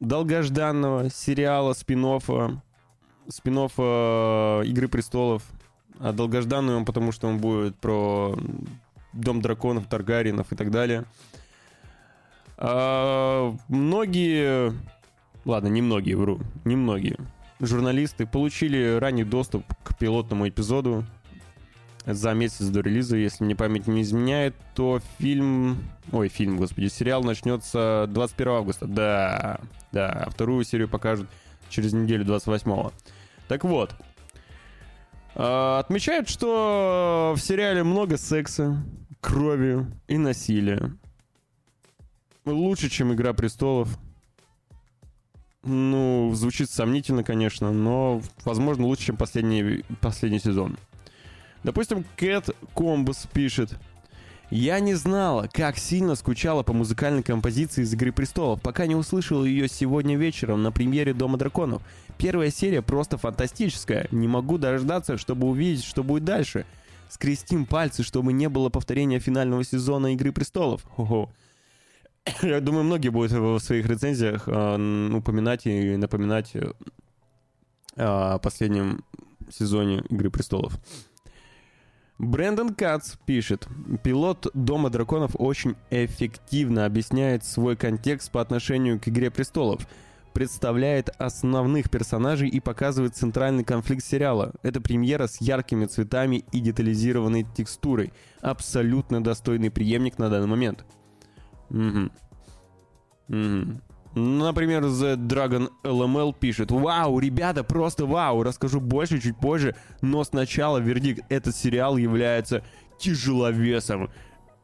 долгожданного 0.00 1.10
сериала 1.10 1.72
спин 1.72 2.20
спин 3.28 3.56
Игры 3.58 4.88
престолов. 4.88 5.42
А 6.00 6.12
долгожданный 6.12 6.76
он, 6.76 6.84
потому 6.84 7.10
что 7.10 7.26
он 7.26 7.38
будет 7.38 7.76
про 7.76 8.36
Дом 9.12 9.40
драконов, 9.40 9.88
Таргариенов 9.88 10.52
и 10.52 10.56
так 10.56 10.70
далее. 10.70 11.04
А, 12.56 13.54
многие, 13.68 14.72
ладно, 15.44 15.68
не 15.68 15.82
многие, 15.82 16.14
вру, 16.14 16.38
не 16.64 16.76
многие 16.76 17.18
журналисты 17.60 18.26
получили 18.26 18.96
ранний 18.98 19.24
доступ 19.24 19.64
к 19.82 19.96
пилотному 19.98 20.48
эпизоду 20.48 21.04
за 22.04 22.32
месяц 22.34 22.66
до 22.66 22.80
релиза. 22.80 23.16
Если 23.16 23.44
мне 23.44 23.56
память 23.56 23.86
не 23.86 24.02
изменяет, 24.02 24.54
то 24.74 25.00
фильм... 25.18 25.78
Ой, 26.12 26.28
фильм, 26.28 26.56
господи, 26.56 26.86
сериал 26.88 27.22
начнется 27.22 28.06
21 28.08 28.52
августа. 28.52 28.86
Да, 28.86 29.60
да, 29.92 30.28
вторую 30.30 30.64
серию 30.64 30.88
покажут 30.88 31.28
через 31.68 31.92
неделю 31.92 32.24
28-го. 32.24 32.92
Так 33.46 33.64
вот, 33.64 33.94
а, 35.34 35.78
отмечают, 35.78 36.28
что 36.28 37.34
в 37.36 37.40
сериале 37.40 37.82
много 37.82 38.16
секса, 38.16 38.82
крови 39.20 39.86
и 40.06 40.18
насилия. 40.18 40.92
Лучше, 42.44 42.88
чем 42.88 43.12
«Игра 43.12 43.32
престолов». 43.34 43.98
Ну, 45.64 46.32
звучит 46.34 46.70
сомнительно, 46.70 47.22
конечно, 47.22 47.72
но, 47.72 48.22
возможно, 48.44 48.86
лучше, 48.86 49.06
чем 49.06 49.16
последний, 49.16 49.84
последний 50.00 50.38
сезон. 50.38 50.78
Допустим, 51.64 52.04
Кэт 52.16 52.50
Комбус 52.74 53.26
пишет. 53.32 53.76
Я 54.50 54.80
не 54.80 54.94
знала, 54.94 55.46
как 55.52 55.76
сильно 55.76 56.14
скучала 56.14 56.62
по 56.62 56.72
музыкальной 56.72 57.22
композиции 57.22 57.82
из 57.82 57.92
«Игры 57.92 58.12
престолов», 58.12 58.62
пока 58.62 58.86
не 58.86 58.94
услышала 58.94 59.44
ее 59.44 59.68
сегодня 59.68 60.16
вечером 60.16 60.62
на 60.62 60.72
премьере 60.72 61.12
«Дома 61.12 61.36
драконов». 61.36 61.82
Первая 62.16 62.50
серия 62.50 62.80
просто 62.80 63.18
фантастическая. 63.18 64.08
Не 64.10 64.26
могу 64.26 64.56
дождаться, 64.56 65.18
чтобы 65.18 65.46
увидеть, 65.48 65.84
что 65.84 66.02
будет 66.02 66.24
дальше. 66.24 66.64
Скрестим 67.10 67.66
пальцы, 67.66 68.02
чтобы 68.02 68.32
не 68.32 68.48
было 68.48 68.70
повторения 68.70 69.18
финального 69.18 69.64
сезона 69.64 70.14
«Игры 70.14 70.32
престолов». 70.32 70.82
Хо-хо. 70.96 71.28
Я 72.42 72.60
думаю, 72.60 72.84
многие 72.84 73.10
будут 73.10 73.32
в 73.32 73.60
своих 73.60 73.86
рецензиях 73.86 74.44
э, 74.46 75.10
упоминать 75.14 75.66
и 75.66 75.96
напоминать 75.96 76.52
э, 76.54 76.72
о 77.96 78.38
последнем 78.38 79.04
сезоне 79.50 80.02
«Игры 80.08 80.30
престолов». 80.30 80.78
Брэндон 82.18 82.74
Кац 82.74 83.14
пишет, 83.26 83.68
пилот 84.02 84.48
Дома 84.52 84.90
драконов 84.90 85.32
очень 85.34 85.76
эффективно 85.90 86.84
объясняет 86.84 87.44
свой 87.44 87.76
контекст 87.76 88.32
по 88.32 88.40
отношению 88.40 88.98
к 89.00 89.06
Игре 89.06 89.30
престолов, 89.30 89.86
представляет 90.34 91.10
основных 91.18 91.90
персонажей 91.90 92.48
и 92.48 92.58
показывает 92.58 93.14
центральный 93.14 93.62
конфликт 93.62 94.04
сериала. 94.04 94.52
Это 94.62 94.80
премьера 94.80 95.28
с 95.28 95.40
яркими 95.40 95.86
цветами 95.86 96.44
и 96.50 96.60
детализированной 96.60 97.46
текстурой. 97.56 98.12
Абсолютно 98.40 99.22
достойный 99.22 99.70
преемник 99.70 100.18
на 100.18 100.28
данный 100.28 100.48
момент. 100.48 100.84
Угу. 101.70 102.10
Угу. 103.28 103.80
Например, 104.18 104.84
The 104.84 105.16
Dragon 105.16 105.70
LML 105.84 106.34
пишет 106.38 106.70
«Вау, 106.70 107.18
ребята, 107.18 107.62
просто 107.62 108.06
вау! 108.06 108.42
Расскажу 108.42 108.80
больше 108.80 109.20
чуть 109.20 109.36
позже, 109.36 109.76
но 110.00 110.24
сначала 110.24 110.78
вердикт. 110.78 111.24
Этот 111.28 111.54
сериал 111.54 111.96
является 111.96 112.62
тяжеловесом. 112.98 114.10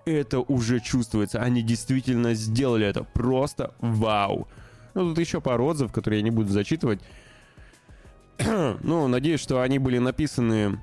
Это 0.04 0.40
уже 0.40 0.80
чувствуется. 0.80 1.40
Они 1.40 1.62
действительно 1.62 2.34
сделали 2.34 2.86
это. 2.86 3.04
Просто 3.04 3.74
вау!» 3.80 4.48
Ну, 4.94 5.08
тут 5.10 5.18
еще 5.18 5.40
пару 5.40 5.66
отзывов, 5.66 5.92
которые 5.92 6.20
я 6.20 6.24
не 6.24 6.30
буду 6.30 6.50
зачитывать. 6.50 7.00
ну, 8.38 9.08
надеюсь, 9.08 9.40
что 9.40 9.60
они 9.60 9.78
были 9.78 9.98
написаны 9.98 10.80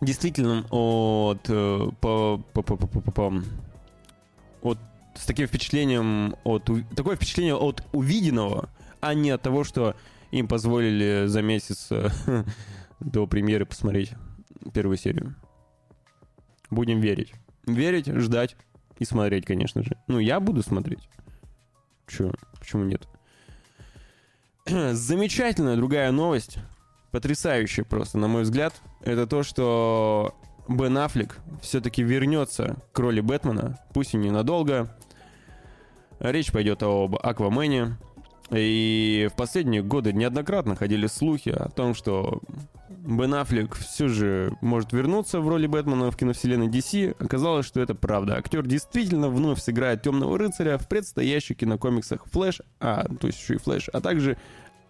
действительно 0.00 0.64
от, 0.70 1.48
э, 1.48 1.88
по, 2.00 2.42
по, 2.52 2.62
по, 2.62 2.76
по, 2.76 2.86
по, 2.86 3.10
по, 3.10 3.42
с 5.18 5.26
таким 5.26 5.46
впечатлением 5.46 6.36
от... 6.44 6.70
Такое 6.94 7.16
впечатление 7.16 7.54
от 7.54 7.82
увиденного, 7.92 8.68
а 9.00 9.14
не 9.14 9.30
от 9.30 9.42
того, 9.42 9.64
что 9.64 9.94
им 10.30 10.48
позволили 10.48 11.26
за 11.26 11.42
месяц 11.42 11.88
э, 11.90 12.10
до 13.00 13.26
премьеры 13.26 13.66
посмотреть 13.66 14.12
первую 14.72 14.96
серию. 14.96 15.34
Будем 16.70 17.00
верить. 17.00 17.32
Верить, 17.66 18.06
ждать 18.06 18.56
и 18.98 19.04
смотреть, 19.04 19.46
конечно 19.46 19.82
же. 19.82 19.96
Ну, 20.06 20.18
я 20.18 20.40
буду 20.40 20.62
смотреть. 20.62 21.08
Чё? 22.06 22.32
Почему 22.58 22.84
нет? 22.84 23.06
Замечательная 24.66 25.76
другая 25.76 26.10
новость. 26.12 26.58
Потрясающая 27.12 27.84
просто, 27.84 28.18
на 28.18 28.28
мой 28.28 28.42
взгляд. 28.42 28.74
Это 29.00 29.26
то, 29.26 29.42
что 29.42 30.34
Бен 30.68 30.98
Аффлек 30.98 31.38
все-таки 31.62 32.02
вернется 32.02 32.76
к 32.92 32.98
роли 32.98 33.20
Бэтмена. 33.20 33.78
Пусть 33.94 34.14
и 34.14 34.16
ненадолго. 34.16 34.96
Речь 36.20 36.52
пойдет 36.52 36.82
об 36.82 37.16
Аквамене. 37.16 37.96
И 38.50 39.28
в 39.32 39.36
последние 39.36 39.82
годы 39.82 40.12
неоднократно 40.12 40.76
ходили 40.76 41.08
слухи 41.08 41.48
о 41.48 41.68
том, 41.68 41.94
что 41.94 42.42
Бен 42.88 43.34
Аффлек 43.34 43.74
все 43.74 44.08
же 44.08 44.56
может 44.60 44.92
вернуться 44.92 45.40
в 45.40 45.48
роли 45.48 45.66
Бэтмена 45.66 46.10
в 46.10 46.16
киновселенной 46.16 46.68
DC. 46.68 47.16
Оказалось, 47.18 47.66
что 47.66 47.80
это 47.80 47.94
правда. 47.94 48.36
Актер 48.36 48.64
действительно 48.64 49.28
вновь 49.28 49.60
сыграет 49.60 50.02
Темного 50.02 50.38
Рыцаря 50.38 50.78
в 50.78 50.88
предстоящих 50.88 51.56
кинокомиксах 51.56 52.24
Флэш, 52.26 52.62
а, 52.78 53.06
то 53.20 53.26
есть 53.26 53.40
еще 53.40 53.54
и 53.54 53.58
Флэш, 53.58 53.88
а 53.92 54.00
также 54.00 54.36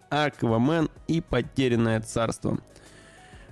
Аквамен 0.09 0.89
и 1.07 1.21
Потерянное 1.21 2.01
Царство. 2.01 2.59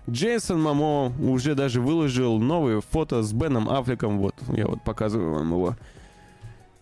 Джейсон 0.07 0.61
Мамо 0.61 1.11
уже 1.19 1.55
даже 1.55 1.81
выложил 1.81 2.37
новые 2.37 2.81
фото 2.81 3.23
с 3.23 3.33
Беном 3.33 3.67
Аффлеком. 3.69 4.19
Вот, 4.19 4.35
я 4.55 4.67
вот 4.67 4.83
показываю 4.83 5.33
вам 5.33 5.51
его 5.51 5.75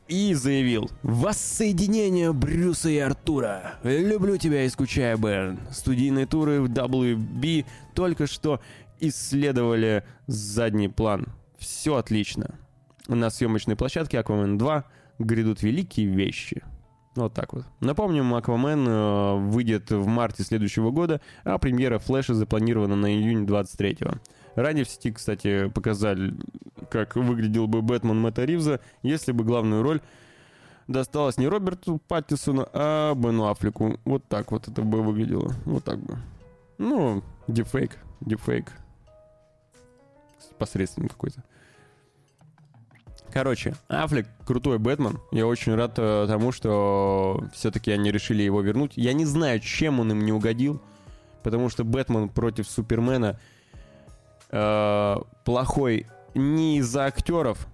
и 0.08 0.34
заявил 0.34 0.90
«Воссоединение 1.04 2.34
Брюса 2.34 2.90
и 2.90 2.98
Артура! 2.98 3.76
Люблю 3.84 4.38
тебя 4.38 4.66
и 4.66 4.70
скучаю, 4.70 5.18
Бен!» 5.18 5.60
Студийные 5.72 6.26
туры 6.26 6.62
в 6.62 6.66
WB 6.66 7.66
только 7.94 8.28
что 8.28 8.62
исследовали 9.00 10.04
задний 10.28 10.90
план. 10.90 11.28
Все 11.58 11.96
отлично. 11.96 12.60
На 13.08 13.30
съемочной 13.30 13.76
площадке 13.76 14.18
Aquaman 14.18 14.58
2 14.58 14.84
грядут 15.20 15.62
великие 15.64 16.08
вещи. 16.08 16.64
Вот 17.16 17.34
так 17.34 17.54
вот. 17.54 17.66
Напомним, 17.80 18.34
Аквамен 18.34 18.88
э, 18.88 19.36
выйдет 19.52 19.92
в 19.92 20.08
марте 20.08 20.44
следующего 20.44 20.90
года, 20.90 21.22
а 21.44 21.58
премьера 21.60 22.00
Флэша 22.00 22.34
запланирована 22.34 22.96
на 22.96 23.14
июнь 23.14 23.46
23-го. 23.46 24.18
Ранее 24.56 24.86
в 24.86 24.90
сети, 24.90 25.12
кстати, 25.12 25.70
показали, 25.70 26.36
как 26.90 27.16
выглядел 27.16 27.68
бы 27.68 27.82
Бэтмен 27.82 28.20
Мэтта 28.20 28.46
Ривза, 28.46 28.80
если 29.02 29.32
бы 29.32 29.44
главную 29.44 29.82
роль 29.82 30.02
досталась 30.88 31.38
не 31.38 31.48
Роберту 31.48 32.00
Паттисону, 32.08 32.68
а 32.74 33.16
Бену 33.16 33.50
Аффлеку. 33.50 34.00
Вот 34.06 34.24
так 34.28 34.52
вот 34.52 34.68
это 34.68 34.82
бы 34.82 35.02
выглядело. 35.02 35.54
Вот 35.66 35.84
так 35.84 36.00
бы. 36.00 36.18
Ну, 36.78 37.24
дипфейк, 37.48 37.98
дипфейк. 38.22 38.72
Посредственный 40.58 41.10
какой-то. 41.10 41.44
Короче, 43.32 43.74
Аффлек 43.88 44.28
крутой 44.46 44.78
Бэтмен. 44.78 45.20
Я 45.32 45.48
очень 45.48 45.74
рад 45.74 45.94
э, 45.98 46.26
тому, 46.28 46.52
что 46.52 47.44
все-таки 47.52 47.90
они 47.90 48.12
решили 48.12 48.44
его 48.44 48.62
вернуть. 48.62 48.94
Я 48.96 49.14
не 49.14 49.26
знаю, 49.26 49.60
чем 49.60 50.00
он 50.00 50.12
им 50.12 50.24
не 50.24 50.32
угодил, 50.32 50.80
потому 51.42 51.70
что 51.70 51.84
Бэтмен 51.84 52.30
против 52.30 52.68
Супермена 52.70 53.40
э, 54.54 55.16
плохой 55.44 56.06
не 56.36 56.78
из-за 56.78 57.06
актеров, 57.06 57.68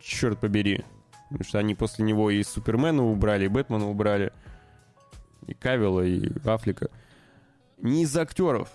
черт 0.00 0.40
побери, 0.40 0.84
потому 1.28 1.44
что 1.44 1.58
они 1.58 1.74
после 1.74 2.04
него 2.04 2.30
и 2.30 2.42
Супермена 2.42 3.04
убрали, 3.04 3.44
и 3.44 3.48
Бэтмена 3.48 3.88
убрали, 3.88 4.32
и 5.46 5.54
Кавилла, 5.54 6.00
и 6.00 6.30
Афлика. 6.46 6.88
Не 7.78 8.02
из-за 8.02 8.22
актеров, 8.22 8.70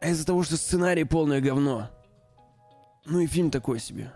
а 0.00 0.08
из-за 0.08 0.26
того, 0.26 0.42
что 0.42 0.56
сценарий 0.56 1.04
полное 1.04 1.40
говно. 1.40 1.88
Ну 3.06 3.20
и 3.20 3.26
фильм 3.26 3.50
такой 3.50 3.78
себе. 3.78 4.12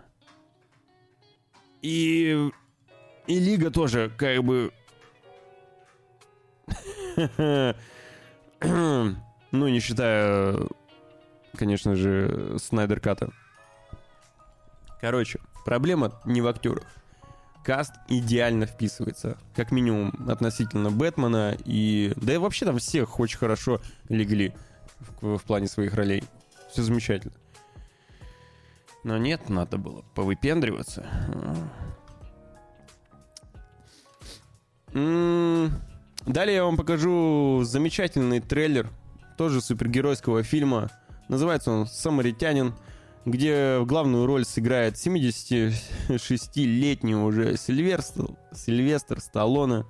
И... 1.82 2.50
И 3.26 3.38
Лига 3.38 3.70
тоже, 3.70 4.12
как 4.16 4.44
бы... 4.44 4.70
ну, 8.60 9.68
не 9.68 9.80
считая 9.80 10.58
конечно 11.54 11.94
же, 11.94 12.56
Снайдер 12.58 13.00
Ката. 13.00 13.30
Короче, 15.00 15.40
проблема 15.64 16.20
не 16.24 16.40
в 16.40 16.46
актерах. 16.46 16.84
Каст 17.64 17.94
идеально 18.08 18.66
вписывается. 18.66 19.38
Как 19.54 19.70
минимум 19.70 20.12
относительно 20.28 20.90
Бэтмена 20.90 21.56
и... 21.64 22.12
Да 22.16 22.34
и 22.34 22.36
вообще 22.36 22.66
там 22.66 22.78
всех 22.78 23.18
очень 23.20 23.38
хорошо 23.38 23.80
легли 24.08 24.54
в, 25.20 25.38
в 25.38 25.42
плане 25.44 25.66
своих 25.66 25.94
ролей. 25.94 26.24
Все 26.70 26.82
замечательно. 26.82 27.34
Но 29.02 29.16
нет, 29.18 29.48
надо 29.48 29.78
было 29.78 30.02
повыпендриваться. 30.14 31.06
М-м, 34.92 35.72
Далее 36.26 36.56
я 36.56 36.64
вам 36.64 36.76
покажу 36.78 37.60
замечательный 37.64 38.40
трейлер, 38.40 38.88
тоже 39.36 39.60
супергеройского 39.60 40.42
фильма. 40.42 40.90
Называется 41.28 41.70
он 41.70 41.86
«Самаритянин», 41.86 42.74
где 43.24 43.82
главную 43.84 44.26
роль 44.26 44.44
сыграет 44.44 44.96
76-летний 44.96 47.14
уже 47.14 47.56
Сильвестр, 47.56 48.30
Сильвестр 48.52 49.20
Сталлоне. 49.20 49.84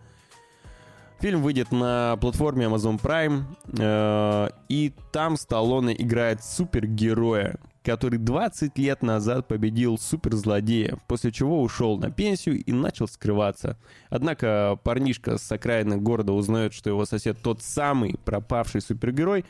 Фильм 1.20 1.42
выйдет 1.42 1.72
на 1.72 2.16
платформе 2.20 2.66
Amazon 2.66 3.00
Prime, 3.00 3.44
э, 3.78 4.50
и 4.68 4.92
там 5.10 5.36
Сталлоне 5.36 6.00
играет 6.00 6.44
супергероя, 6.44 7.56
который 7.82 8.18
20 8.18 8.78
лет 8.78 9.02
назад 9.02 9.48
победил 9.48 9.98
суперзлодея, 9.98 10.98
после 11.06 11.32
чего 11.32 11.60
ушел 11.62 11.98
на 11.98 12.10
пенсию 12.10 12.62
и 12.62 12.72
начал 12.72 13.08
скрываться. 13.08 13.78
Однако 14.10 14.78
парнишка 14.84 15.38
с 15.38 15.50
окраины 15.50 15.96
города 15.96 16.32
узнает, 16.32 16.72
что 16.72 16.90
его 16.90 17.04
сосед 17.04 17.38
тот 17.42 17.62
самый 17.62 18.14
пропавший 18.24 18.80
супергерой. 18.80 19.44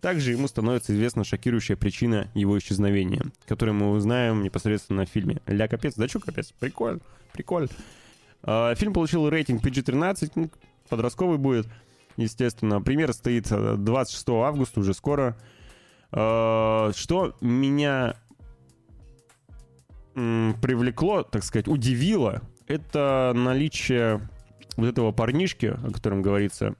Также 0.00 0.32
ему 0.32 0.48
становится 0.48 0.94
известна 0.94 1.24
шокирующая 1.24 1.76
причина 1.76 2.30
его 2.34 2.58
исчезновения, 2.58 3.22
которую 3.46 3.74
мы 3.74 3.90
узнаем 3.90 4.42
непосредственно 4.42 5.04
в 5.04 5.08
фильме. 5.10 5.42
Ля, 5.46 5.68
капец, 5.68 5.94
да 5.94 6.08
что 6.08 6.20
капец? 6.20 6.52
Прикольно, 6.58 7.00
прикольно. 7.32 7.68
А, 8.42 8.74
Фильм 8.74 8.94
получил 8.94 9.28
рейтинг 9.28 9.62
PG-13, 9.62 10.32
ну, 10.36 10.50
подростковый 10.88 11.36
будет, 11.36 11.66
естественно. 12.16 12.80
Премьера 12.80 13.12
стоит 13.12 13.48
э, 13.50 13.76
26 13.76 14.28
августа, 14.30 14.80
уже 14.80 14.94
скоро. 14.94 15.36
Э, 16.12 16.92
Что 16.94 17.36
меня 17.42 18.16
привлекло, 20.14 21.22
так 21.22 21.44
сказать, 21.44 21.68
удивило, 21.68 22.42
это 22.66 23.32
наличие 23.34 24.28
вот 24.76 24.86
этого 24.86 25.12
парнишки, 25.12 25.66
о 25.66 25.90
котором 25.92 26.20
говорится. 26.20 26.74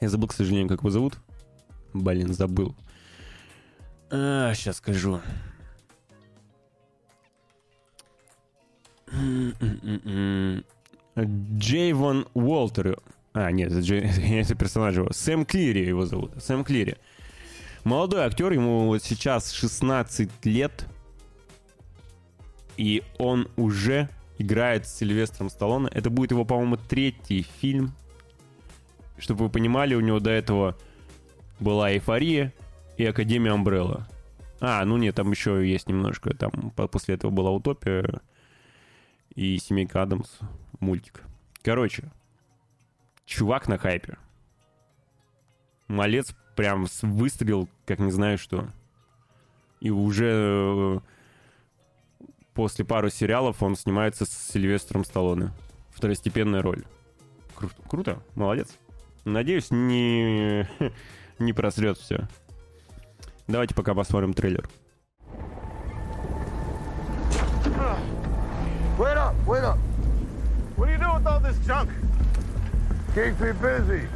Я 0.00 0.08
забыл, 0.08 0.28
к 0.28 0.32
сожалению, 0.32 0.68
как 0.68 0.80
его 0.80 0.90
зовут. 0.90 1.18
Блин, 1.92 2.32
забыл. 2.32 2.74
А, 4.10 4.52
сейчас 4.54 4.76
скажу. 4.76 5.20
Джейвон 11.18 12.26
Уолтер. 12.34 12.98
А, 13.32 13.50
нет, 13.50 13.70
это, 13.70 13.80
Джей- 13.80 14.40
это 14.40 14.54
персонаж 14.54 14.96
его. 14.96 15.12
Сэм 15.12 15.44
Клири 15.44 15.86
его 15.86 16.06
зовут. 16.06 16.32
Сэм 16.42 16.64
Клири. 16.64 16.96
Молодой 17.84 18.22
актер, 18.22 18.52
ему 18.52 18.86
вот 18.86 19.02
сейчас 19.02 19.52
16 19.52 20.30
лет. 20.44 20.86
И 22.76 23.02
он 23.18 23.48
уже 23.56 24.08
играет 24.38 24.86
с 24.86 24.96
Сильвестром 24.98 25.50
Сталлоне. 25.50 25.88
Это 25.92 26.10
будет 26.10 26.30
его, 26.30 26.44
по-моему, 26.44 26.76
третий 26.76 27.46
фильм. 27.60 27.92
Чтобы 29.18 29.44
вы 29.44 29.50
понимали, 29.50 29.94
у 29.94 30.00
него 30.00 30.18
до 30.18 30.30
этого 30.30 30.76
была 31.60 31.92
«Эйфория» 31.92 32.52
и 32.96 33.04
«Академия 33.04 33.52
Амбрелла». 33.52 34.06
А, 34.60 34.84
ну 34.84 34.96
нет, 34.98 35.14
там 35.14 35.30
еще 35.30 35.66
есть 35.68 35.88
немножко. 35.88 36.34
Там 36.34 36.50
по- 36.76 36.86
после 36.88 37.14
этого 37.14 37.30
была 37.30 37.50
«Утопия» 37.50 38.20
и 39.34 39.56
«Семейка 39.58 40.02
Адамс» 40.02 40.38
мультик. 40.80 41.22
Короче, 41.62 42.10
чувак 43.24 43.68
на 43.68 43.78
хайпе. 43.78 44.16
Малец 45.88 46.34
прям 46.56 46.86
выстрелил, 47.02 47.68
как 47.86 47.98
не 47.98 48.10
знаю 48.10 48.38
что. 48.38 48.68
И 49.80 49.90
уже 49.90 50.30
э, 50.30 50.98
после 52.54 52.84
пары 52.84 53.10
сериалов 53.10 53.62
он 53.62 53.76
снимается 53.76 54.24
с 54.26 54.30
Сильвестром 54.52 55.04
Сталлоне. 55.04 55.52
Второстепенная 55.90 56.62
роль. 56.62 56.84
Кру- 57.56 57.88
круто, 57.88 58.22
молодец. 58.34 58.76
Надеюсь, 59.24 59.70
не, 59.70 60.68
не 61.39 61.53
просрет 61.53 61.97
все. 61.97 62.27
Давайте 63.47 63.75
пока 63.75 63.93
посмотрим 63.93 64.33
трейлер. 64.33 64.67
Wait 68.97 69.17
up, 69.17 69.35
wait 69.45 69.63
up. 69.63 69.77
What 70.77 70.87
do 70.87 70.93
you 70.93 70.97
do 70.97 71.13
with 71.13 71.27
all 71.27 71.39
this 71.41 71.57
junk? 71.65 71.89
Keeps 73.13 73.39
me 73.39 73.51
busy. 73.51 74.07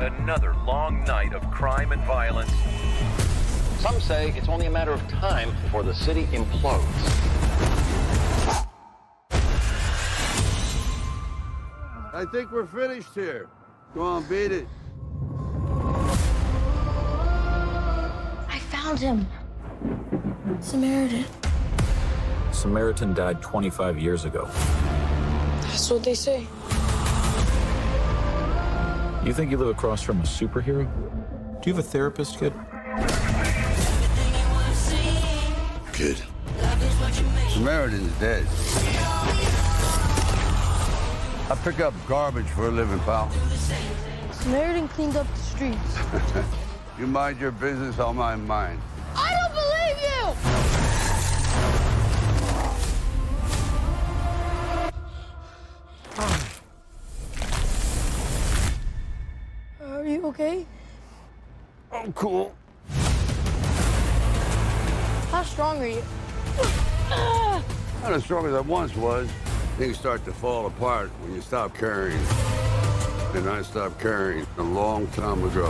Another 0.00 0.54
long 0.66 1.04
night 1.04 1.32
of 1.32 1.48
crime 1.50 1.92
and 1.92 2.02
violence. 2.04 2.50
Some 3.80 4.00
say 4.00 4.32
it's 4.36 4.48
only 4.48 4.66
a 4.66 4.70
matter 4.70 4.92
of 4.92 5.06
time 5.08 5.50
before 5.62 5.82
the 5.82 5.94
city 5.94 6.26
implodes. 6.32 6.84
I 12.12 12.24
think 12.32 12.50
we're 12.50 12.66
finished 12.66 13.14
here. 13.14 13.48
Go 13.95 14.01
on, 14.01 14.23
beat 14.23 14.51
it. 14.51 14.67
I 18.49 18.59
found 18.59 18.99
him. 18.99 19.25
Samaritan. 20.59 21.23
Samaritan 22.51 23.13
died 23.13 23.41
25 23.41 23.97
years 23.97 24.25
ago. 24.25 24.49
That's 25.61 25.89
what 25.89 26.03
they 26.03 26.13
say. 26.13 26.45
You 29.23 29.33
think 29.33 29.49
you 29.49 29.57
live 29.57 29.69
across 29.69 30.01
from 30.01 30.19
a 30.19 30.23
superhero? 30.23 30.91
Do 31.61 31.69
you 31.69 31.75
have 31.75 31.79
a 31.79 31.87
therapist, 31.87 32.37
kid? 32.37 32.51
Kid. 35.93 36.21
Samaritan's 37.53 38.11
dead. 38.19 39.14
I 41.47 41.53
pick 41.57 41.79
up 41.79 41.93
garbage 42.07 42.47
for 42.47 42.69
a 42.69 42.71
living, 42.71 42.97
pal. 43.01 43.29
Samaritan 44.31 44.87
cleaned 44.87 45.15
up 45.15 45.27
the 45.27 45.39
streets. 45.39 45.99
You 46.97 47.07
mind 47.07 47.41
your 47.41 47.51
business, 47.51 47.99
I'll 47.99 48.13
mind 48.13 48.47
mine. 48.47 48.79
I 49.15 49.35
don't 49.35 49.53
believe 49.53 49.97
you! 50.01 50.23
Are 59.85 60.05
you 60.07 60.25
okay? 60.27 60.65
I'm 61.91 62.13
cool. 62.13 62.55
How 65.31 65.43
strong 65.43 65.81
are 65.81 65.87
you? 65.87 66.01
Not 68.01 68.13
as 68.13 68.23
strong 68.23 68.45
as 68.45 68.53
I 68.53 68.61
once 68.61 68.95
was. 68.95 69.29
Things 69.77 69.99
start 69.99 70.23
to 70.23 70.31
fall 70.31 70.67
apart 70.67 71.09
when 71.19 71.35
you 71.35 71.41
stop 71.41 71.75
caring. 71.75 72.17
And 73.33 73.49
I 73.49 73.61
stopped 73.61 73.99
caring 73.99 74.47
a 74.57 74.63
long 74.63 75.05
time 75.07 75.43
ago. 75.43 75.67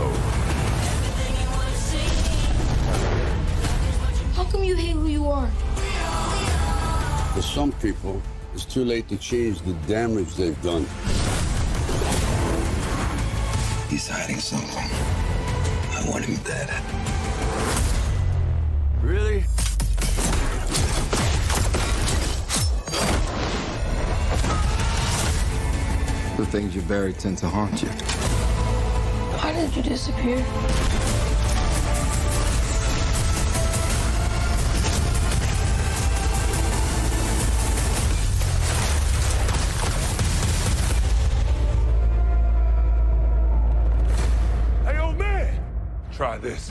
How 4.36 4.44
come 4.44 4.62
you 4.62 4.76
hate 4.76 4.92
who 4.92 5.08
you 5.08 5.26
are? 5.26 5.48
For 7.34 7.42
some 7.42 7.72
people, 7.72 8.22
it's 8.54 8.64
too 8.64 8.84
late 8.84 9.08
to 9.08 9.16
change 9.16 9.60
the 9.62 9.72
damage 9.88 10.36
they've 10.36 10.62
done. 10.62 10.86
He's 13.90 14.06
hiding 14.06 14.38
something. 14.38 14.88
I 15.96 16.08
want 16.08 16.24
him 16.24 16.36
dead. 16.44 16.70
Really? 19.02 19.44
The 26.36 26.44
things 26.44 26.74
you 26.74 26.82
bury 26.82 27.14
tend 27.14 27.38
to 27.38 27.48
haunt 27.48 27.80
you. 27.80 27.88
Why 29.38 29.54
did 29.54 29.74
you 29.74 29.82
disappear? 29.82 30.36
Hey, 44.84 44.98
old 44.98 45.16
man! 45.16 45.58
Try 46.12 46.36
this. 46.36 46.70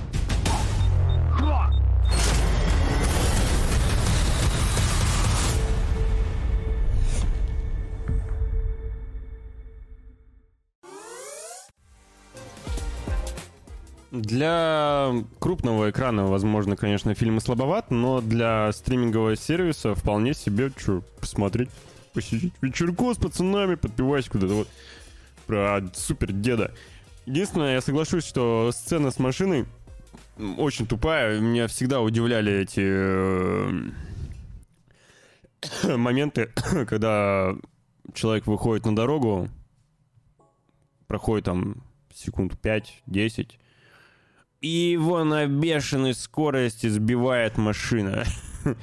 Для 14.25 15.13
крупного 15.37 15.91
экрана, 15.91 16.25
возможно, 16.25 16.75
конечно, 16.75 17.13
фильмы 17.13 17.41
слабоват, 17.41 17.91
но 17.91 18.21
для 18.21 18.71
стримингового 18.71 19.35
сервиса 19.35 19.93
вполне 19.93 20.33
себе, 20.33 20.71
что, 20.75 21.03
посмотреть, 21.19 21.69
посидеть 22.11 22.53
вечерку 22.59 23.13
с 23.13 23.17
пацанами, 23.17 23.75
подпивать 23.75 24.27
куда-то 24.27 24.53
вот 24.55 24.67
про 25.45 25.81
супер 25.93 26.31
деда. 26.31 26.73
Единственное, 27.27 27.75
я 27.75 27.81
соглашусь, 27.81 28.25
что 28.25 28.71
сцена 28.73 29.11
с 29.11 29.19
машиной 29.19 29.67
очень 30.57 30.87
тупая. 30.87 31.39
Меня 31.39 31.67
всегда 31.67 32.01
удивляли 32.01 32.51
эти 32.51 32.81
э, 32.81 33.89
моменты, 35.97 36.47
когда 36.87 37.55
человек 38.15 38.47
выходит 38.47 38.87
на 38.87 38.95
дорогу, 38.95 39.49
проходит 41.05 41.45
там 41.45 41.83
секунд 42.11 42.53
5-10, 42.63 43.51
и 44.65 44.91
его 44.93 45.23
на 45.23 45.45
бешеной 45.45 46.15
скорости 46.15 46.87
сбивает 46.87 47.55
машина. 47.57 48.23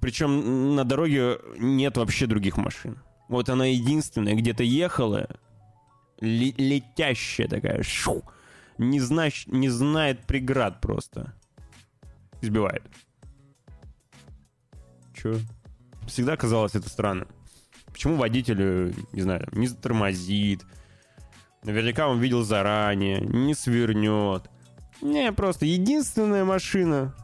Причем 0.00 0.74
на 0.74 0.84
дороге 0.84 1.38
нет 1.56 1.96
вообще 1.96 2.26
других 2.26 2.58
машин. 2.58 2.98
Вот 3.28 3.48
она 3.48 3.64
единственная 3.64 4.34
где-то 4.34 4.62
ехала, 4.62 5.26
ле- 6.20 6.54
летящая 6.54 7.48
такая, 7.48 7.82
шу, 7.82 8.22
не, 8.76 9.00
знач, 9.00 9.46
не 9.46 9.70
знает 9.70 10.26
преград 10.26 10.82
просто. 10.82 11.32
Избивает. 12.42 12.82
Чё? 15.14 15.38
Всегда 16.08 16.36
казалось 16.36 16.74
это 16.74 16.90
странно. 16.90 17.26
Почему 17.86 18.16
водитель, 18.16 18.60
э, 18.60 18.92
не 19.12 19.22
знаю, 19.22 19.48
не 19.52 19.66
затормозит? 19.66 20.66
Наверняка 21.62 22.06
он 22.06 22.20
видел 22.20 22.42
заранее, 22.42 23.20
не 23.20 23.54
свернет. 23.54 24.50
Не, 25.02 25.32
просто 25.32 25.66
единственная 25.66 26.44
машина 26.44 27.14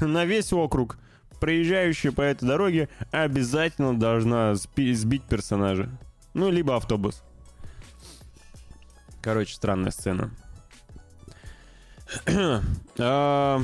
на 0.00 0.24
весь 0.24 0.52
округ, 0.52 0.98
проезжающая 1.40 2.12
по 2.12 2.22
этой 2.22 2.46
дороге, 2.46 2.88
обязательно 3.10 3.98
должна 3.98 4.54
сбить 4.54 5.22
персонажа. 5.24 5.88
Ну, 6.34 6.50
либо 6.50 6.76
автобус. 6.76 7.22
Короче, 9.22 9.54
странная 9.54 9.90
сцена. 9.90 10.30
А, 12.96 13.60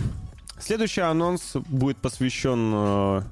Следующий 0.61 1.01
анонс 1.01 1.57
будет 1.69 1.97
посвящен 1.99 2.73
э, 2.75 3.23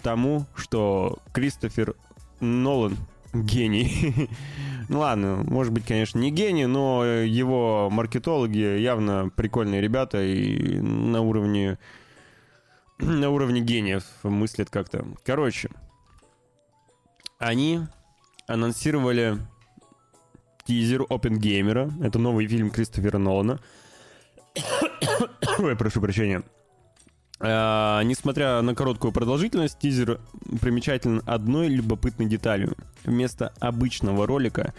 тому, 0.00 0.46
что 0.54 1.18
Кристофер 1.32 1.96
Нолан 2.38 2.96
гений. 3.32 4.28
ну 4.88 5.00
ладно, 5.00 5.44
может 5.46 5.72
быть, 5.72 5.86
конечно, 5.86 6.18
не 6.18 6.30
гений, 6.30 6.66
но 6.66 7.04
его 7.04 7.88
маркетологи 7.90 8.78
явно 8.78 9.30
прикольные 9.34 9.80
ребята 9.80 10.22
и 10.22 10.80
на 10.80 11.20
уровне 11.20 11.78
на 12.98 13.30
уровне 13.30 13.60
гениев 13.60 14.04
мыслят 14.22 14.70
как-то. 14.70 15.06
Короче, 15.24 15.70
они 17.38 17.80
анонсировали 18.46 19.38
тизер 20.64 21.04
Опенгеймера. 21.08 21.90
Это 22.02 22.18
новый 22.18 22.46
фильм 22.46 22.70
Кристофера 22.70 23.18
Нолана. 23.18 23.60
Ой, 25.58 25.76
прошу 25.76 26.00
прощения. 26.00 26.42
А, 27.40 28.02
несмотря 28.02 28.60
на 28.60 28.74
короткую 28.74 29.12
продолжительность, 29.12 29.78
тизер 29.78 30.20
примечателен 30.60 31.22
одной 31.26 31.68
любопытной 31.68 32.26
деталью. 32.26 32.76
Вместо 33.04 33.54
обычного 33.60 34.26
ролика 34.26 34.74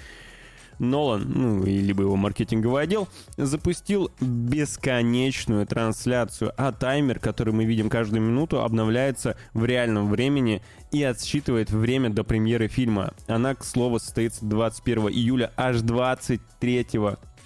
Нолан, 0.78 1.24
ну, 1.28 1.64
либо 1.64 2.04
его 2.04 2.16
маркетинговый 2.16 2.84
отдел, 2.84 3.08
запустил 3.38 4.12
бесконечную 4.20 5.68
трансляцию, 5.68 6.54
а 6.58 6.72
таймер, 6.72 7.20
который 7.20 7.54
мы 7.54 7.66
видим 7.66 7.90
каждую 7.90 8.22
минуту, 8.22 8.62
обновляется 8.62 9.38
в 9.54 9.66
реальном 9.66 10.10
времени 10.10 10.62
и 10.92 11.04
отсчитывает 11.04 11.72
время 11.72 12.10
до 12.10 12.24
премьеры 12.24 12.68
фильма. 12.68 13.14
Она, 13.28 13.54
к 13.54 13.64
слову, 13.64 14.00
состоится 14.00 14.46
21 14.46 15.10
июля 15.10 15.52
аж 15.56 15.82
23 15.82 16.88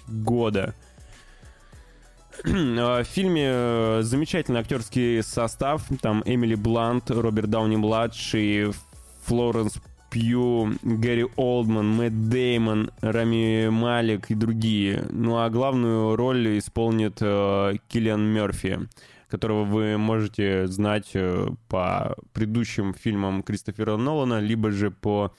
года. 0.08 0.74
В 2.44 3.04
фильме 3.04 3.48
э, 3.48 4.00
замечательный 4.02 4.60
актерский 4.60 5.22
состав. 5.22 5.82
Там 6.00 6.22
Эмили 6.24 6.54
Блант, 6.54 7.10
Роберт 7.10 7.50
Дауни-младший, 7.50 8.72
Флоренс 9.24 9.80
Пью, 10.10 10.74
Гэри 10.82 11.26
Олдман, 11.36 11.88
Мэтт 11.88 12.28
Деймон, 12.28 12.90
Рами 13.00 13.68
Малик 13.68 14.30
и 14.30 14.34
другие. 14.34 15.04
Ну 15.10 15.38
а 15.38 15.50
главную 15.50 16.16
роль 16.16 16.58
исполнит 16.58 17.18
э, 17.20 17.74
Киллиан 17.88 18.22
Мерфи, 18.22 18.80
которого 19.28 19.64
вы 19.64 19.98
можете 19.98 20.66
знать 20.68 21.10
э, 21.14 21.48
по 21.68 22.16
предыдущим 22.32 22.94
фильмам 22.94 23.42
Кристофера 23.42 23.96
Нолана, 23.96 24.40
либо 24.40 24.70
же 24.70 24.90
по 24.90 25.34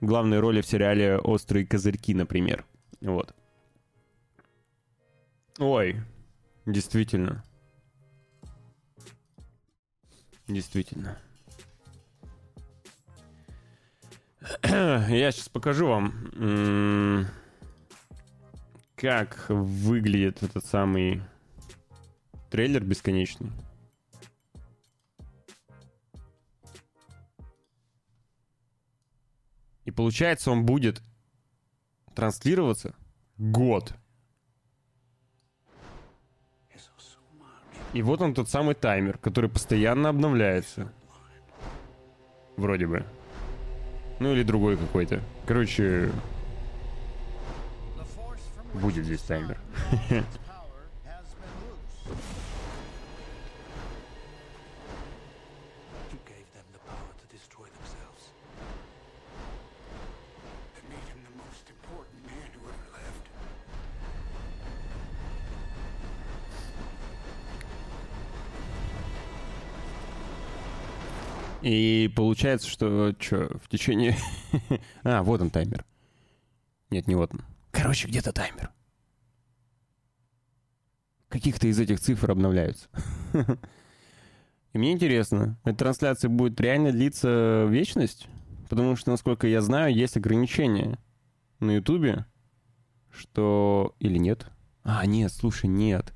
главной 0.00 0.40
роли 0.40 0.60
в 0.60 0.66
сериале 0.66 1.18
«Острые 1.18 1.66
козырьки», 1.66 2.12
например. 2.14 2.64
Вот. 3.00 3.34
Ой, 5.58 6.00
действительно. 6.66 7.42
Действительно. 10.46 11.18
Я 14.62 15.32
сейчас 15.32 15.48
покажу 15.48 15.88
вам, 15.88 17.26
как 18.96 19.46
выглядит 19.48 20.42
этот 20.42 20.64
самый 20.64 21.22
трейлер 22.50 22.84
бесконечный. 22.84 23.50
И 29.84 29.90
получается, 29.90 30.50
он 30.50 30.66
будет 30.66 31.02
транслироваться 32.14 32.94
год. 33.38 33.94
И 37.92 38.02
вот 38.02 38.20
он 38.20 38.34
тот 38.34 38.48
самый 38.48 38.74
таймер, 38.74 39.18
который 39.18 39.48
постоянно 39.48 40.08
обновляется. 40.08 40.92
Вроде 42.56 42.86
бы. 42.86 43.04
Ну 44.18 44.32
или 44.32 44.42
другой 44.42 44.76
какой-то. 44.76 45.20
Короче, 45.46 46.10
будет 48.74 49.04
здесь 49.04 49.20
таймер. 49.22 49.58
И 71.66 72.08
получается, 72.14 72.68
что 72.68 73.12
что, 73.18 73.58
в 73.58 73.68
течение... 73.68 74.16
а, 75.02 75.24
вот 75.24 75.40
он 75.40 75.50
таймер. 75.50 75.84
Нет, 76.90 77.08
не 77.08 77.16
вот 77.16 77.34
он. 77.34 77.42
Короче, 77.72 78.06
где-то 78.06 78.32
таймер. 78.32 78.70
Каких-то 81.28 81.66
из 81.66 81.80
этих 81.80 81.98
цифр 81.98 82.30
обновляются. 82.30 82.88
И 84.74 84.78
мне 84.78 84.92
интересно, 84.92 85.58
эта 85.64 85.78
трансляция 85.78 86.28
будет 86.28 86.60
реально 86.60 86.92
длиться 86.92 87.66
вечность? 87.68 88.28
Потому 88.68 88.94
что, 88.94 89.10
насколько 89.10 89.48
я 89.48 89.60
знаю, 89.60 89.92
есть 89.92 90.16
ограничения 90.16 91.00
на 91.58 91.72
Ютубе, 91.72 92.26
что... 93.10 93.96
Или 93.98 94.18
нет? 94.18 94.46
А, 94.84 95.04
нет, 95.04 95.32
слушай, 95.32 95.66
нет. 95.66 96.14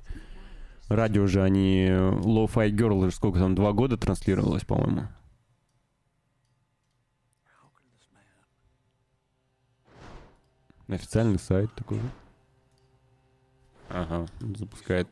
Радио 0.87 1.27
же 1.27 1.43
они... 1.43 1.87
Low-Fi 1.87 2.69
Girl 2.69 3.03
же 3.03 3.11
сколько 3.11 3.39
там, 3.39 3.53
два 3.53 3.73
года 3.73 3.97
транслировалось, 3.97 4.63
по-моему. 4.63 5.09
Официальный 10.91 11.39
сайт 11.39 11.73
такой. 11.73 11.99
Ага, 13.89 14.27
запускает. 14.57 15.07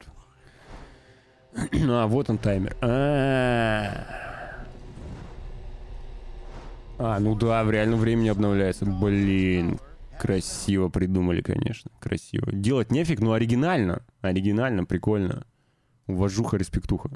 А, 1.89 2.06
вот 2.06 2.30
он 2.30 2.38
таймер. 2.38 2.76
А, 2.81 4.06
А, 6.99 7.18
ну 7.19 7.34
да, 7.34 7.64
в 7.64 7.72
реальном 7.72 7.99
времени 7.99 8.27
обновляется. 8.27 8.85
Блин, 8.85 9.80
красиво 10.19 10.89
придумали, 10.89 11.41
конечно. 11.41 11.89
Красиво. 12.01 12.51
Делать 12.51 12.91
нефиг, 12.91 13.22
но 13.22 13.31
оригинально. 13.31 14.03
Оригинально, 14.22 14.84
прикольно. 14.84 15.45
Уважуха, 16.07 16.57
респектуха. 16.57 17.10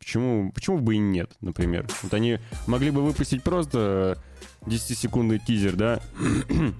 Почему, 0.00 0.50
почему 0.50 0.78
бы 0.78 0.94
и 0.94 0.98
нет, 0.98 1.30
например? 1.42 1.86
Вот 2.02 2.14
они 2.14 2.38
могли 2.66 2.90
бы 2.90 3.02
выпустить 3.04 3.42
просто 3.42 4.18
10-секундный 4.62 5.38
тизер, 5.38 5.76
да? 5.76 6.00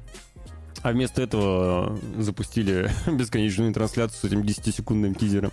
А 0.83 0.93
вместо 0.93 1.21
этого 1.21 1.99
запустили 2.17 2.91
бесконечную 3.07 3.75
трансляцию 3.75 4.19
с 4.19 4.25
этим 4.25 4.41
10-секундным 4.41 5.15
тизером. 5.15 5.53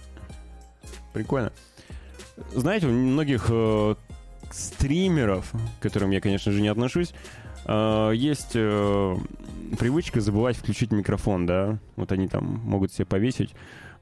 Прикольно. 1.12 1.52
Знаете, 2.54 2.88
у 2.88 2.92
многих 2.92 3.48
э, 3.50 3.96
стримеров, 4.52 5.52
к 5.80 5.84
которым 5.84 6.12
я, 6.12 6.22
конечно 6.22 6.54
же, 6.54 6.62
не 6.62 6.70
отношусь, 6.70 7.14
э, 7.66 8.12
есть 8.16 8.52
э, 8.54 9.16
привычка 9.78 10.22
забывать 10.22 10.56
включить 10.56 10.94
микрофон, 10.94 11.46
да? 11.46 11.78
Вот 11.98 12.14
они 12.14 12.30
там 12.30 12.46
могут 12.64 12.94
себе 12.94 13.06
повесить 13.06 13.54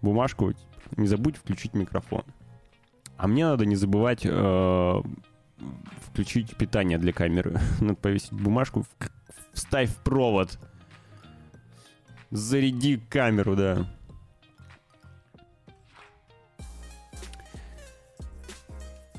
бумажку, 0.04 0.54
не 0.96 1.08
забудь 1.08 1.38
включить 1.38 1.74
микрофон. 1.74 2.24
А 3.18 3.28
мне 3.28 3.46
надо 3.46 3.66
не 3.66 3.76
забывать 3.76 4.22
э, 4.26 5.02
включить 6.02 6.56
питание 6.56 6.98
для 6.98 7.14
камеры. 7.14 7.60
Надо 7.80 7.96
повесить 7.96 8.34
бумажку, 8.34 8.86
вставь 9.54 9.90
в 9.90 9.98
провод. 9.98 10.58
Заряди 12.32 12.98
камеру, 13.10 13.56
да. 13.56 13.88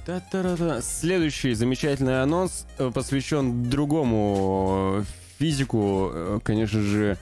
Та-та-та-та. 0.07 0.83
Следующий 0.83 1.55
замечательный 1.55 2.23
анонс 2.23 2.65
э, 2.79 2.93
посвящен 2.95 3.65
другому 3.65 5.01
э, 5.01 5.05
физику, 5.39 6.11
э, 6.13 6.39
конечно 6.45 6.81
же, 6.81 7.19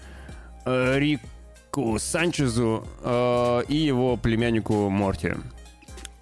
Рику 0.66 1.98
Санчезу 1.98 2.86
и 3.68 3.76
его 3.76 4.16
племяннику 4.16 4.88
Морти. 4.88 5.34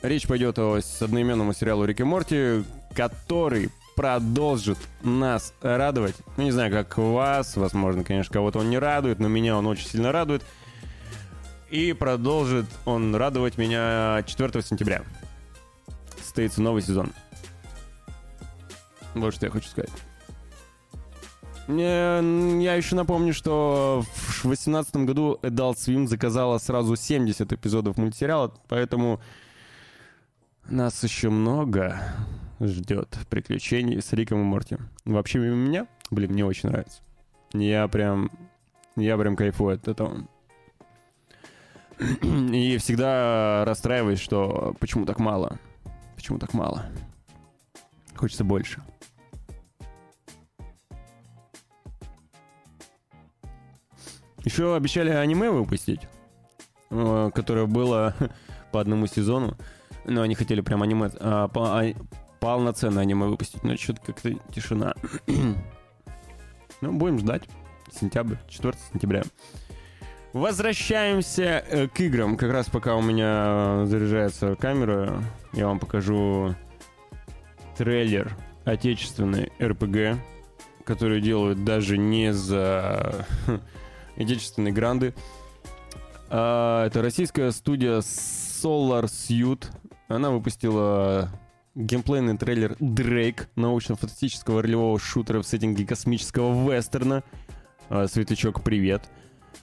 Речь 0.02 0.26
пойдет 0.26 0.58
о 0.58 0.80
с 0.80 1.00
одноименному 1.00 1.54
сериалу 1.54 1.84
Рик 1.84 2.00
и 2.00 2.04
Морти, 2.04 2.64
который 2.92 3.70
продолжит 3.94 4.78
нас 5.02 5.54
радовать. 5.62 6.16
Ну, 6.36 6.42
не 6.42 6.50
знаю, 6.50 6.72
как 6.72 6.98
вас, 6.98 7.56
возможно, 7.56 8.02
конечно, 8.02 8.32
кого-то 8.32 8.58
он 8.58 8.68
не 8.68 8.78
радует, 8.78 9.20
но 9.20 9.28
меня 9.28 9.56
он 9.56 9.66
очень 9.66 9.86
сильно 9.86 10.10
радует. 10.10 10.42
И 11.70 11.92
продолжит 11.92 12.66
он 12.84 13.14
радовать 13.14 13.58
меня 13.58 14.24
4 14.26 14.62
сентября. 14.62 15.02
Состоится 16.20 16.60
новый 16.60 16.82
сезон. 16.82 17.12
Вот 19.14 19.34
что 19.34 19.46
я 19.46 19.52
хочу 19.52 19.68
сказать. 19.68 19.92
Я 21.68 22.18
еще 22.74 22.96
напомню, 22.96 23.32
что 23.32 24.02
в 24.14 24.42
2018 24.42 24.96
году 24.96 25.38
Adult 25.42 25.76
Swim 25.76 26.08
заказала 26.08 26.58
сразу 26.58 26.96
70 26.96 27.52
эпизодов 27.52 27.96
мультсериала, 27.98 28.52
поэтому 28.68 29.20
нас 30.72 31.02
еще 31.04 31.28
много 31.28 32.02
ждет 32.60 33.18
приключений 33.28 34.00
с 34.00 34.12
Риком 34.12 34.40
и 34.40 34.44
Морти. 34.44 34.78
Вообще, 35.04 35.38
мимо 35.38 35.56
меня, 35.56 35.86
блин, 36.10 36.32
мне 36.32 36.44
очень 36.44 36.70
нравится. 36.70 37.02
Я 37.52 37.86
прям, 37.88 38.30
я 38.96 39.18
прям 39.18 39.36
кайфую 39.36 39.74
от 39.74 39.86
этого. 39.86 40.26
И 42.22 42.78
всегда 42.78 43.64
расстраиваюсь, 43.66 44.18
что 44.18 44.74
почему 44.80 45.04
так 45.04 45.18
мало. 45.18 45.58
Почему 46.16 46.38
так 46.38 46.54
мало? 46.54 46.86
Хочется 48.14 48.44
больше. 48.44 48.82
Еще 54.44 54.74
обещали 54.74 55.10
аниме 55.10 55.50
выпустить, 55.50 56.00
э, 56.90 57.30
которое 57.32 57.66
было 57.66 58.16
по 58.72 58.80
одному 58.80 59.06
сезону. 59.06 59.56
Но 60.04 60.22
они 60.22 60.34
хотели 60.34 60.60
прям 60.60 60.82
аниме, 60.82 61.10
а, 61.20 61.48
по- 61.48 61.80
а- 61.80 61.94
полноценное 62.40 63.02
аниме 63.02 63.26
выпустить. 63.26 63.62
Но 63.62 63.76
что-то 63.76 64.00
как-то 64.02 64.32
тишина. 64.52 64.94
ну, 66.80 66.92
будем 66.92 67.18
ждать. 67.18 67.44
Сентябрь, 67.90 68.36
4 68.48 68.74
сентября. 68.92 69.22
Возвращаемся 70.32 71.62
э, 71.68 71.88
к 71.88 72.00
играм. 72.00 72.36
Как 72.36 72.50
раз 72.50 72.68
пока 72.68 72.96
у 72.96 73.02
меня 73.02 73.84
заряжается 73.84 74.56
камера, 74.56 75.22
я 75.52 75.66
вам 75.66 75.78
покажу 75.78 76.54
трейлер 77.76 78.34
отечественной 78.64 79.52
РПГ, 79.60 80.18
который 80.84 81.20
делают 81.20 81.64
даже 81.64 81.98
не 81.98 82.32
за 82.32 83.26
отечественные 84.16 84.72
гранды. 84.72 85.14
А, 86.30 86.86
это 86.86 87.02
российская 87.02 87.50
студия 87.50 87.98
Solar 87.98 89.04
Suit. 89.04 89.66
Она 90.12 90.30
выпустила 90.30 91.30
геймплейный 91.74 92.36
трейлер 92.36 92.76
Дрейк, 92.80 93.48
научно-фантастического 93.56 94.60
ролевого 94.60 94.98
шутера 94.98 95.40
в 95.40 95.46
сеттинге 95.46 95.86
космического 95.86 96.70
вестерна. 96.70 97.22
А, 97.88 98.06
Светлячок, 98.06 98.62
привет. 98.62 99.08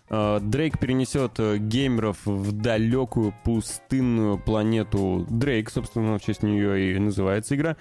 А, 0.09 0.39
Дрейк 0.39 0.79
перенесет 0.79 1.33
э, 1.37 1.57
геймеров 1.59 2.25
в 2.25 2.51
далекую 2.51 3.31
пустынную 3.43 4.39
планету 4.39 5.27
Дрейк, 5.29 5.69
собственно, 5.69 6.17
в 6.17 6.23
честь 6.23 6.41
нее 6.41 6.95
и 6.95 6.99
называется 6.99 7.55
игра, 7.55 7.77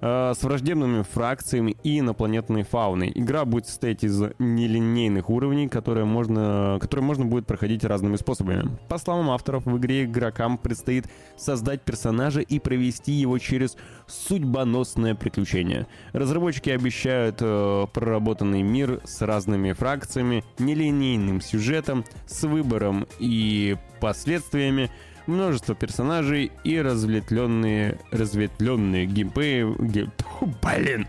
а, 0.00 0.32
с 0.34 0.42
враждебными 0.42 1.02
фракциями 1.02 1.76
и 1.82 1.98
инопланетной 1.98 2.62
фауной. 2.62 3.12
Игра 3.14 3.44
будет 3.44 3.66
состоять 3.66 4.02
из 4.02 4.20
нелинейных 4.38 5.28
уровней, 5.28 5.68
которые 5.68 6.06
можно, 6.06 6.78
которые 6.80 7.04
можно 7.04 7.26
будет 7.26 7.46
проходить 7.46 7.84
разными 7.84 8.16
способами. 8.16 8.70
По 8.88 8.98
словам 8.98 9.30
авторов, 9.30 9.66
в 9.66 9.76
игре 9.76 10.04
игрокам 10.04 10.58
предстоит 10.58 11.06
создать 11.36 11.82
персонажа 11.82 12.40
и 12.40 12.58
провести 12.58 13.12
его 13.12 13.38
через 13.38 13.76
судьбоносное 14.06 15.14
приключение. 15.14 15.86
Разработчики 16.12 16.70
обещают 16.70 17.36
э, 17.40 17.86
проработанный 17.92 18.62
мир 18.62 19.00
с 19.04 19.20
разными 19.22 19.72
фракциями, 19.72 20.44
нелинейным 20.58 21.40
сюжетом, 21.40 22.04
с 22.26 22.42
выбором 22.44 23.06
и 23.18 23.76
последствиями, 24.00 24.90
множество 25.26 25.74
персонажей 25.74 26.52
и 26.64 26.80
разветвленные, 26.80 27.98
разветвленные 28.10 29.06
геймплеи... 29.06 29.74
ге- 29.86 30.10
Тьфу, 30.16 30.52
блин! 30.62 31.06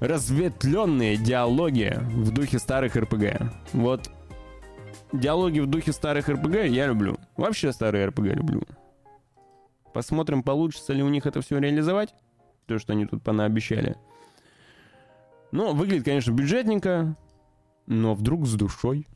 Разветвленные 0.00 1.16
диалоги 1.16 1.96
в 1.98 2.30
духе 2.32 2.58
старых 2.58 2.96
РПГ. 2.96 3.52
Вот 3.72 4.10
диалоги 5.12 5.60
в 5.60 5.66
духе 5.66 5.92
старых 5.92 6.28
РПГ 6.28 6.64
я 6.64 6.86
люблю. 6.88 7.16
Вообще 7.36 7.72
старые 7.72 8.06
РПГ 8.06 8.24
люблю. 8.34 8.62
Посмотрим, 9.92 10.42
получится 10.42 10.92
ли 10.92 11.02
у 11.02 11.08
них 11.08 11.24
это 11.26 11.40
все 11.40 11.58
реализовать. 11.58 12.14
То, 12.66 12.78
что 12.78 12.92
они 12.92 13.06
тут 13.06 13.22
понаобещали. 13.22 13.96
Ну, 15.52 15.72
выглядит, 15.72 16.04
конечно, 16.04 16.32
бюджетненько, 16.32 17.16
но 17.86 18.14
вдруг 18.14 18.46
с 18.46 18.54
душой. 18.54 19.06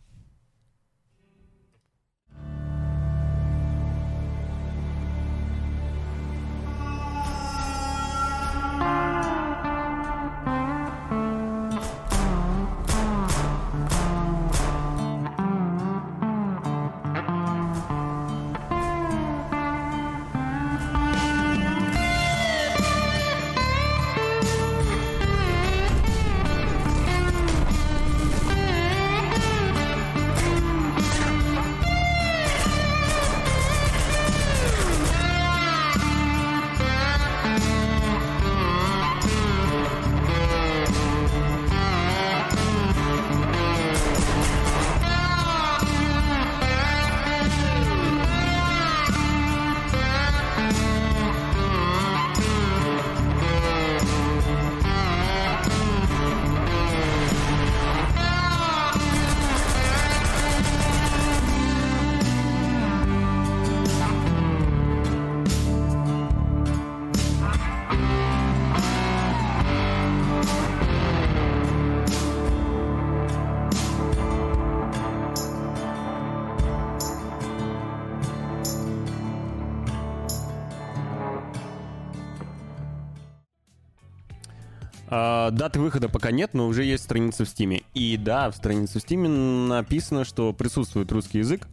Даты 85.50 85.80
выхода 85.80 86.08
пока 86.08 86.30
нет, 86.30 86.54
но 86.54 86.66
уже 86.66 86.84
есть 86.84 87.04
страница 87.04 87.44
в 87.44 87.48
Стиме. 87.48 87.82
И 87.94 88.16
да, 88.16 88.50
в 88.50 88.56
странице 88.56 88.98
в 88.98 89.02
Стиме 89.02 89.28
написано, 89.28 90.24
что 90.24 90.52
присутствует 90.52 91.10
русский 91.12 91.38
язык 91.38 91.66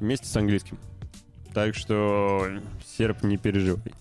вместе 0.00 0.26
с 0.26 0.36
английским. 0.36 0.78
Так 1.52 1.74
что, 1.74 2.48
серп, 2.84 3.22
не 3.22 3.36
переживай. 3.36 3.92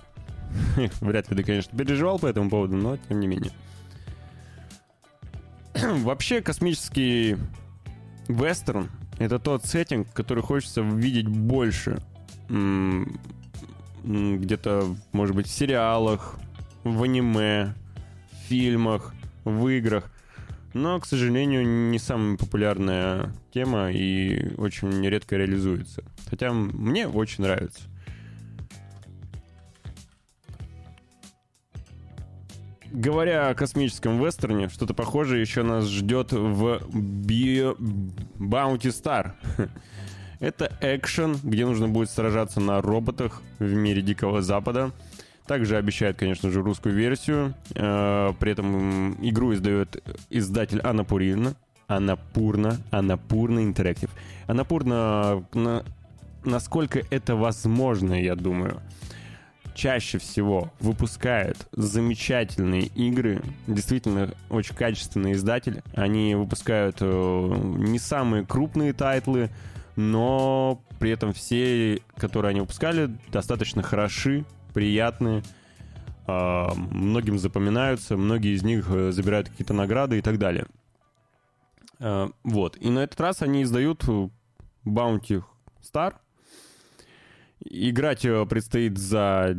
Вряд 1.01 1.29
ли 1.29 1.37
ты, 1.37 1.43
конечно, 1.43 1.77
переживал 1.77 2.19
по 2.19 2.27
этому 2.27 2.49
поводу, 2.49 2.75
но 2.75 2.97
тем 2.97 3.19
не 3.19 3.27
менее. 3.27 3.51
Вообще, 6.03 6.41
космический 6.41 7.37
вестерн— 8.27 8.89
это 9.19 9.39
тот 9.39 9.65
сеттинг, 9.65 10.11
который 10.13 10.43
хочется 10.43 10.81
видеть 10.81 11.27
больше. 11.27 11.99
Где-то, 14.03 14.95
может 15.11 15.35
быть, 15.35 15.47
в 15.47 15.51
сериалах, 15.51 16.37
в 16.83 17.03
аниме, 17.03 17.73
фильмах, 18.53 19.15
в 19.45 19.67
играх. 19.67 20.11
Но, 20.75 20.99
к 20.99 21.07
сожалению, 21.07 21.65
не 21.89 21.97
самая 21.97 22.37
популярная 22.37 23.33
тема 23.51 23.91
и 23.91 24.53
очень 24.57 25.03
редко 25.07 25.37
реализуется. 25.37 26.03
Хотя 26.29 26.53
мне 26.53 27.07
очень 27.07 27.43
нравится. 27.43 27.81
Говоря 32.91 33.49
о 33.49 33.55
космическом 33.55 34.23
вестерне, 34.23 34.69
что-то 34.69 34.93
похожее 34.93 35.41
еще 35.41 35.63
нас 35.63 35.85
ждет 35.85 36.31
в 36.31 36.79
Bio... 36.93 37.75
Bounty 38.37 38.91
Star. 38.91 39.31
Это 40.39 40.71
экшен, 40.79 41.37
где 41.41 41.65
нужно 41.65 41.87
будет 41.87 42.11
сражаться 42.11 42.59
на 42.59 42.81
роботах 42.81 43.41
в 43.57 43.73
мире 43.73 44.03
Дикого 44.03 44.43
Запада. 44.43 44.91
Также 45.47 45.77
обещает, 45.77 46.17
конечно 46.17 46.49
же, 46.49 46.61
русскую 46.61 46.95
версию. 46.95 47.53
Э, 47.75 48.31
При 48.39 48.51
этом 48.51 49.13
игру 49.21 49.53
издает 49.53 50.01
издатель 50.29 50.79
Анапурина. 50.81 51.55
Анапурна. 51.87 52.77
Анапурна 52.91 53.59
Интерактив. 53.63 54.09
Анапурна, 54.47 55.43
на- 55.53 55.83
насколько 56.45 57.01
это 57.09 57.35
возможно, 57.35 58.13
я 58.13 58.35
думаю, 58.35 58.81
чаще 59.75 60.17
всего 60.17 60.71
выпускает 60.79 61.57
замечательные 61.73 62.83
игры. 62.83 63.41
Действительно, 63.67 64.31
очень 64.49 64.75
качественный 64.75 65.33
издатель. 65.33 65.81
Они 65.93 66.35
выпускают 66.35 66.97
э, 67.01 67.05
не 67.77 67.99
самые 67.99 68.45
крупные 68.45 68.93
тайтлы, 68.93 69.49
но 69.95 70.81
при 70.99 71.11
этом 71.11 71.33
все, 71.33 71.99
которые 72.17 72.51
они 72.51 72.61
выпускали, 72.61 73.09
достаточно 73.31 73.81
хороши, 73.83 74.45
приятные. 74.73 75.43
э, 76.27 76.67
многим 76.75 77.37
запоминаются, 77.37 78.17
многие 78.17 78.55
из 78.55 78.63
них 78.63 78.89
э, 78.89 79.11
забирают 79.11 79.49
какие-то 79.49 79.73
награды 79.73 80.17
и 80.17 80.21
так 80.21 80.37
далее. 80.39 80.65
Э, 81.99 82.29
вот. 82.43 82.77
И 82.79 82.89
на 82.89 82.99
этот 82.99 83.19
раз 83.19 83.41
они 83.41 83.63
издают 83.63 84.03
э, 84.07 84.29
Bounty 84.85 85.43
Star. 85.81 86.15
Играть 87.59 88.25
э, 88.25 88.45
предстоит 88.45 88.97
за 88.97 89.55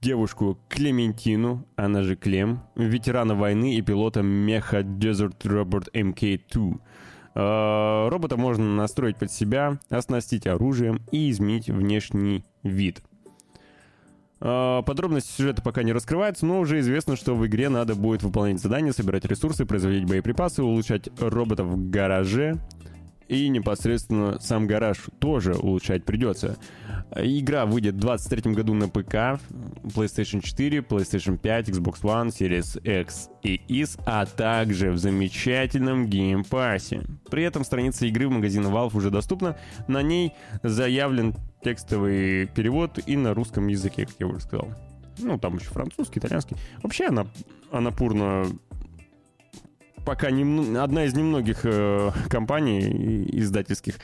девушку 0.00 0.58
Клементину, 0.68 1.66
она 1.76 2.02
же 2.02 2.14
Клем, 2.16 2.60
ветерана 2.76 3.34
войны 3.34 3.76
и 3.76 3.82
пилота 3.82 4.20
меха 4.22 4.80
Desert 4.80 5.38
Raptor 5.42 5.90
MK2. 5.92 6.80
Э, 7.34 8.08
Робота 8.10 8.36
можно 8.36 8.76
настроить 8.76 9.16
под 9.16 9.32
себя, 9.32 9.78
оснастить 9.88 10.46
оружием 10.46 11.00
и 11.10 11.30
изменить 11.30 11.68
внешний 11.68 12.44
вид. 12.62 13.02
Э, 14.44 14.82
Подробности 14.84 15.32
сюжета 15.32 15.62
пока 15.62 15.82
не 15.82 15.92
раскрываются, 15.92 16.44
но 16.44 16.60
уже 16.60 16.78
известно, 16.80 17.16
что 17.16 17.34
в 17.34 17.46
игре 17.46 17.70
надо 17.70 17.94
будет 17.94 18.22
выполнять 18.22 18.60
задания, 18.60 18.92
собирать 18.92 19.24
ресурсы, 19.24 19.64
производить 19.64 20.04
боеприпасы, 20.04 20.62
улучшать 20.62 21.08
роботов 21.18 21.66
в 21.66 21.90
гараже, 21.90 22.60
и 23.26 23.48
непосредственно 23.48 24.38
сам 24.40 24.66
гараж 24.66 24.98
тоже 25.18 25.54
улучшать 25.54 26.04
придется. 26.04 26.58
Игра 27.16 27.64
выйдет 27.64 27.94
в 27.94 28.00
2023 28.00 28.52
году 28.52 28.74
на 28.74 28.88
ПК, 28.88 29.40
PlayStation 29.82 30.42
4, 30.42 30.80
PlayStation 30.80 31.38
5, 31.38 31.70
Xbox 31.70 32.02
One, 32.02 32.28
Series 32.28 32.78
X 33.00 33.30
и 33.42 33.54
S, 33.54 33.96
а 34.04 34.26
также 34.26 34.90
в 34.90 34.98
замечательном 34.98 36.06
Game 36.06 36.44
Pass 36.44 36.83
е. 36.83 37.02
При 37.30 37.44
этом 37.44 37.64
страница 37.64 38.04
игры 38.06 38.28
в 38.28 38.32
магазине 38.32 38.66
Valve 38.66 38.96
уже 38.96 39.10
доступна. 39.10 39.56
На 39.88 40.02
ней 40.02 40.34
заявлен 40.62 41.34
текстовый 41.64 42.46
перевод 42.46 42.98
и 43.06 43.16
на 43.16 43.34
русском 43.34 43.66
языке, 43.66 44.06
как 44.06 44.14
я 44.18 44.26
уже 44.26 44.40
сказал. 44.40 44.68
Ну, 45.18 45.38
там 45.38 45.56
еще 45.56 45.70
французский, 45.70 46.20
итальянский. 46.20 46.56
Вообще 46.82 47.06
она, 47.06 47.26
она 47.72 47.90
пурно 47.90 48.46
пока 50.04 50.30
нем- 50.30 50.76
одна 50.76 51.04
из 51.04 51.14
немногих 51.14 51.60
э, 51.64 52.10
компаний 52.28 53.26
издательских, 53.32 53.96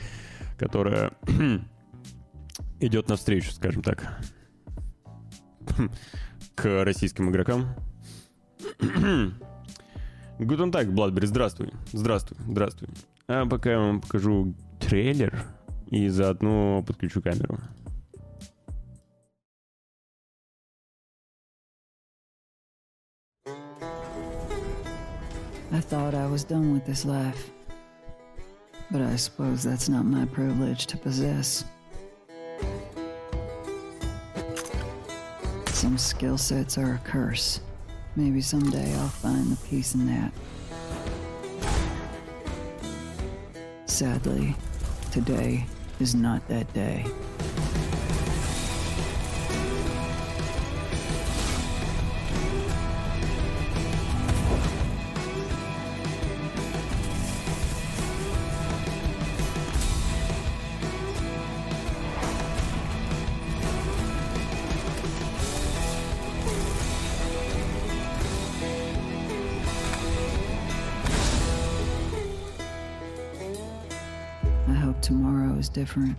которая 0.57 1.11
идет 2.79 3.07
навстречу, 3.07 3.51
скажем 3.51 3.83
так, 3.83 4.19
к 6.55 6.83
российским 6.83 7.29
игрокам. 7.29 7.67
Гутен 10.39 10.71
так, 10.71 10.91
Бладбери, 10.91 11.27
здравствуй. 11.27 11.71
Здравствуй, 11.93 12.37
здравствуй. 12.47 12.89
А 13.27 13.45
пока 13.45 13.71
я 13.71 13.79
вам 13.79 14.01
покажу 14.01 14.55
трейлер 14.79 15.45
и 15.90 16.08
заодно 16.08 16.82
подключу 16.86 17.22
камеру. 17.22 17.58
I 25.72 25.80
thought 25.80 26.14
I 26.14 26.26
was 26.26 26.44
done 26.44 26.72
with 26.72 26.86
this 26.86 27.04
life. 27.04 27.50
But 28.90 29.02
I 29.02 29.16
suppose 29.16 29.62
that's 29.64 29.88
not 29.88 30.04
my 30.04 30.24
privilege 30.26 30.86
to 30.86 30.96
possess. 30.96 31.64
Some 35.72 35.98
skill 35.98 36.38
sets 36.38 36.78
are 36.78 36.94
a 36.94 36.98
curse. 37.04 37.60
Maybe 38.14 38.40
someday 38.40 38.94
I'll 38.94 39.08
find 39.08 39.50
the 39.50 39.56
peace 39.68 39.94
in 39.94 40.06
that. 40.06 40.32
Sadly, 43.86 44.54
today 45.10 45.66
is 46.01 46.15
not 46.15 46.45
that 46.47 46.73
day. 46.73 47.05
Different. 75.91 76.15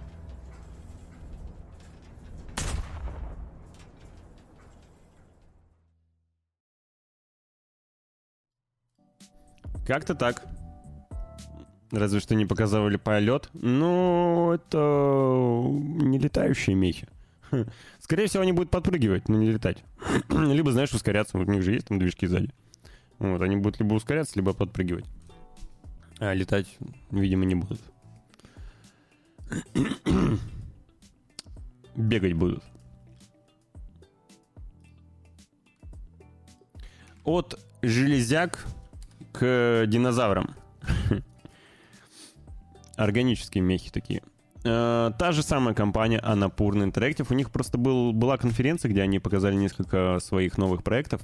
Как-то 9.86 10.14
так. 10.14 10.46
Разве 11.90 12.20
что 12.20 12.34
не 12.34 12.46
показывали 12.46 12.96
полет. 12.96 13.50
Ну, 13.52 14.52
это 14.52 14.78
не 14.78 16.18
летающие 16.18 16.74
мехи. 16.74 17.08
Скорее 18.00 18.28
всего, 18.28 18.42
они 18.42 18.52
будут 18.52 18.70
подпрыгивать, 18.70 19.28
но 19.28 19.36
не 19.36 19.50
летать. 19.50 19.84
либо, 20.30 20.72
знаешь, 20.72 20.92
ускоряться. 20.94 21.36
Вот 21.36 21.48
у 21.48 21.52
них 21.52 21.62
же 21.62 21.72
есть 21.72 21.88
там 21.88 21.98
движки 21.98 22.26
сзади. 22.26 22.50
Вот, 23.18 23.42
они 23.42 23.56
будут 23.56 23.80
либо 23.80 23.94
ускоряться, 23.94 24.34
либо 24.36 24.54
подпрыгивать. 24.54 25.04
А 26.18 26.32
летать, 26.32 26.66
видимо, 27.10 27.44
не 27.44 27.56
будут. 27.56 27.80
Бегать 31.96 32.32
будут. 32.32 32.62
От 37.24 37.58
железяк 37.82 38.66
к 39.32 39.84
динозаврам. 39.86 40.54
Органические 42.96 43.62
мехи 43.62 43.90
такие. 43.90 44.22
Э, 44.64 45.10
Та 45.18 45.32
же 45.32 45.42
самая 45.42 45.74
компания 45.74 46.20
Annapurna 46.20 46.90
Interactive. 46.90 47.26
У 47.30 47.34
них 47.34 47.50
просто 47.50 47.78
был, 47.78 48.12
была 48.12 48.38
конференция, 48.38 48.90
где 48.90 49.02
они 49.02 49.18
показали 49.18 49.54
несколько 49.54 50.18
своих 50.20 50.58
новых 50.58 50.82
проектов. 50.82 51.22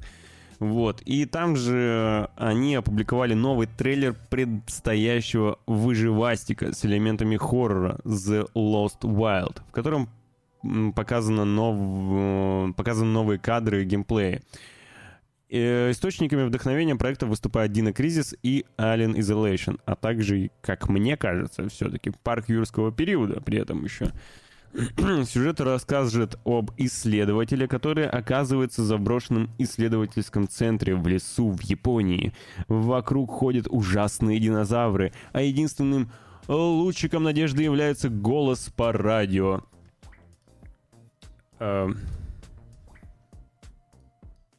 Вот. 0.59 1.03
И 1.03 1.25
там 1.25 1.57
же 1.57 2.29
они 2.37 2.75
опубликовали 2.75 3.35
новый 3.35 3.67
трейлер 3.67 4.17
предстоящего 4.29 5.59
выживастика 5.67 6.73
с 6.73 6.85
элементами 6.85 7.37
хоррора 7.37 8.01
The 8.05 8.51
Lost 8.55 9.01
Wild, 9.03 9.61
в 9.69 9.73
котором 9.73 10.09
показано 10.95 11.45
нов... 11.45 12.75
показаны 12.75 13.13
новые 13.13 13.39
кадры 13.39 13.83
и 13.83 13.85
геймплея. 13.85 14.43
Э, 15.51 15.91
Источниками 15.91 16.45
вдохновения 16.45 16.97
проекта 16.97 17.27
выступают 17.27 17.73
Дина 17.73 17.93
Кризис 17.93 18.35
и 18.43 18.67
Alien 18.77 19.15
Isolation, 19.15 19.81
а 19.87 19.95
также, 19.95 20.51
как 20.61 20.89
мне 20.89 21.17
кажется, 21.17 21.69
все-таки 21.69 22.13
парк 22.23 22.49
юрского 22.49 22.93
периода 22.93 23.41
при 23.41 23.59
этом 23.59 23.85
еще. 23.85 24.11
Сюжет 25.25 25.61
расскажет 25.61 26.39
об 26.45 26.71
исследователе, 26.77 27.67
который 27.67 28.07
оказывается 28.07 28.83
в 28.83 28.85
заброшенном 28.85 29.51
исследовательском 29.59 30.49
центре 30.49 30.95
в 30.95 31.07
лесу 31.07 31.51
в 31.51 31.63
Японии. 31.63 32.33
Вокруг 32.69 33.31
ходят 33.31 33.67
ужасные 33.69 34.39
динозавры, 34.39 35.13
а 35.33 35.43
единственным 35.43 36.11
лучиком 36.49 37.25
надежды 37.25 37.63
является 37.63 38.09
голос 38.09 38.71
по 38.77 38.93
радио. 38.93 39.63
Э, 41.59 41.89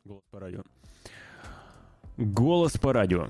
голос 0.06 0.24
по 0.32 0.40
радио. 0.40 0.64
Голос 2.18 2.78
по 2.78 2.94
радио. 2.94 3.28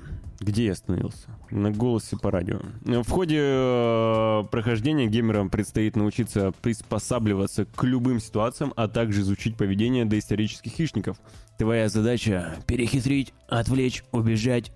Где 0.49 0.65
я 0.65 0.71
остановился? 0.71 1.29
На 1.51 1.69
голосе 1.69 2.17
по 2.17 2.31
радио. 2.31 2.59
В 2.81 3.07
ходе 3.07 3.37
э, 3.39 4.43
прохождения 4.49 5.05
геймерам 5.05 5.51
предстоит 5.51 5.95
научиться 5.95 6.51
приспосабливаться 6.63 7.65
к 7.65 7.83
любым 7.83 8.19
ситуациям, 8.19 8.73
а 8.75 8.87
также 8.87 9.21
изучить 9.21 9.57
поведение 9.57 10.05
доисторических 10.05 10.71
хищников. 10.71 11.17
Твоя 11.59 11.87
задача— 11.87 12.55
перехитрить, 12.65 13.31
отвлечь, 13.47 14.03
убежать, 14.11 14.71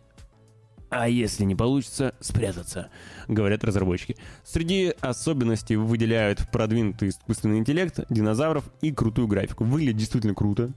а 0.91 1.09
если 1.09 1.43
не 1.43 1.55
получится, 1.55 2.13
спрятаться, 2.19 2.89
говорят 3.27 3.63
разработчики. 3.63 4.15
Среди 4.43 4.93
особенностей 5.01 5.75
выделяют 5.75 6.47
продвинутый 6.51 7.09
искусственный 7.09 7.57
интеллект, 7.57 7.99
динозавров 8.11 8.65
и 8.81 8.91
крутую 8.91 9.27
графику. 9.27 9.63
Выглядит 9.63 9.97
действительно 9.97 10.35
круто. 10.35 10.71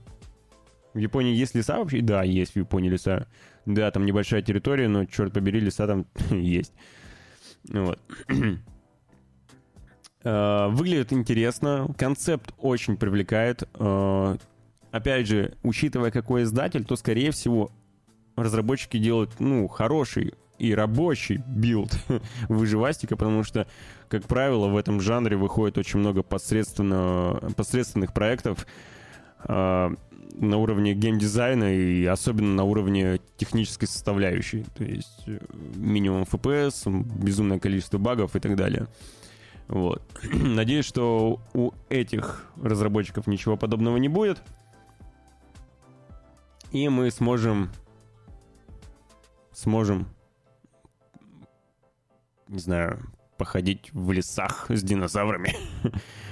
В 0.97 0.99
Японии 0.99 1.35
есть 1.35 1.53
леса 1.53 1.77
вообще? 1.77 2.01
Да, 2.01 2.23
есть 2.23 2.53
в 2.53 2.55
Японии 2.55 2.89
леса. 2.89 3.27
Да, 3.67 3.91
там 3.91 4.03
небольшая 4.03 4.41
территория, 4.41 4.87
но, 4.87 5.05
черт 5.05 5.31
побери, 5.31 5.59
леса 5.59 5.85
там 5.85 6.07
есть. 6.31 6.73
Вот. 7.69 7.99
Э, 10.23 10.67
выглядит 10.71 11.13
интересно, 11.13 11.87
концепт 11.99 12.51
очень 12.57 12.97
привлекает. 12.97 13.61
Э, 13.75 14.37
опять 14.89 15.27
же, 15.27 15.55
учитывая 15.61 16.09
какой 16.09 16.43
издатель, 16.43 16.83
то, 16.83 16.95
скорее 16.95 17.29
всего, 17.29 17.69
разработчики 18.35 18.97
делают, 18.97 19.39
ну, 19.39 19.67
хороший 19.67 20.33
и 20.57 20.73
рабочий 20.73 21.43
билд 21.45 21.91
выживастика, 22.49 23.15
потому 23.15 23.43
что, 23.43 23.67
как 24.09 24.23
правило, 24.23 24.67
в 24.67 24.77
этом 24.77 24.99
жанре 24.99 25.37
выходит 25.37 25.77
очень 25.77 25.99
много 25.99 26.23
посредственно, 26.23 27.39
посредственных 27.55 28.13
проектов 28.15 28.65
на 29.47 30.57
уровне 30.57 30.93
геймдизайна 30.93 31.73
и 31.73 32.05
особенно 32.05 32.53
на 32.53 32.63
уровне 32.63 33.19
технической 33.37 33.87
составляющей. 33.87 34.65
То 34.75 34.83
есть 34.83 35.23
э, 35.25 35.39
минимум 35.75 36.23
FPS, 36.23 36.89
безумное 37.17 37.59
количество 37.59 37.97
багов 37.97 38.35
и 38.35 38.39
так 38.39 38.55
далее. 38.55 38.87
Вот. 39.67 40.03
Надеюсь, 40.23 40.85
что 40.85 41.41
у 41.53 41.71
этих 41.89 42.45
разработчиков 42.61 43.27
ничего 43.27 43.57
подобного 43.57 43.97
не 43.97 44.09
будет. 44.09 44.41
И 46.71 46.87
мы 46.89 47.09
сможем 47.11 47.69
сможем, 49.53 50.07
не 52.47 52.59
знаю, 52.59 53.11
походить 53.37 53.91
в 53.91 54.11
лесах 54.11 54.67
с 54.69 54.83
динозаврами. 54.83 55.55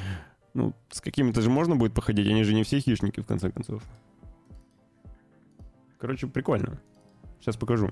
Ну, 0.55 0.73
с 0.89 1.01
какими-то 1.01 1.41
же 1.41 1.49
можно 1.49 1.75
будет 1.75 1.93
походить, 1.93 2.27
они 2.27 2.43
же 2.43 2.53
не 2.53 2.63
все 2.63 2.79
хищники, 2.79 3.19
в 3.19 3.25
конце 3.25 3.51
концов. 3.51 3.83
Короче, 5.99 6.27
прикольно. 6.27 6.79
Сейчас 7.41 7.57
покажу. 7.57 7.91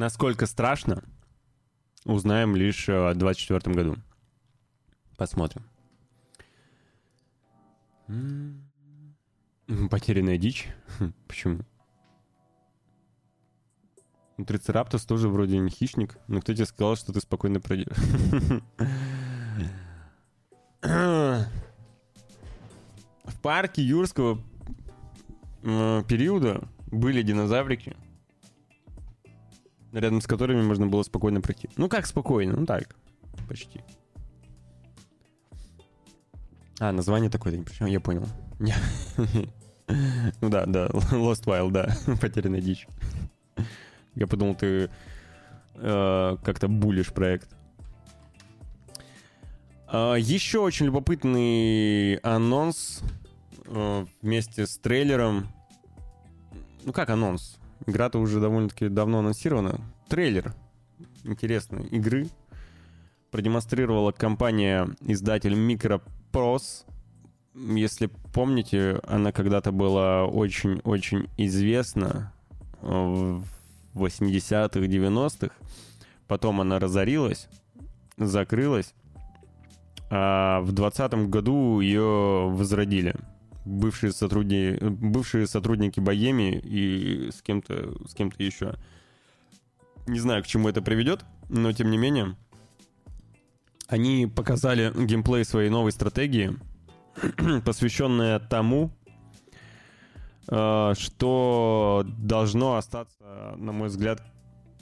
Насколько 0.00 0.46
страшно, 0.46 1.04
узнаем 2.06 2.56
лишь 2.56 2.88
э, 2.88 3.12
в 3.12 3.18
2024 3.18 3.76
году. 3.76 3.96
Посмотрим. 5.18 5.62
Потерянная 9.90 10.38
дичь? 10.38 10.68
Почему? 11.28 11.66
Ну, 14.38 14.46
Трицераптос 14.46 15.04
тоже 15.04 15.28
вроде 15.28 15.58
не 15.58 15.68
хищник, 15.68 16.16
но 16.28 16.40
кто 16.40 16.54
тебе 16.54 16.64
сказал, 16.64 16.96
что 16.96 17.12
ты 17.12 17.20
спокойно 17.20 17.60
пройдешь? 17.60 17.94
В 20.80 21.46
парке 23.42 23.82
юрского 23.82 24.40
э, 25.62 26.02
периода 26.08 26.66
были 26.86 27.20
динозаврики, 27.20 27.94
рядом 29.92 30.20
с 30.20 30.26
которыми 30.26 30.62
можно 30.62 30.86
было 30.86 31.02
спокойно 31.02 31.40
пройти. 31.40 31.68
Ну 31.76 31.88
как 31.88 32.06
спокойно? 32.06 32.56
Ну 32.56 32.66
так, 32.66 32.94
почти. 33.48 33.82
А, 36.78 36.92
название 36.92 37.30
такое-то 37.30 37.58
не 37.58 37.64
причем, 37.64 37.86
я 37.86 38.00
понял. 38.00 38.26
Ну 40.40 40.48
да, 40.48 40.66
да, 40.66 40.86
Lost 40.86 41.44
Wild, 41.46 41.72
да, 41.72 41.96
потерянная 42.20 42.60
дичь. 42.60 42.86
Я 44.14 44.26
подумал, 44.26 44.54
ты 44.54 44.90
э, 45.74 46.36
как-то 46.42 46.68
булишь 46.68 47.12
проект. 47.12 47.50
Э, 49.92 50.14
еще 50.18 50.60
очень 50.60 50.86
любопытный 50.86 52.14
анонс 52.16 53.02
э, 53.66 54.06
вместе 54.22 54.66
с 54.66 54.78
трейлером. 54.78 55.48
Ну 56.84 56.92
как 56.92 57.10
анонс? 57.10 57.59
Игра-то 57.86 58.18
уже 58.18 58.40
довольно-таки 58.40 58.88
давно 58.88 59.20
анонсирована. 59.20 59.80
Трейлер 60.08 60.54
интересной 61.24 61.86
игры 61.86 62.28
продемонстрировала 63.30 64.12
компания-издатель 64.12 65.54
Microprose. 65.54 66.84
Если 67.54 68.10
помните, 68.32 69.00
она 69.06 69.32
когда-то 69.32 69.72
была 69.72 70.24
очень-очень 70.24 71.28
известна 71.36 72.32
в 72.80 73.44
80-х, 73.94 74.80
90-х. 74.80 75.54
Потом 76.26 76.60
она 76.60 76.78
разорилась, 76.78 77.48
закрылась. 78.16 78.94
А 80.10 80.60
в 80.60 80.72
2020 80.72 81.30
году 81.30 81.80
ее 81.80 82.48
возродили 82.50 83.14
бывшие, 83.64 84.12
сотрудники, 84.12 84.78
бывшие 84.82 85.46
сотрудники 85.46 86.00
Богеми 86.00 86.58
и 86.58 87.30
с 87.30 87.42
кем-то 87.42 87.94
с 88.06 88.14
кем-то 88.14 88.42
еще. 88.42 88.74
Не 90.06 90.18
знаю, 90.18 90.42
к 90.42 90.46
чему 90.46 90.68
это 90.68 90.82
приведет, 90.82 91.24
но 91.48 91.72
тем 91.72 91.90
не 91.90 91.98
менее. 91.98 92.36
Они 93.86 94.26
показали 94.26 94.92
геймплей 95.04 95.44
своей 95.44 95.68
новой 95.68 95.92
стратегии, 95.92 96.56
посвященная 97.64 98.38
тому, 98.38 98.92
э, 100.48 100.94
что 100.96 102.04
должно 102.06 102.76
остаться, 102.76 103.54
на 103.56 103.72
мой 103.72 103.88
взгляд, 103.88 104.22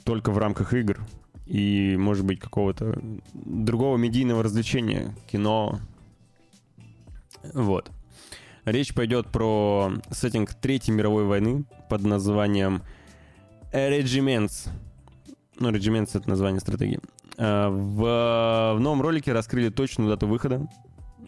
только 0.03 0.31
в 0.31 0.37
рамках 0.37 0.73
игр. 0.73 0.99
И, 1.45 1.95
может 1.97 2.25
быть, 2.25 2.39
какого-то 2.39 3.01
другого 3.33 3.97
медийного 3.97 4.43
развлечения, 4.43 5.15
кино. 5.31 5.79
Вот. 7.53 7.89
Речь 8.71 8.93
пойдет 8.93 9.27
про 9.31 9.91
сеттинг 10.11 10.53
Третьей 10.53 10.93
мировой 10.93 11.25
войны 11.25 11.65
под 11.89 12.03
названием 12.03 12.83
Regiments. 13.73 14.69
Ну, 15.59 15.71
Regiments— 15.71 16.11
это 16.13 16.29
название 16.29 16.59
стратегии. 16.59 16.99
А, 17.37 17.69
В, 17.69 18.75
в 18.77 18.79
новом 18.79 19.01
ролике 19.01 19.33
раскрыли 19.33 19.69
точную 19.69 20.09
дату 20.09 20.27
выхода. 20.27 20.67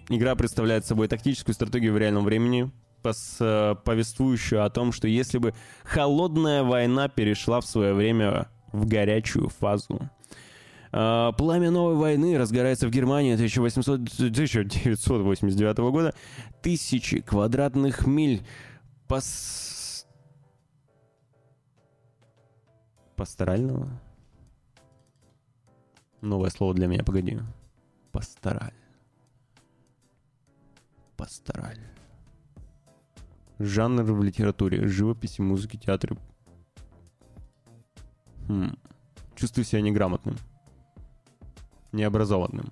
Игра 0.10 0.36
представляет 0.36 0.86
собой 0.86 1.08
тактическую 1.08 1.56
стратегию 1.56 1.94
в 1.94 1.98
реальном 1.98 2.26
времени, 2.26 2.72
пос- 3.02 3.38
э, 3.40 3.76
повествующую 3.84 4.64
о 4.64 4.70
том, 4.70 4.92
что 4.92 5.08
если 5.08 5.38
бы 5.38 5.54
холодная 5.84 6.64
война 6.64 7.08
перешла 7.08 7.62
в 7.62 7.66
свое 7.66 7.94
время 7.94 8.50
в 8.72 8.88
горячую 8.88 9.50
фазу. 9.50 10.10
А, 10.94 11.32
Пламя 11.34 11.72
новой 11.72 11.96
войны 11.96 12.38
разгорается 12.38 12.88
в 12.88 12.92
Германии 12.92 13.34
1800 13.34 14.02
1989 14.02 15.78
года. 15.92 16.14
Тысячи 16.62 17.22
квадратных 17.22 18.06
миль 18.06 18.46
пас... 19.08 20.06
пасторального? 23.16 23.90
Новое 26.22 26.52
слово 26.52 26.76
для 26.76 26.86
меня, 26.86 27.04
погоди. 27.04 27.40
Пастораль. 28.12 28.76
Пастораль. 31.18 31.80
Жанр 33.58 34.04
в 34.04 34.24
литературе, 34.24 34.88
живописи, 34.88 35.42
музыке, 35.42 35.80
театре. 35.80 36.16
Хм. 38.48 38.78
Чувствую 39.36 39.66
себя 39.66 39.82
неграмотным. 39.82 40.36
Необразованным. 41.92 42.72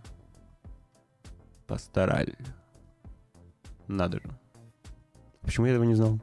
Пастораль. 1.65 2.35
Надо 3.89 4.19
же. 4.19 4.29
Почему 5.41 5.65
я 5.65 5.71
этого 5.71 5.83
не 5.83 5.95
знал? 5.95 6.19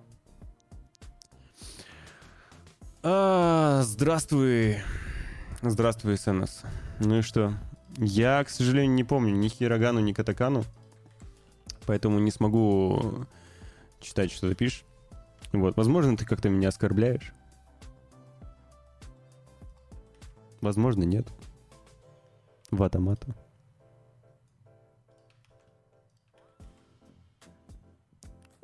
А, 3.02 3.82
здравствуй. 3.82 4.78
Здравствуй, 5.62 6.16
СНС. 6.16 6.62
Ну 7.00 7.18
и 7.18 7.22
что? 7.22 7.54
Я, 7.96 8.44
к 8.44 8.50
сожалению, 8.50 8.94
не 8.94 9.02
помню 9.02 9.34
ни 9.34 9.48
Хирогану, 9.48 9.98
ни 9.98 10.12
Катакану. 10.12 10.62
Поэтому 11.86 12.20
не 12.20 12.30
смогу 12.30 13.26
читать, 14.00 14.30
что 14.30 14.48
ты 14.48 14.54
пишешь. 14.54 14.84
Вот, 15.52 15.76
возможно, 15.76 16.16
ты 16.16 16.24
как-то 16.24 16.48
меня 16.48 16.68
оскорбляешь. 16.68 17.32
Возможно, 20.60 21.02
нет. 21.02 21.26
Ватамата. 22.70 23.34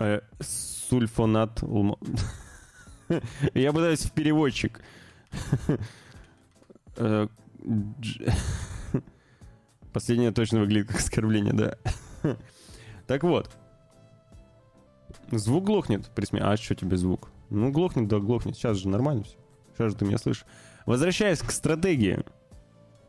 Э, 0.02 0.20
сульфонат 0.40 1.62
Я 3.54 3.72
пытаюсь 3.72 4.00
в 4.04 4.12
переводчик. 4.12 4.80
Э, 6.96 7.28
Последнее 9.92 10.32
точно 10.32 10.60
выглядит 10.60 10.88
как 10.88 10.98
оскорбление, 10.98 11.52
да. 11.52 11.76
Так 13.06 13.22
вот. 13.22 13.50
Звук 15.30 15.64
глохнет 15.64 16.10
при 16.14 16.24
сме- 16.26 16.40
А 16.42 16.56
что 16.56 16.74
тебе 16.74 16.96
звук? 16.96 17.30
Ну, 17.50 17.70
глохнет, 17.70 18.08
да 18.08 18.18
глохнет. 18.18 18.56
Сейчас 18.56 18.78
же 18.78 18.88
нормально 18.88 19.24
все. 19.24 19.36
Сейчас 19.74 19.92
же 19.92 19.98
ты 19.98 20.04
меня 20.04 20.18
слышишь. 20.18 20.44
Возвращаясь 20.86 21.40
к 21.40 21.50
стратегии. 21.50 22.24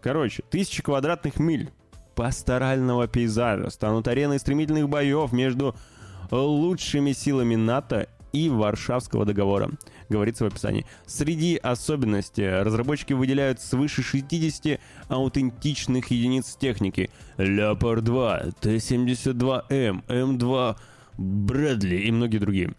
Короче, 0.01 0.43
тысячи 0.49 0.83
квадратных 0.83 1.39
миль 1.39 1.71
пасторального 2.15 3.07
пейзажа 3.07 3.69
станут 3.69 4.07
ареной 4.07 4.39
стремительных 4.39 4.87
боев 4.89 5.31
между 5.31 5.75
лучшими 6.33 7.11
силами 7.11 7.55
НАТО 7.55 8.07
и 8.33 8.49
Варшавского 8.49 9.25
договора, 9.25 9.69
говорится 10.09 10.43
в 10.43 10.47
описании. 10.47 10.85
Среди 11.05 11.55
особенностей 11.55 12.47
разработчики 12.47 13.13
выделяют 13.13 13.61
свыше 13.61 14.01
60 14.01 14.79
аутентичных 15.07 16.11
единиц 16.11 16.57
техники. 16.59 17.09
Leopard 17.37 18.01
2, 18.01 18.43
Т-72М, 18.59 20.03
М2 20.07 20.75
Брэдли 21.17 21.97
и 21.97 22.11
многие 22.11 22.39
другие. 22.39 22.73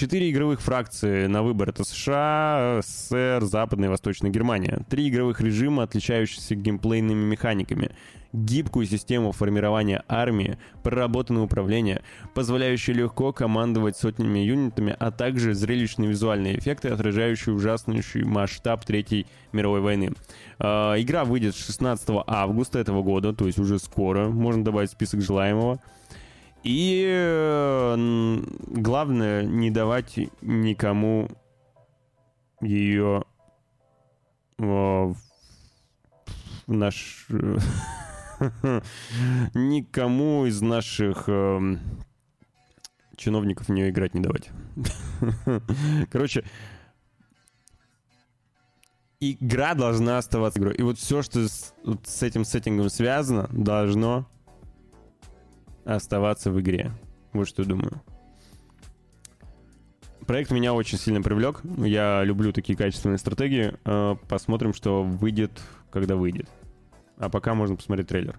Четыре 0.00 0.30
игровых 0.30 0.62
фракции 0.62 1.26
на 1.26 1.42
выбор. 1.42 1.68
Это 1.68 1.84
США, 1.84 2.80
СССР, 2.82 3.40
Западная 3.42 3.88
и 3.88 3.90
Восточная 3.90 4.30
Германия. 4.30 4.82
Три 4.88 5.10
игровых 5.10 5.42
режима, 5.42 5.82
отличающиеся 5.82 6.54
геймплейными 6.54 7.22
механиками. 7.22 7.90
Гибкую 8.32 8.86
систему 8.86 9.32
формирования 9.32 10.02
армии, 10.08 10.56
проработанное 10.82 11.42
управление, 11.42 12.00
позволяющее 12.32 12.96
легко 12.96 13.34
командовать 13.34 13.98
сотнями 13.98 14.38
юнитами, 14.38 14.96
а 14.98 15.10
также 15.10 15.52
зрелищные 15.52 16.08
визуальные 16.08 16.58
эффекты, 16.58 16.88
отражающие 16.88 17.54
ужаснейший 17.54 18.24
масштаб 18.24 18.86
Третьей 18.86 19.26
мировой 19.52 19.82
войны. 19.82 20.12
А, 20.58 20.94
игра 20.98 21.26
выйдет 21.26 21.54
16 21.54 22.08
августа 22.26 22.78
этого 22.78 23.02
года, 23.02 23.34
то 23.34 23.44
есть 23.44 23.58
уже 23.58 23.78
скоро. 23.78 24.30
Можно 24.30 24.64
добавить 24.64 24.92
список 24.92 25.20
желаемого. 25.20 25.78
И 26.62 27.06
э, 27.08 27.96
главное, 28.66 29.44
не 29.44 29.70
давать 29.70 30.18
никому 30.42 31.28
ее 32.60 33.24
э, 34.58 34.62
в 34.62 35.16
наш... 36.66 37.26
Никому 39.54 40.46
из 40.46 40.62
наших 40.62 41.28
эм, 41.28 41.78
чиновников 43.16 43.68
в 43.68 43.72
нее 43.72 43.90
играть 43.90 44.14
не 44.14 44.22
давать. 44.22 44.50
Короче, 46.10 46.44
игра 49.20 49.74
должна 49.74 50.16
оставаться 50.16 50.58
игрой. 50.58 50.74
И 50.74 50.82
вот 50.82 50.98
все, 50.98 51.22
что 51.22 51.46
с, 51.46 51.74
вот 51.84 52.06
с 52.06 52.22
этим 52.22 52.44
сеттингом 52.44 52.88
связано, 52.88 53.46
должно 53.52 54.26
оставаться 55.96 56.50
в 56.50 56.60
игре. 56.60 56.92
Вот 57.32 57.48
что 57.48 57.64
думаю. 57.64 58.02
Проект 60.26 60.50
меня 60.50 60.74
очень 60.74 60.98
сильно 60.98 61.22
привлек. 61.22 61.60
Я 61.78 62.22
люблю 62.22 62.52
такие 62.52 62.76
качественные 62.76 63.18
стратегии. 63.18 63.74
Э, 63.84 64.16
Посмотрим, 64.28 64.72
что 64.72 65.02
выйдет, 65.02 65.50
когда 65.90 66.16
выйдет. 66.16 66.48
А 67.18 67.28
пока 67.28 67.54
можно 67.54 67.76
посмотреть 67.76 68.08
трейлер. 68.08 68.38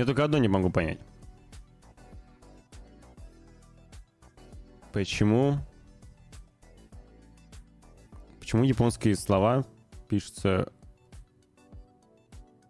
Я 0.00 0.06
только 0.06 0.24
одно 0.24 0.38
не 0.38 0.48
могу 0.48 0.70
понять. 0.70 0.98
Почему... 4.94 5.58
Почему 8.38 8.64
японские 8.64 9.14
слова 9.14 9.66
пишутся... 10.08 10.72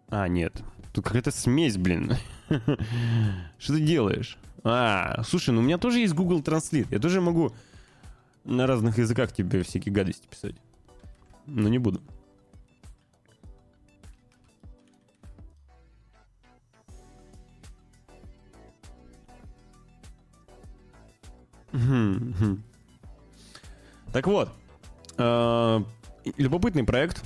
А, 0.09 0.27
нет. 0.27 0.61
Тут 0.91 1.05
какая-то 1.05 1.31
смесь, 1.31 1.77
блин. 1.77 2.17
Что 3.57 3.75
ты 3.75 3.79
делаешь? 3.79 4.37
А, 4.65 5.23
слушай, 5.23 5.51
ну 5.51 5.61
у 5.61 5.63
меня 5.63 5.77
тоже 5.77 5.99
есть 5.99 6.13
Google 6.13 6.41
Translate. 6.41 6.87
Я 6.91 6.99
тоже 6.99 7.21
могу 7.21 7.53
на 8.43 8.67
разных 8.67 8.97
языках 8.97 9.31
тебе 9.31 9.63
всякие 9.63 9.93
гадости 9.93 10.27
писать. 10.27 10.55
Но 11.45 11.69
не 11.69 11.79
буду. 11.79 12.01
Так 24.11 24.27
вот, 24.27 24.49
э, 25.17 25.79
любопытный 26.37 26.83
проект. 26.83 27.23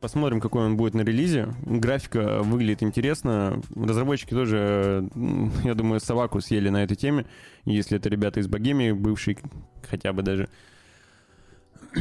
Посмотрим, 0.00 0.40
какой 0.40 0.64
он 0.64 0.76
будет 0.78 0.94
на 0.94 1.02
релизе. 1.02 1.54
Графика 1.62 2.42
выглядит 2.42 2.82
интересно. 2.82 3.60
Разработчики 3.76 4.30
тоже, 4.30 5.08
я 5.62 5.74
думаю, 5.74 6.00
собаку 6.00 6.40
съели 6.40 6.70
на 6.70 6.82
этой 6.82 6.96
теме. 6.96 7.26
Если 7.66 7.98
это 7.98 8.08
ребята 8.08 8.40
из 8.40 8.48
Богемии, 8.48 8.92
бывшие 8.92 9.36
хотя 9.86 10.14
бы 10.14 10.22
даже. 10.22 10.48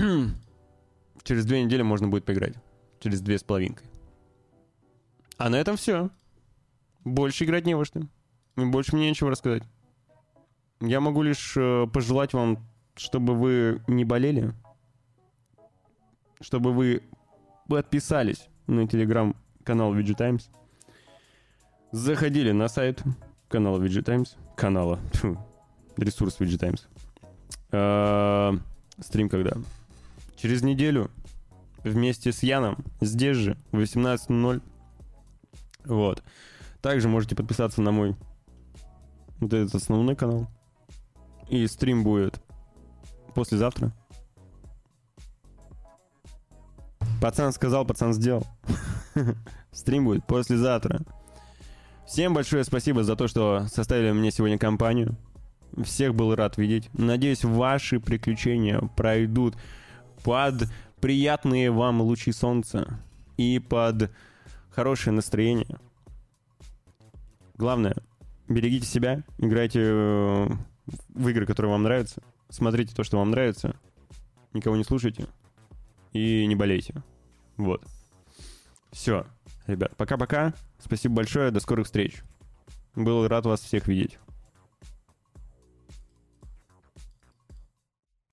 Через 1.24 1.46
две 1.46 1.62
недели 1.62 1.82
можно 1.82 2.08
будет 2.08 2.24
поиграть. 2.24 2.56
Через 3.02 3.20
две 3.20 3.38
с 3.38 3.44
половинкой. 3.44 3.86
А 5.38 5.50
на 5.50 5.58
этом 5.58 5.76
все. 5.76 6.10
Больше 7.04 7.44
играть 7.44 7.66
не 7.66 7.76
во 7.76 7.84
что. 7.84 8.02
И 8.56 8.66
больше 8.66 8.96
мне 8.96 9.10
нечего 9.10 9.30
рассказать. 9.30 9.64
Я 10.82 11.02
могу 11.02 11.22
лишь 11.24 11.56
э, 11.58 11.88
пожелать 11.92 12.34
вам, 12.34 12.60
чтобы 12.96 13.36
вы 13.36 13.82
не 13.88 14.06
болели, 14.06 14.54
чтобы 16.40 16.72
вы 16.72 17.04
подписались 17.68 18.48
на 18.66 18.88
телеграм-канал 18.88 19.94
VG 19.94 20.16
Times, 20.16 20.50
заходили 21.92 22.52
на 22.52 22.70
сайт 22.70 23.04
канала 23.50 23.80
VG 23.80 24.04
Times, 24.04 24.38
канала, 24.56 25.00
тьфу, 25.12 25.38
ресурс 25.98 26.40
VG 26.40 26.58
Times. 26.58 26.88
Э, 27.72 28.58
Стрим 29.02 29.30
когда? 29.30 29.58
Через 30.38 30.62
неделю 30.62 31.12
вместе 31.84 32.32
с 32.32 32.44
Яном 32.44 32.78
здесь 33.02 33.36
же 33.36 33.58
в 33.72 33.80
18.00. 33.80 34.62
Вот. 35.86 36.24
Также 36.82 37.10
можете 37.10 37.36
подписаться 37.36 37.82
на 37.82 37.92
мой 37.92 38.16
вот 39.40 39.54
этот 39.54 39.76
основной 39.76 40.16
канал. 40.16 40.48
И 41.50 41.66
стрим 41.68 42.04
будет 42.04 42.40
послезавтра. 43.34 43.92
Пацан 47.22 47.52
сказал, 47.52 47.86
пацан 47.86 48.14
сделал. 48.14 48.46
Стрим 49.72 50.06
будет 50.06 50.26
послезавтра. 50.26 51.02
Всем 52.08 52.34
большое 52.34 52.64
спасибо 52.64 53.04
за 53.04 53.16
то, 53.16 53.28
что 53.28 53.66
составили 53.68 54.12
мне 54.12 54.32
сегодня 54.32 54.58
компанию. 54.58 55.16
Всех 55.84 56.16
был 56.16 56.34
рад 56.34 56.58
видеть. 56.58 56.90
Надеюсь, 56.94 57.44
ваши 57.44 58.00
приключения 58.00 58.80
пройдут 58.96 59.56
под 60.24 60.70
приятные 61.02 61.72
вам 61.72 62.02
лучи 62.02 62.32
солнца 62.32 63.00
и 63.38 63.60
под 63.60 64.12
хорошее 64.72 65.14
настроение. 65.14 65.80
Главное, 67.56 67.96
берегите 68.48 68.88
себя, 68.88 69.24
играйте 69.38 69.82
э, 69.84 70.48
в 71.10 71.28
игры, 71.28 71.46
которые 71.46 71.72
вам 71.72 71.84
нравятся, 71.84 72.22
смотрите 72.50 72.96
то, 72.96 73.04
что 73.04 73.18
вам 73.18 73.32
нравится, 73.32 73.76
никого 74.54 74.76
не 74.76 74.84
слушайте 74.84 75.28
и 76.14 76.46
не 76.46 76.56
болейте. 76.56 77.04
Вот. 77.58 77.84
Все, 78.92 79.26
ребят, 79.68 79.96
пока-пока. 79.96 80.54
Спасибо 80.80 81.16
большое, 81.16 81.52
до 81.52 81.60
скорых 81.60 81.86
встреч. 81.86 82.24
Был 82.96 83.28
рад 83.28 83.46
вас 83.46 83.62
всех 83.62 83.88
видеть. 83.88 84.18